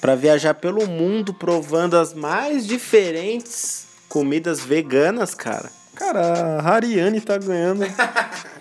para 0.00 0.14
viajar 0.14 0.54
pelo 0.54 0.86
mundo 0.86 1.34
provando 1.34 1.96
as 1.96 2.14
mais 2.14 2.66
diferentes 2.66 3.86
comidas 4.08 4.60
veganas, 4.60 5.34
cara? 5.34 5.70
Cara, 5.94 6.60
a 6.60 6.68
Hariane 6.74 7.20
tá 7.20 7.36
ganhando 7.36 7.84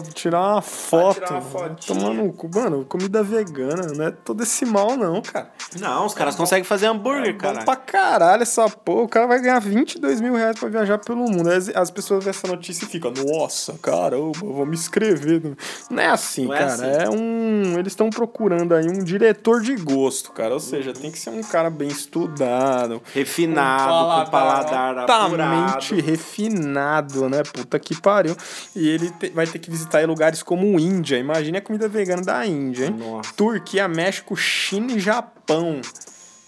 pra 0.00 0.12
tirar 0.12 0.40
uma 0.54 0.62
foto. 0.62 1.14
tirar 1.20 1.32
uma 1.32 1.40
fotinha. 1.42 1.76
Tomando 1.86 2.22
um 2.22 2.32
cu. 2.32 2.50
Mano, 2.54 2.84
comida 2.84 3.22
vegana, 3.22 3.86
não 3.94 4.06
é 4.06 4.10
todo 4.10 4.42
esse 4.42 4.64
mal, 4.64 4.96
não, 4.96 5.20
cara. 5.20 5.50
Não, 5.78 6.06
os 6.06 6.14
caras 6.14 6.34
conseguem 6.36 6.64
fazer 6.64 6.86
hambúrguer, 6.86 7.32
Bom 7.34 7.38
cara. 7.40 7.64
pra 7.64 7.76
caralho 7.76 8.42
essa 8.42 8.68
porra. 8.68 9.02
O 9.02 9.08
cara 9.08 9.26
vai 9.26 9.40
ganhar 9.40 9.58
22 9.60 10.20
mil 10.20 10.34
reais 10.34 10.58
pra 10.58 10.68
viajar 10.68 10.98
pelo 10.98 11.28
mundo. 11.28 11.50
As, 11.50 11.68
as 11.70 11.90
pessoas 11.90 12.22
veem 12.24 12.30
essa 12.30 12.46
notícia 12.46 12.84
e 12.84 12.88
ficam, 12.88 13.12
nossa, 13.12 13.74
caramba, 13.82 14.32
vou 14.40 14.64
me 14.66 14.74
inscrever. 14.74 15.56
Não 15.90 16.02
é 16.02 16.06
assim, 16.08 16.46
Não 16.46 16.54
é 16.54 16.58
cara. 16.58 16.72
assim. 16.72 16.84
É 16.86 17.08
um. 17.10 17.78
Eles 17.78 17.92
estão 17.92 18.10
procurando 18.10 18.74
aí 18.74 18.86
um 18.88 19.02
diretor 19.02 19.60
de 19.60 19.74
gosto, 19.76 20.30
cara. 20.32 20.54
Ou 20.54 20.60
seja, 20.60 20.92
tem 20.92 21.10
que 21.10 21.18
ser 21.18 21.30
um 21.30 21.42
cara 21.42 21.68
bem 21.70 21.88
estudado. 21.88 23.02
Refinado, 23.12 24.24
com 24.26 24.30
paladar 24.30 24.98
apurado. 24.98 25.12
altamente 25.12 26.00
refinado, 26.00 27.28
né? 27.28 27.42
Puta 27.42 27.78
que 27.78 28.00
pariu. 28.00 28.36
E 28.74 28.88
ele 28.88 29.10
te- 29.10 29.30
vai 29.30 29.46
ter 29.46 29.58
que 29.58 29.63
visitar 29.70 30.06
lugares 30.06 30.42
como 30.42 30.78
Índia. 30.78 31.18
Imagine 31.18 31.58
a 31.58 31.60
comida 31.60 31.88
vegana 31.88 32.22
da 32.22 32.46
Índia, 32.46 32.86
hein? 32.86 32.96
Nossa. 32.98 33.32
Turquia, 33.34 33.88
México, 33.88 34.36
China 34.36 34.92
e 34.92 35.00
Japão. 35.00 35.80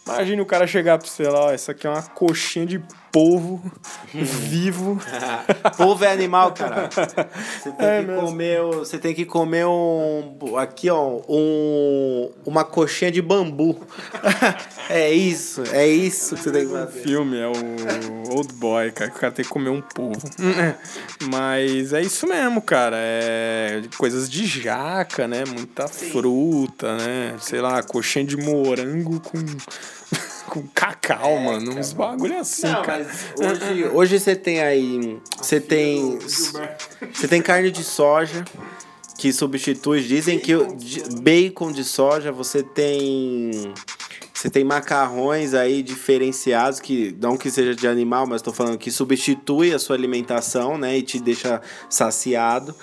Imagine 0.07 0.41
o 0.41 0.47
cara 0.47 0.67
chegar 0.67 0.99
pra 0.99 1.09
você 1.09 1.25
lá, 1.25 1.47
ó, 1.47 1.53
isso 1.55 1.71
aqui 1.71 1.87
é 1.87 1.91
uma 1.91 2.03
coxinha 2.03 2.65
de 2.65 2.81
polvo 3.17 3.63
vivo. 4.13 5.01
Polvo 5.79 6.05
é 6.05 6.13
animal, 6.13 6.53
cara. 6.53 6.91
Você 6.91 7.73
tem, 7.73 7.87
É 7.87 8.01
que 8.03 8.07
mesmo. 8.09 8.21
comer, 8.27 8.61
o- 8.61 8.79
você 8.81 8.99
tem 8.99 9.15
que 9.15 9.25
comer 9.25 9.65
um. 9.67 10.37
Aqui, 10.59 10.91
ó. 10.91 11.21
Um, 11.27 12.31
uma 12.45 12.63
coxinha 12.63 13.11
de 13.11 13.23
bambu. 13.23 13.81
é 14.91 15.11
isso, 15.11 15.63
é 15.73 15.87
isso 15.89 16.37
que 16.37 16.43
você 16.43 16.51
tem 16.53 16.67
que 16.67 16.73
fazer. 16.73 17.01
filme 17.01 17.39
é 17.39 17.47
o 17.47 18.35
Old 18.37 18.53
Boy, 18.55 18.93
cara, 18.93 19.11
que 19.11 19.17
o 19.17 19.21
cara 19.21 19.33
tem 19.33 19.45
que 19.47 19.51
comer 19.51 19.71
um 19.71 19.81
polvo. 19.81 20.21
Mas 21.33 21.95
é 21.95 22.03
isso 22.03 22.27
mesmo, 22.27 22.61
cara. 22.61 22.97
É 22.99 23.81
coisas 23.97 24.29
de 24.29 24.45
jaca, 24.47 25.27
né? 25.27 25.43
Muita 25.47 25.89
fruta, 25.89 26.97
né? 26.99 27.35
Sei 27.41 27.63
lá, 27.63 27.83
coxinha 27.83 28.27
de 28.27 28.37
morango 28.37 29.21
com, 29.21 29.39
com 30.47 30.63
cacau, 30.75 31.39
mano. 31.39 31.79
Uns 31.79 31.93
bagulho 31.93 32.39
assim, 32.39 32.67
É, 32.67 32.71
Não, 32.73 32.83
cara. 32.83 33.07
mas 33.39 33.63
hoje, 33.63 33.85
hoje 33.93 34.21
você 34.21 34.35
tem 34.37 34.61
aí. 34.61 35.19
Você 35.41 35.61
tem. 35.61 36.19
Você 37.13 37.29
tem 37.29 37.43
carne 37.43 37.71
de 37.71 37.83
soja 37.85 38.45
que 39.19 39.33
substitui. 39.33 40.03
Dizem 40.03 40.39
que 40.39 40.55
o 40.55 40.75
de- 40.75 41.03
bacon 41.21 41.73
de 41.73 41.85
soja, 41.85 42.31
você 42.33 42.63
tem. 42.63 43.73
Você 44.37 44.51
tem 44.51 44.63
macarrões 44.63 45.55
aí 45.55 45.83
diferenciados, 45.83 46.79
que 46.79 47.17
não 47.19 47.39
que 47.39 47.51
seja 47.51 47.75
de 47.75 47.89
animal, 47.89 48.27
mas 48.27 48.43
estou 48.43 48.53
falando 48.53 48.77
que 48.77 48.91
substitui 48.91 49.73
a 49.73 49.79
sua 49.79 49.97
alimentação, 49.97 50.77
né? 50.77 50.99
E 50.99 51.03
te 51.03 51.19
deixa 51.19 51.63
saciado. 51.89 52.75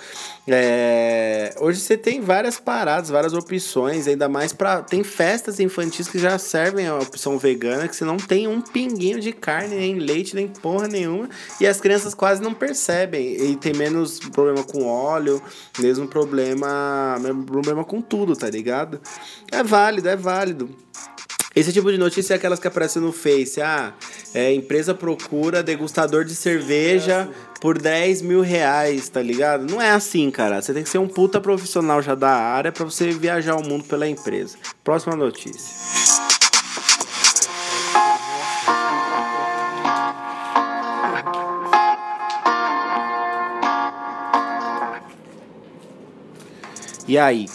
É, 0.48 1.54
Hoje 1.60 1.78
você 1.78 1.96
tem 1.96 2.20
várias 2.20 2.58
paradas, 2.58 3.08
várias 3.08 3.32
opções, 3.32 4.08
ainda 4.08 4.28
mais 4.28 4.52
para 4.52 4.82
Tem 4.82 5.04
festas 5.04 5.60
infantis 5.60 6.08
que 6.08 6.18
já 6.18 6.36
servem 6.38 6.88
a 6.88 6.96
opção 6.96 7.38
vegana, 7.38 7.86
que 7.86 7.94
você 7.94 8.04
não 8.04 8.16
tem 8.16 8.48
um 8.48 8.60
pinguinho 8.60 9.20
de 9.20 9.32
carne, 9.32 9.76
nem 9.76 9.94
leite, 10.00 10.34
nem 10.34 10.48
porra 10.48 10.88
nenhuma. 10.88 11.28
E 11.60 11.68
as 11.68 11.80
crianças 11.80 12.14
quase 12.14 12.42
não 12.42 12.52
percebem. 12.52 13.52
E 13.52 13.54
tem 13.54 13.72
menos 13.72 14.18
problema 14.18 14.64
com 14.64 14.84
óleo, 14.84 15.40
mesmo 15.78 16.08
problema, 16.08 17.16
mesmo 17.20 17.44
problema 17.44 17.84
com 17.84 18.02
tudo, 18.02 18.34
tá 18.34 18.50
ligado? 18.50 19.00
É 19.52 19.62
válido, 19.62 20.08
é 20.08 20.16
válido. 20.16 20.68
Esse 21.54 21.72
tipo 21.72 21.90
de 21.92 21.96
notícia 21.96 22.34
é 22.34 22.36
aquelas 22.36 22.58
que 22.58 22.66
aparecem 22.66 23.00
no 23.00 23.12
Face. 23.12 23.60
Ah, 23.60 23.94
é, 24.34 24.52
empresa 24.52 24.92
procura 24.92 25.62
degustador 25.62 26.24
de 26.24 26.34
cerveja 26.34 27.28
por 27.60 27.80
10 27.80 28.22
mil 28.22 28.40
reais, 28.40 29.08
tá 29.08 29.22
ligado? 29.22 29.70
Não 29.70 29.80
é 29.80 29.90
assim, 29.92 30.32
cara. 30.32 30.60
Você 30.60 30.74
tem 30.74 30.82
que 30.82 30.88
ser 30.88 30.98
um 30.98 31.06
puta 31.06 31.40
profissional 31.40 32.02
já 32.02 32.16
da 32.16 32.30
área 32.30 32.72
pra 32.72 32.84
você 32.84 33.12
viajar 33.12 33.54
o 33.54 33.62
mundo 33.62 33.84
pela 33.84 34.08
empresa. 34.08 34.56
Próxima 34.82 35.14
notícia. 35.14 35.72
E 47.06 47.16
aí, 47.16 47.46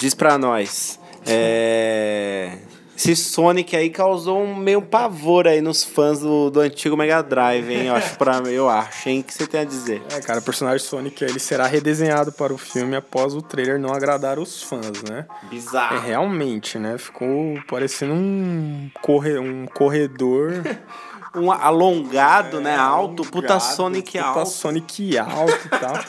diz 0.00 0.12
pra 0.12 0.36
nós. 0.38 0.98
É. 1.24 2.63
Esse 2.96 3.16
Sonic 3.16 3.74
aí 3.76 3.90
causou 3.90 4.40
um 4.42 4.54
meio 4.54 4.80
pavor 4.80 5.48
aí 5.48 5.60
nos 5.60 5.82
fãs 5.82 6.20
do, 6.20 6.48
do 6.50 6.60
antigo 6.60 6.96
Mega 6.96 7.22
Drive, 7.22 7.68
hein? 7.70 7.86
Eu 7.88 7.96
acho, 7.96 8.16
pra, 8.16 8.38
eu 8.46 8.68
acho, 8.68 9.08
hein? 9.08 9.20
O 9.20 9.24
que 9.24 9.34
você 9.34 9.46
tem 9.46 9.60
a 9.60 9.64
dizer? 9.64 10.02
É, 10.14 10.20
cara, 10.20 10.38
o 10.38 10.42
personagem 10.42 10.78
Sonic 10.86 11.22
ele 11.24 11.38
será 11.40 11.66
redesenhado 11.66 12.30
para 12.32 12.52
o 12.52 12.58
filme 12.58 12.94
após 12.94 13.34
o 13.34 13.42
trailer 13.42 13.78
não 13.80 13.92
agradar 13.92 14.38
os 14.38 14.62
fãs, 14.62 15.02
né? 15.02 15.26
É, 15.42 15.46
Bizarro. 15.46 15.98
realmente, 16.00 16.78
né? 16.78 16.96
Ficou 16.96 17.58
parecendo 17.68 18.14
um, 18.14 18.88
corre, 19.02 19.38
um 19.38 19.66
corredor 19.66 20.52
Um 21.36 21.50
alongado, 21.50 22.60
né? 22.60 22.76
Alto, 22.76 23.24
puta 23.24 23.46
É, 23.46 23.58
Gado, 23.58 23.62
Sonic 23.64 24.12
puta 24.18 24.24
alto. 24.24 24.48
Sonic 24.50 25.18
alto 25.18 25.66
e 25.66 25.68
tal. 25.68 26.04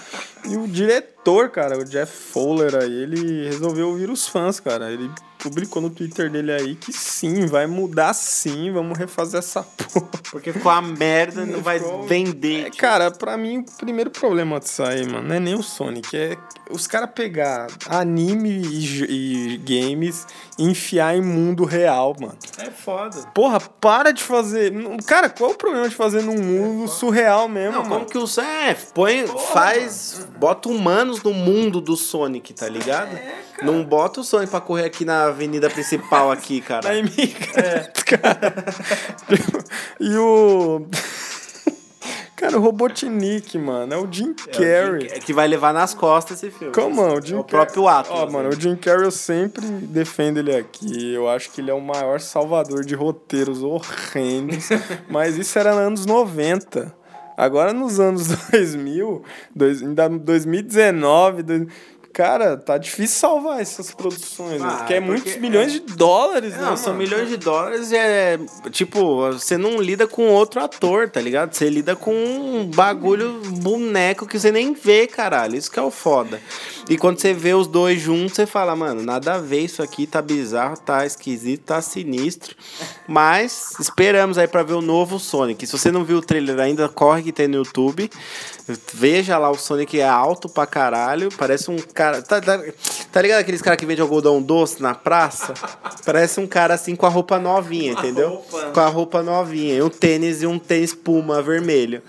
E 0.48 0.56
o 0.56 0.68
diretor, 0.68 1.50
cara, 1.50 1.80
o 1.80 1.84
Jeff 1.84 2.16
Fowler 2.32 2.76
aí, 2.76 2.92
ele 2.92 3.46
resolveu 3.50 3.88
ouvir 3.90 4.08
os 4.12 4.28
fãs, 4.28 4.60
cara. 4.60 4.92
Ele 4.92 5.10
publicou 5.46 5.80
no 5.80 5.91
Twitter 5.91 6.30
dele 6.30 6.52
aí 6.52 6.76
que 6.76 6.91
sim, 6.91 7.46
vai 7.46 7.68
mudar 7.68 8.14
sim, 8.16 8.72
vamos 8.72 8.98
refazer 8.98 9.38
essa 9.39 9.62
porra. 9.93 10.10
Porque 10.32 10.52
ficou 10.52 10.72
a 10.72 10.82
merda, 10.82 11.46
não 11.46 11.62
vai 11.62 11.78
Ficou- 11.80 12.04
vender. 12.04 12.66
É, 12.66 12.70
cara, 12.72 13.12
pra 13.12 13.38
mim, 13.38 13.60
o 13.60 13.64
primeiro 13.78 14.10
problema 14.10 14.60
disso 14.60 14.82
aí, 14.82 15.06
mano, 15.06 15.28
não 15.28 15.36
é 15.36 15.39
nem 15.39 15.54
o 15.54 15.62
Sonic, 15.62 16.18
é 16.18 16.36
os 16.72 16.88
caras 16.88 17.12
pegar 17.14 17.68
anime 17.88 18.50
e, 18.50 19.54
e 19.54 19.58
games 19.58 20.26
e 20.58 20.64
enfiar 20.66 21.16
em 21.16 21.22
mundo 21.22 21.64
real, 21.64 22.16
mano. 22.20 22.36
É 22.58 22.72
foda. 22.72 23.18
Porra, 23.36 23.60
para 23.60 24.12
de 24.12 24.24
fazer. 24.24 24.74
Cara, 25.06 25.30
qual 25.30 25.52
é 25.52 25.54
o 25.54 25.58
problema 25.58 25.88
de 25.88 25.93
fazer 25.96 26.24
num 26.24 26.41
mundo 26.41 26.88
surreal 26.88 27.48
mesmo, 27.48 27.74
Não, 27.74 27.84
mano? 27.84 27.96
como 27.96 28.06
que 28.08 28.18
os. 28.18 28.38
É, 28.39 28.74
põe. 28.96 29.28
faz. 29.54 30.28
Bota 30.39 30.70
humanos 30.70 31.22
no 31.22 31.34
mundo 31.34 31.80
do 31.80 31.96
Sonic, 31.96 32.54
tá 32.54 32.68
ligado? 32.68 33.16
não 33.62 33.86
bota 33.86 34.20
o 34.20 34.24
Sonic 34.24 34.52
pra 34.52 34.60
correr 34.60 34.84
aqui 34.84 35.06
na 35.06 35.32
avenida 35.36 35.70
principal 35.70 36.32
aqui, 36.32 36.62
cara. 36.66 36.88
Na 36.90 36.96
imigrante, 36.96 38.06
cara. 38.06 38.54
e 40.00 40.16
o. 40.18 40.86
Cara, 42.36 42.58
o 42.58 42.62
Robotnik, 42.62 43.58
mano, 43.58 43.94
é 43.94 43.98
o 43.98 44.08
Jim 44.12 44.34
Carrey. 44.34 45.08
É 45.10 45.20
que 45.20 45.32
vai 45.32 45.48
levar 45.48 45.74
nas 45.74 45.94
costas 45.94 46.44
esse 46.44 46.52
filme. 46.56 46.74
Como? 46.74 47.02
O 47.02 47.22
Jim 47.22 47.36
É 47.36 47.40
o 47.40 47.44
próprio 47.46 47.88
ato. 47.88 48.10
Ó, 48.12 48.30
mano, 48.30 48.50
o 48.50 48.52
Jim 48.60 48.76
Carrey 48.76 49.06
eu 49.06 49.12
sempre 49.12 49.66
defendo 49.66 50.38
ele 50.38 50.54
aqui. 50.54 51.14
Eu 51.14 51.30
acho 51.30 51.50
que 51.52 51.62
ele 51.62 51.72
é 51.72 51.74
o 51.74 51.80
maior 51.80 52.20
salvador 52.20 52.84
de 52.84 52.94
roteiros 52.94 53.64
horrendos. 53.64 54.68
mas 55.10 55.38
isso 55.38 55.58
era 55.58 55.72
nos 55.74 55.80
anos 55.82 56.06
90. 56.06 56.94
Agora 57.38 57.72
nos 57.74 58.00
anos 58.02 58.28
2000, 58.52 59.24
dois, 59.56 59.82
ainda 59.82 60.08
2019, 60.10 61.42
dois- 61.42 61.68
cara, 62.16 62.55
tá 62.55 62.78
difícil 62.78 63.20
salvar 63.20 63.59
essas 63.59 63.91
produções, 63.91 64.61
né? 64.61 64.68
Ah, 64.72 64.78
porque 64.78 64.93
é 64.93 65.01
porque 65.01 65.11
muitos 65.11 65.36
milhões 65.36 65.74
de 65.74 65.82
dólares, 65.82 66.53
né? 66.53 66.61
Não, 66.61 66.78
são 66.78 66.93
milhões 66.93 67.28
de 67.28 67.36
dólares 67.36 67.91
e 67.91 67.97
é. 67.97 68.39
Tipo, 68.72 69.34
você 69.34 69.57
não 69.57 69.82
lida 69.82 70.07
com 70.07 70.30
outro 70.30 70.63
ator, 70.63 71.09
tá 71.09 71.20
ligado? 71.20 71.53
Você 71.53 71.70
lida 71.70 71.93
com 71.93 72.16
um 72.16 72.72
bagulho 72.74 73.41
boneco 73.57 74.26
que 74.26 74.39
você 74.39 74.49
nem 74.49 74.74
vê, 74.74 75.07
caralho. 75.07 75.57
Isso 75.57 75.70
que 75.70 75.78
é 75.78 75.82
o 75.82 75.91
foda. 75.91 76.39
E 76.88 76.98
quando 76.98 77.20
você 77.20 77.34
vê 77.34 77.54
os 77.54 77.66
dois 77.66 78.00
juntos, 78.00 78.36
você 78.36 78.46
fala, 78.46 78.76
mano, 78.76 79.02
nada 79.02 79.34
a 79.34 79.38
ver 79.40 79.62
isso 79.62 79.82
aqui, 79.82 80.06
tá 80.06 80.22
bizarro, 80.22 80.78
tá 80.78 81.04
esquisito, 81.04 81.64
tá 81.64 81.82
sinistro. 81.82 82.56
Mas 83.08 83.74
esperamos 83.80 84.38
aí 84.38 84.48
pra 84.48 84.62
ver 84.62 84.74
o 84.74 84.82
novo 84.82 85.18
Sonic. 85.18 85.66
Se 85.66 85.78
você 85.78 85.92
não 85.92 86.04
viu 86.04 86.18
o 86.18 86.22
trailer 86.22 86.60
ainda, 86.60 86.88
corre 86.88 87.24
que 87.24 87.32
tem 87.32 87.48
no 87.48 87.58
YouTube. 87.58 88.10
Veja 88.94 89.38
lá, 89.38 89.50
o 89.50 89.58
Sonic 89.58 90.00
é 90.00 90.08
alto 90.08 90.48
pra 90.48 90.66
caralho. 90.68 91.30
Parece 91.36 91.72
um 91.72 91.78
cara. 91.78 92.22
Tá, 92.22 92.40
tá, 92.40 92.60
tá 93.12 93.22
ligado 93.22 93.40
aqueles 93.40 93.62
caras 93.62 93.80
que 93.80 93.86
vendem 93.86 94.02
algodão 94.02 94.42
doce 94.42 94.82
na 94.82 94.94
praça? 94.94 95.54
Parece 96.06 96.40
um 96.40 96.48
cara 96.48 96.74
assim 96.76 96.96
com 96.96 97.06
a 97.06 97.10
roupa 97.10 97.40
novinha, 97.40 97.94
entendeu? 97.94 98.44
Com 98.74 98.80
a 98.80 98.88
roupa 98.88 99.24
novinha. 99.24 99.76
E 99.76 99.82
um 99.82 99.90
tênis 99.90 100.42
e 100.42 100.48
um 100.48 100.60
tênis 100.60 100.94
puma 100.94 101.42
vermelho. 101.42 102.02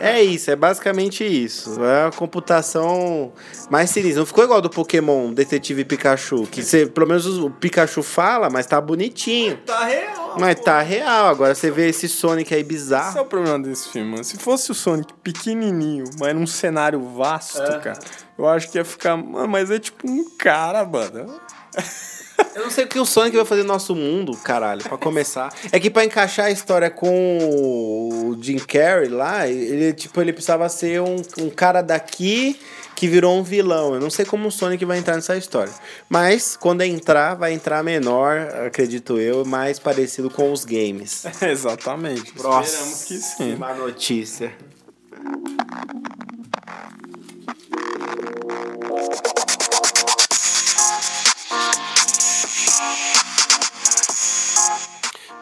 É 0.00 0.22
isso, 0.22 0.50
é 0.50 0.56
basicamente 0.56 1.24
isso. 1.24 1.82
É 1.82 2.06
a 2.06 2.10
computação 2.10 3.32
mais 3.70 3.90
sinistra. 3.90 4.21
Não 4.22 4.26
ficou 4.26 4.44
igual 4.44 4.60
do 4.60 4.70
Pokémon 4.70 5.32
Detetive 5.32 5.84
Pikachu. 5.84 6.46
Que 6.46 6.62
você, 6.62 6.86
pelo 6.86 7.08
menos 7.08 7.26
o 7.26 7.50
Pikachu 7.50 8.04
fala, 8.04 8.48
mas 8.48 8.66
tá 8.66 8.80
bonitinho. 8.80 9.56
Tá 9.66 9.84
real. 9.84 10.36
Mas 10.38 10.60
tá 10.60 10.80
real. 10.80 11.26
Agora 11.26 11.56
você 11.56 11.72
vê 11.72 11.88
esse 11.88 12.08
Sonic 12.08 12.54
aí 12.54 12.60
Esse 12.60 12.64
é 12.64 12.72
bizarro. 12.72 13.20
o 13.22 13.24
problema 13.24 13.58
desse 13.58 13.88
filme, 13.88 14.12
mano. 14.12 14.22
Se 14.22 14.36
fosse 14.38 14.70
o 14.70 14.74
Sonic 14.76 15.12
pequenininho, 15.24 16.04
mas 16.20 16.36
num 16.36 16.46
cenário 16.46 17.00
vasto, 17.00 17.58
cara, 17.80 17.98
eu 18.38 18.46
acho 18.46 18.70
que 18.70 18.78
ia 18.78 18.84
ficar. 18.84 19.16
Mano, 19.16 19.48
mas 19.48 19.72
é 19.72 19.80
tipo 19.80 20.08
um 20.08 20.24
cara, 20.38 20.84
mano. 20.84 21.40
Eu 22.54 22.64
não 22.64 22.70
sei 22.70 22.84
o 22.84 22.88
que 22.88 22.98
o 22.98 23.04
Sonic 23.04 23.36
vai 23.36 23.46
fazer 23.46 23.62
no 23.62 23.68
nosso 23.68 23.94
mundo, 23.94 24.36
caralho, 24.36 24.82
pra 24.82 24.98
começar. 24.98 25.52
É 25.70 25.80
que 25.80 25.88
pra 25.90 26.04
encaixar 26.04 26.46
a 26.46 26.50
história 26.50 26.90
com 26.90 27.38
o 27.38 28.36
Jim 28.40 28.58
Carrey 28.58 29.08
lá, 29.08 29.48
ele, 29.48 29.92
tipo, 29.92 30.20
ele 30.20 30.32
precisava 30.32 30.68
ser 30.68 31.00
um, 31.00 31.16
um 31.38 31.48
cara 31.48 31.80
daqui 31.80 32.60
que 32.94 33.08
virou 33.08 33.38
um 33.38 33.42
vilão. 33.42 33.94
Eu 33.94 34.00
não 34.00 34.10
sei 34.10 34.24
como 34.24 34.48
o 34.48 34.50
Sonic 34.50 34.84
vai 34.84 34.98
entrar 34.98 35.14
nessa 35.16 35.36
história. 35.36 35.72
Mas, 36.08 36.56
quando 36.56 36.82
entrar, 36.82 37.34
vai 37.34 37.52
entrar 37.52 37.82
menor, 37.82 38.38
acredito 38.66 39.18
eu, 39.18 39.44
mais 39.44 39.78
parecido 39.78 40.30
com 40.30 40.52
os 40.52 40.64
games. 40.64 41.24
Exatamente. 41.42 42.32
Próxima 42.32 42.62
Esperamos 42.62 43.04
que 43.04 43.16
sim. 43.18 43.54
Uma 43.54 43.74
notícia. 43.74 44.52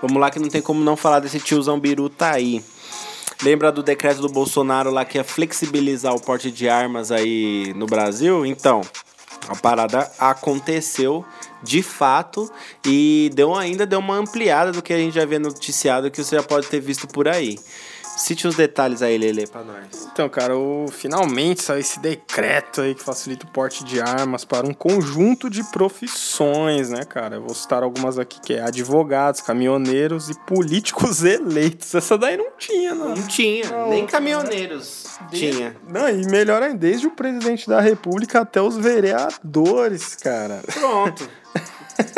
Vamos 0.03 0.18
lá 0.18 0.30
que 0.30 0.38
não 0.38 0.48
tem 0.48 0.62
como 0.62 0.82
não 0.82 0.96
falar 0.96 1.20
desse 1.20 1.38
tiozão 1.38 1.78
biru 1.78 2.09
tá 2.09 2.32
aí. 2.32 2.64
Lembra 3.43 3.72
do 3.72 3.82
decreto 3.82 4.20
do 4.20 4.28
Bolsonaro 4.28 4.91
lá 4.91 5.03
que 5.05 5.16
ia 5.16 5.24
flexibilizar 5.24 6.14
o 6.14 6.20
porte 6.20 6.51
de 6.51 6.68
armas 6.68 7.11
aí 7.11 7.72
no 7.74 7.86
Brasil? 7.86 8.45
Então, 8.45 8.82
a 9.49 9.57
parada 9.57 10.11
aconteceu 10.18 11.24
de 11.62 11.82
fato 11.82 12.51
e 12.84 13.30
deu 13.34 13.55
ainda 13.55 13.86
deu 13.86 13.99
uma 13.99 14.16
ampliada 14.16 14.72
do 14.72 14.82
que 14.82 14.93
a 14.93 14.99
gente 14.99 15.14
já 15.14 15.22
havia 15.22 15.38
noticiado 15.38 16.11
que 16.11 16.22
você 16.22 16.36
já 16.36 16.43
pode 16.43 16.66
ter 16.68 16.80
visto 16.80 17.09
por 17.09 17.26
aí. 17.26 17.59
Cite 18.20 18.46
uns 18.46 18.54
detalhes 18.54 19.00
aí, 19.00 19.16
Lele, 19.16 19.46
pra 19.46 19.64
nós. 19.64 20.06
Então, 20.12 20.28
cara, 20.28 20.54
o, 20.54 20.86
finalmente 20.90 21.62
saiu 21.62 21.80
esse 21.80 21.98
decreto 21.98 22.82
aí 22.82 22.94
que 22.94 23.02
facilita 23.02 23.46
o 23.46 23.50
porte 23.50 23.82
de 23.82 23.98
armas 23.98 24.44
para 24.44 24.66
um 24.66 24.74
conjunto 24.74 25.48
de 25.48 25.64
profissões, 25.72 26.90
né, 26.90 27.04
cara? 27.04 27.36
Eu 27.36 27.42
vou 27.42 27.54
citar 27.54 27.82
algumas 27.82 28.18
aqui, 28.18 28.38
que 28.40 28.52
é 28.52 28.60
advogados, 28.60 29.40
caminhoneiros 29.40 30.28
e 30.28 30.34
políticos 30.40 31.24
eleitos. 31.24 31.94
Essa 31.94 32.18
daí 32.18 32.36
não 32.36 32.50
tinha, 32.58 32.94
não. 32.94 33.14
Não 33.14 33.26
tinha, 33.26 33.64
Não, 33.70 33.88
nem 33.88 34.06
caminhoneiros 34.06 35.06
tinha. 35.30 35.74
Não, 35.88 36.08
e 36.08 36.26
melhor 36.26 36.62
ainda, 36.62 36.76
desde 36.76 37.06
o 37.06 37.10
presidente 37.10 37.68
da 37.68 37.80
república 37.80 38.40
até 38.40 38.60
os 38.60 38.76
vereadores, 38.76 40.14
cara. 40.14 40.60
Pronto. 40.74 41.28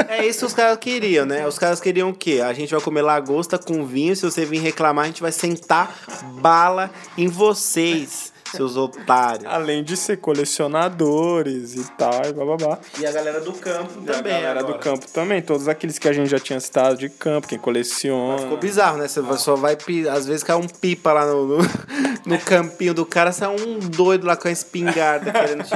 É 0.08 0.26
isso 0.26 0.40
que 0.40 0.44
os 0.46 0.54
caras 0.54 0.78
queriam, 0.78 1.26
né? 1.26 1.46
Os 1.46 1.58
caras 1.58 1.80
queriam 1.80 2.10
o 2.10 2.14
quê? 2.14 2.40
A 2.44 2.52
gente 2.52 2.70
vai 2.70 2.80
comer 2.80 3.02
lagosta 3.02 3.58
com 3.58 3.84
vinho. 3.84 4.14
Se 4.14 4.22
você 4.22 4.44
vir 4.44 4.60
reclamar, 4.60 5.04
a 5.04 5.08
gente 5.08 5.22
vai 5.22 5.32
sentar 5.32 5.94
bala 6.40 6.90
em 7.16 7.28
vocês, 7.28 8.31
seus 8.52 8.76
otários. 8.76 9.44
Além 9.46 9.82
de 9.82 9.96
ser 9.96 10.18
colecionadores 10.18 11.74
e 11.74 11.84
tal, 11.96 12.24
e 12.28 12.32
bababá. 12.32 12.78
E 12.98 13.06
a 13.06 13.12
galera 13.12 13.40
do 13.40 13.52
campo 13.52 13.90
E 14.06 14.10
a 14.10 14.12
também. 14.14 14.32
galera 14.32 14.60
agora. 14.60 14.74
do 14.74 14.78
campo 14.80 15.06
também, 15.12 15.42
todos 15.42 15.68
aqueles 15.68 15.98
que 15.98 16.08
a 16.08 16.12
gente 16.12 16.28
já 16.30 16.38
tinha 16.38 16.58
citado 16.60 16.96
de 16.96 17.08
campo, 17.08 17.48
quem 17.48 17.58
coleciona. 17.58 18.38
Ficou 18.38 18.58
bizarro, 18.58 18.98
né? 18.98 19.08
Você 19.08 19.20
vai- 19.20 19.38
só 19.38 19.56
vai. 19.56 19.76
Às 20.10 20.26
vezes 20.26 20.42
cai 20.42 20.56
um 20.56 20.66
pipa 20.66 21.12
lá 21.12 21.26
no, 21.26 21.46
no, 21.46 21.58
no 22.26 22.38
campinho 22.40 22.94
do 22.94 23.04
cara, 23.06 23.32
sai 23.32 23.48
um 23.48 23.78
doido 23.78 24.26
lá 24.26 24.36
com 24.36 24.48
a 24.48 24.50
espingarda 24.52 25.32
querendo 25.32 25.64
te. 25.64 25.72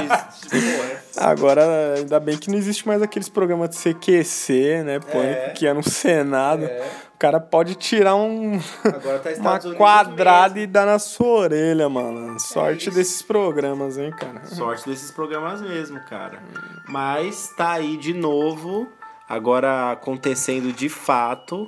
Agora, 1.17 1.95
ainda 1.97 2.19
bem 2.19 2.37
que 2.37 2.49
não 2.49 2.57
existe 2.57 2.87
mais 2.87 3.01
aqueles 3.01 3.27
programas 3.29 3.69
de 3.71 3.77
CQC, 3.77 4.83
né? 4.83 4.99
Pânico, 4.99 5.17
É. 5.41 5.49
que 5.49 5.65
ia 5.65 5.73
no 5.73 5.83
Senado. 5.83 6.69
O 7.17 7.19
cara 7.19 7.39
pode 7.39 7.73
tirar 7.73 8.15
um, 8.15 8.61
Agora 8.83 9.17
tá 9.17 9.31
uma 9.41 9.59
quadrada 9.75 10.53
mesmo. 10.53 10.59
e 10.65 10.67
dar 10.67 10.85
na 10.85 10.99
sua 10.99 11.39
orelha, 11.39 11.89
mano. 11.89 12.39
Sorte 12.39 12.91
desses 12.91 13.23
programas, 13.23 13.97
hein, 13.97 14.11
cara. 14.11 14.45
Sorte 14.45 14.87
desses 14.87 15.09
programas 15.09 15.59
mesmo, 15.59 15.99
cara. 16.01 16.43
Mas 16.87 17.49
tá 17.57 17.71
aí 17.71 17.97
de 17.97 18.13
novo, 18.13 18.87
agora 19.27 19.93
acontecendo 19.93 20.71
de 20.71 20.89
fato, 20.89 21.67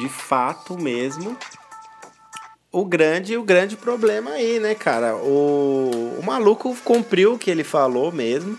de 0.00 0.08
fato 0.08 0.76
mesmo. 0.76 1.36
O 2.72 2.84
grande, 2.84 3.36
o 3.36 3.44
grande 3.44 3.76
problema 3.76 4.32
aí, 4.32 4.58
né, 4.58 4.74
cara? 4.74 5.14
O, 5.14 6.16
o 6.18 6.26
maluco 6.26 6.76
cumpriu 6.82 7.34
o 7.34 7.38
que 7.38 7.52
ele 7.52 7.62
falou 7.62 8.10
mesmo. 8.10 8.58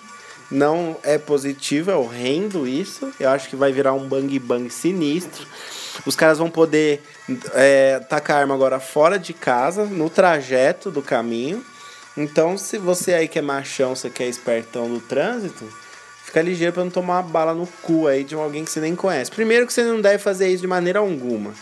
Não 0.50 0.96
é 1.04 1.18
positivo, 1.18 1.92
é 1.92 1.96
horrendo 1.96 2.66
isso. 2.66 3.12
Eu 3.20 3.30
acho 3.30 3.50
que 3.50 3.58
vai 3.58 3.74
virar 3.74 3.92
um 3.94 4.08
bang 4.08 4.40
bang 4.40 4.70
sinistro. 4.70 5.46
Os 6.06 6.16
caras 6.16 6.38
vão 6.38 6.50
poder 6.50 7.04
é, 7.54 8.00
tacar 8.10 8.38
arma 8.38 8.56
agora 8.56 8.80
fora 8.80 9.20
de 9.20 9.34
casa, 9.34 9.86
no 9.86 10.10
trajeto 10.10 10.90
do 10.90 11.02
caminho. 11.02 11.64
Então, 12.16 12.58
se 12.58 12.78
você 12.78 13.14
aí 13.14 13.28
que 13.28 13.40
é 13.40 13.42
machão, 13.42 13.96
você 13.96 14.10
que 14.10 14.24
é 14.24 14.28
espertão 14.28 14.90
do 14.90 15.00
trânsito, 15.00 15.66
fica 16.26 16.42
ligeiro 16.42 16.74
pra 16.74 16.84
não 16.84 16.92
tomar 16.92 17.22
uma 17.22 17.24
bala 17.24 17.54
no 17.54 17.68
cu 17.82 18.08
aí 18.08 18.24
de 18.24 18.36
alguém 18.36 18.66
que 18.66 18.72
você 18.72 18.80
nem 18.80 18.96
conhece. 18.96 19.32
Primeiro 19.32 19.66
que 19.66 19.74
você 19.74 19.84
não 19.84 20.02
deve 20.02 20.18
fazer 20.18 20.48
isso 20.50 20.62
de 20.62 20.68
maneira 20.68 21.00
alguma. 21.00 21.54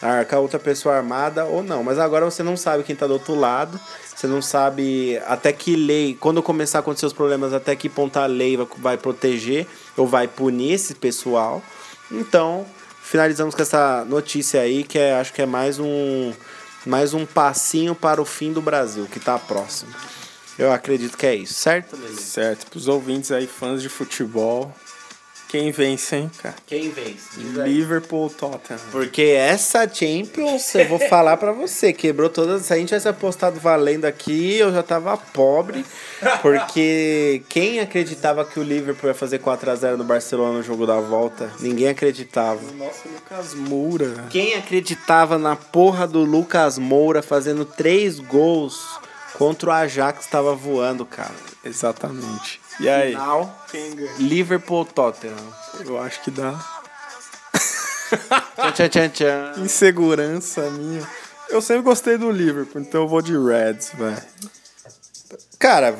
Arcar 0.00 0.40
outra 0.40 0.58
pessoa 0.58 0.96
armada 0.96 1.44
ou 1.44 1.62
não. 1.62 1.84
Mas 1.84 1.98
agora 1.98 2.24
você 2.24 2.42
não 2.42 2.56
sabe 2.56 2.82
quem 2.82 2.96
tá 2.96 3.06
do 3.06 3.12
outro 3.12 3.34
lado. 3.34 3.78
Você 4.14 4.26
não 4.26 4.42
sabe 4.42 5.20
até 5.26 5.52
que 5.52 5.76
lei, 5.76 6.16
quando 6.18 6.42
começar 6.42 6.78
a 6.78 6.80
acontecer 6.80 7.06
os 7.06 7.12
problemas, 7.12 7.52
até 7.52 7.74
que 7.76 7.88
ponto 7.88 8.16
a 8.18 8.26
lei 8.26 8.58
vai 8.78 8.96
proteger 8.96 9.66
ou 9.96 10.06
vai 10.06 10.26
punir 10.26 10.72
esse 10.72 10.94
pessoal. 10.94 11.62
Então, 12.10 12.66
finalizamos 13.12 13.54
com 13.54 13.60
essa 13.60 14.06
notícia 14.06 14.62
aí, 14.62 14.82
que 14.82 14.98
é, 14.98 15.12
acho 15.12 15.34
que 15.34 15.42
é 15.42 15.44
mais 15.44 15.78
um, 15.78 16.32
mais 16.86 17.12
um 17.12 17.26
passinho 17.26 17.94
para 17.94 18.22
o 18.22 18.24
fim 18.24 18.54
do 18.54 18.62
Brasil, 18.62 19.04
que 19.04 19.20
tá 19.20 19.38
próximo. 19.38 19.92
Eu 20.58 20.72
acredito 20.72 21.18
que 21.18 21.26
é 21.26 21.34
isso, 21.34 21.52
certo, 21.52 21.94
Lele? 21.94 22.16
Certo, 22.16 22.70
pros 22.70 22.88
ouvintes 22.88 23.30
aí, 23.30 23.46
fãs 23.46 23.82
de 23.82 23.90
futebol, 23.90 24.74
quem 25.52 25.70
vence, 25.70 26.16
hein, 26.16 26.30
cara? 26.42 26.54
Quem 26.66 26.88
vence? 26.88 27.38
Liverpool 27.38 28.30
Tottenham. 28.30 28.80
Porque 28.90 29.20
essa 29.20 29.86
Champions, 29.86 30.74
eu 30.74 30.88
vou 30.88 30.98
falar 30.98 31.36
pra 31.36 31.52
você, 31.52 31.92
quebrou 31.92 32.30
todas. 32.30 32.62
Se 32.62 32.72
a 32.72 32.76
gente 32.78 32.88
tivesse 32.88 33.06
apostado 33.06 33.60
valendo 33.60 34.06
aqui, 34.06 34.56
eu 34.56 34.72
já 34.72 34.82
tava 34.82 35.14
pobre. 35.14 35.84
Porque 36.40 37.42
quem 37.50 37.80
acreditava 37.80 38.46
que 38.46 38.58
o 38.58 38.62
Liverpool 38.62 39.10
ia 39.10 39.14
fazer 39.14 39.40
4x0 39.40 39.96
no 39.96 40.04
Barcelona 40.04 40.56
no 40.56 40.62
jogo 40.62 40.86
da 40.86 40.98
volta? 40.98 41.52
Ninguém 41.60 41.90
acreditava. 41.90 42.58
Nossa, 42.72 43.06
Lucas 43.06 43.52
Moura. 43.52 44.28
Quem 44.30 44.54
acreditava 44.54 45.36
na 45.36 45.54
porra 45.54 46.06
do 46.06 46.24
Lucas 46.24 46.78
Moura 46.78 47.22
fazendo 47.22 47.66
três 47.66 48.18
gols 48.18 48.98
contra 49.34 49.68
o 49.68 49.72
Ajax 49.74 50.26
tava 50.28 50.54
voando, 50.54 51.04
cara? 51.04 51.34
Exatamente. 51.62 52.61
E 52.80 52.88
aí? 52.88 53.10
Final? 53.10 53.66
Liverpool 54.18 54.84
Tottenham. 54.84 55.36
Eu 55.84 55.98
acho 56.00 56.22
que 56.22 56.30
dá 56.30 56.58
tchan, 58.72 58.88
tchan, 58.88 59.08
tchan. 59.08 59.54
insegurança 59.58 60.62
minha. 60.70 61.06
Eu 61.48 61.60
sempre 61.60 61.82
gostei 61.82 62.16
do 62.16 62.30
Liverpool, 62.30 62.80
então 62.80 63.02
eu 63.02 63.08
vou 63.08 63.20
de 63.20 63.36
Reds, 63.36 63.92
velho. 63.94 64.22
Cara, 65.58 65.94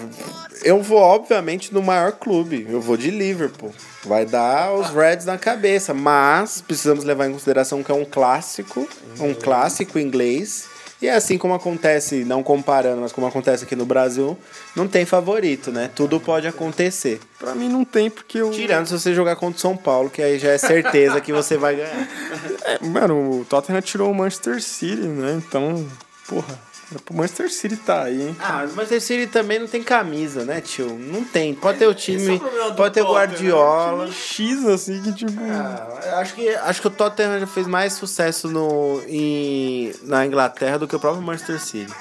eu 0.65 0.83
vou 0.83 0.99
obviamente 0.99 1.73
no 1.73 1.83
maior 1.83 2.13
clube. 2.13 2.67
Eu 2.69 2.81
vou 2.81 2.97
de 2.97 3.11
Liverpool. 3.11 3.73
Vai 4.05 4.27
dar 4.27 4.73
os 4.73 4.91
Reds 4.91 5.25
na 5.25 5.39
cabeça, 5.39 5.95
mas 5.95 6.61
precisamos 6.61 7.05
levar 7.05 7.29
em 7.29 7.33
consideração 7.33 7.83
que 7.83 7.93
é 7.93 7.95
um 7.95 8.05
clássico, 8.05 8.89
um 9.21 9.35
clássico 9.35 9.99
inglês. 9.99 10.69
E 11.03 11.09
é 11.09 11.15
assim 11.17 11.37
como 11.37 11.53
acontece, 11.53 12.25
não 12.25 12.45
comparando, 12.45 13.01
mas 13.01 13.11
como 13.11 13.27
acontece 13.27 13.65
aqui 13.65 13.75
no 13.75 13.85
Brasil, 13.85 14.39
não 14.77 14.87
tem 14.87 15.05
favorito, 15.05 15.73
né? 15.73 15.91
Tudo 15.93 16.21
pode 16.21 16.47
acontecer. 16.47 17.19
Pra 17.41 17.57
mim 17.57 17.69
não 17.69 17.85
tem, 17.85 18.09
porque 18.09 18.39
eu. 18.39 18.53
Tirando 18.53 18.87
se 18.87 18.93
você 18.93 19.13
jogar 19.13 19.35
contra 19.35 19.57
o 19.57 19.61
São 19.61 19.77
Paulo, 19.77 20.09
que 20.09 20.23
aí 20.23 20.39
já 20.39 20.53
é 20.53 20.59
certeza 20.59 21.21
que 21.21 21.33
você 21.33 21.57
vai 21.57 21.75
ganhar. 21.75 22.09
É, 22.65 22.79
mano, 22.85 23.41
o 23.41 23.45
Tottenham 23.45 23.81
tirou 23.83 24.11
o 24.11 24.15
Manchester 24.15 24.63
City, 24.63 25.03
né? 25.03 25.43
Então, 25.45 25.85
porra, 26.29 26.57
é 26.97 27.01
pro 27.01 27.15
Manchester 27.15 27.51
City 27.53 27.77
tá 27.77 28.05
aí, 28.05 28.29
hein? 28.29 28.37
Ah, 28.41 28.61
mas 28.63 28.73
o 28.73 28.77
Manchester 28.77 29.01
City 29.01 29.27
também 29.27 29.59
não 29.59 29.67
tem 29.67 29.83
camisa, 29.83 30.45
né, 30.45 30.61
tio? 30.61 30.99
Não 30.99 31.25
tem. 31.25 31.55
Pode 31.55 31.79
ter 31.79 31.87
o 31.87 31.95
time, 31.95 32.37
é 32.37 32.67
o 32.67 32.75
pode 32.75 32.95
ter 32.95 33.03
o 33.03 33.07
Tottenham, 33.07 33.13
Guardiola. 33.13 34.07
Time 34.07 34.17
X, 34.17 34.67
assim, 34.67 35.03
que 35.03 35.13
tipo. 35.13 35.41
Ah, 35.51 36.19
acho 36.21 36.35
que, 36.35 36.49
acho 36.49 36.81
que 36.81 36.87
o 36.87 36.91
Tottenham 36.91 37.41
já 37.41 37.47
fez 37.47 37.67
mais 37.67 37.93
sucesso 37.95 38.49
no, 38.49 39.03
em, 39.07 39.93
na 40.05 40.27
Inglaterra 40.27 40.79
do 40.79 40.87
que 40.87 40.97
o 40.97 41.01
próprio 41.01 41.23
Manchester 41.23 41.61
City. 41.61 41.93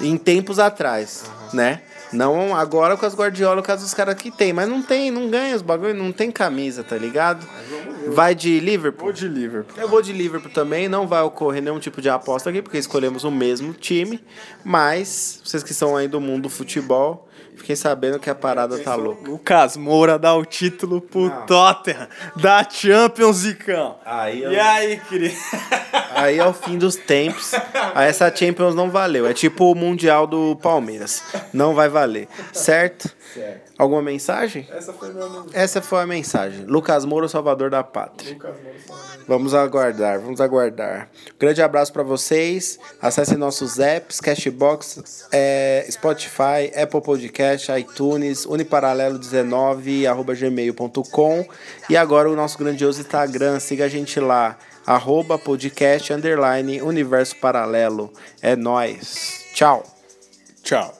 Em 0.00 0.16
tempos 0.16 0.58
atrás, 0.58 1.24
né? 1.52 1.82
Não 2.12 2.54
agora 2.54 2.96
com 2.96 3.06
as 3.06 3.14
Guardiola, 3.14 3.62
com 3.62 3.72
as 3.72 3.82
dos 3.82 3.94
caras 3.94 4.14
que 4.14 4.30
tem, 4.30 4.52
mas 4.52 4.68
não 4.68 4.82
tem, 4.82 5.10
não 5.10 5.28
ganha 5.28 5.54
os 5.54 5.62
bagulho, 5.62 5.94
não 5.94 6.12
tem 6.12 6.30
camisa, 6.30 6.82
tá 6.82 6.96
ligado? 6.96 7.46
Vai 8.08 8.34
de 8.34 8.58
Liverpool? 8.58 9.06
Vou 9.06 9.12
de 9.12 9.28
Liverpool. 9.28 9.80
Eu 9.80 9.88
vou 9.88 10.02
de 10.02 10.12
Liverpool 10.12 10.50
também, 10.50 10.88
não 10.88 11.06
vai 11.06 11.22
ocorrer 11.22 11.62
nenhum 11.62 11.78
tipo 11.78 12.00
de 12.00 12.08
aposta 12.08 12.50
aqui, 12.50 12.62
porque 12.62 12.78
escolhemos 12.78 13.24
o 13.24 13.30
mesmo 13.30 13.72
time, 13.72 14.20
mas 14.64 15.40
vocês 15.44 15.62
que 15.62 15.72
são 15.72 15.96
aí 15.96 16.08
do 16.08 16.20
mundo 16.20 16.44
do 16.44 16.50
futebol, 16.50 17.28
fiquem 17.60 17.76
sabendo 17.76 18.18
que 18.18 18.28
a 18.28 18.34
parada 18.34 18.78
tá 18.78 18.94
louca. 18.94 19.28
Lucas 19.30 19.76
Moura 19.76 20.18
dá 20.18 20.34
o 20.34 20.44
título 20.44 21.00
pro 21.00 21.28
Não. 21.28 21.46
Tottenham 21.46 22.08
da 22.36 22.68
Champions, 22.68 23.36
Zicão. 23.36 23.96
Aí 24.04 24.42
eu- 24.42 24.52
E 24.52 24.58
aí, 24.58 25.00
querido? 25.08 25.34
Aí 26.14 26.38
é 26.38 26.46
o 26.46 26.52
fim 26.52 26.76
dos 26.76 26.96
tempos. 26.96 27.52
Aí 27.94 28.08
essa 28.08 28.34
Champions 28.34 28.74
não 28.74 28.90
valeu. 28.90 29.26
É 29.26 29.32
tipo 29.32 29.70
o 29.70 29.74
Mundial 29.74 30.26
do 30.26 30.56
Palmeiras. 30.56 31.22
Não 31.52 31.74
vai 31.74 31.88
valer. 31.88 32.28
Certo? 32.52 33.08
Alguma 33.80 34.02
mensagem? 34.02 34.68
Essa 34.70 34.92
foi 34.92 35.08
minha 35.08 35.26
Essa 35.54 35.80
foi 35.80 36.02
a 36.02 36.06
mensagem. 36.06 36.66
Lucas 36.66 37.06
Moura, 37.06 37.26
salvador 37.28 37.70
da 37.70 37.82
pátria. 37.82 38.36
Vamos 39.26 39.54
aguardar, 39.54 40.20
vamos 40.20 40.38
aguardar. 40.38 41.08
Grande 41.38 41.62
abraço 41.62 41.90
pra 41.90 42.02
vocês. 42.02 42.78
Acessem 43.00 43.38
nossos 43.38 43.78
apps, 43.78 44.20
Cashbox, 44.20 45.26
é, 45.32 45.86
Spotify, 45.90 46.70
Apple 46.76 47.00
Podcast, 47.00 47.72
iTunes, 47.72 48.46
uniparalelo19, 48.46 50.06
arroba 50.06 50.34
gmail.com. 50.34 51.48
E 51.88 51.96
agora 51.96 52.30
o 52.30 52.36
nosso 52.36 52.58
grandioso 52.58 53.00
Instagram. 53.00 53.58
Siga 53.60 53.86
a 53.86 53.88
gente 53.88 54.20
lá. 54.20 54.58
Arroba 54.86 55.38
podcast, 55.38 56.12
underline, 56.12 56.82
universo 56.82 57.34
paralelo. 57.36 58.12
É 58.42 58.54
nóis. 58.54 59.46
Tchau. 59.54 59.82
Tchau. 60.62 60.99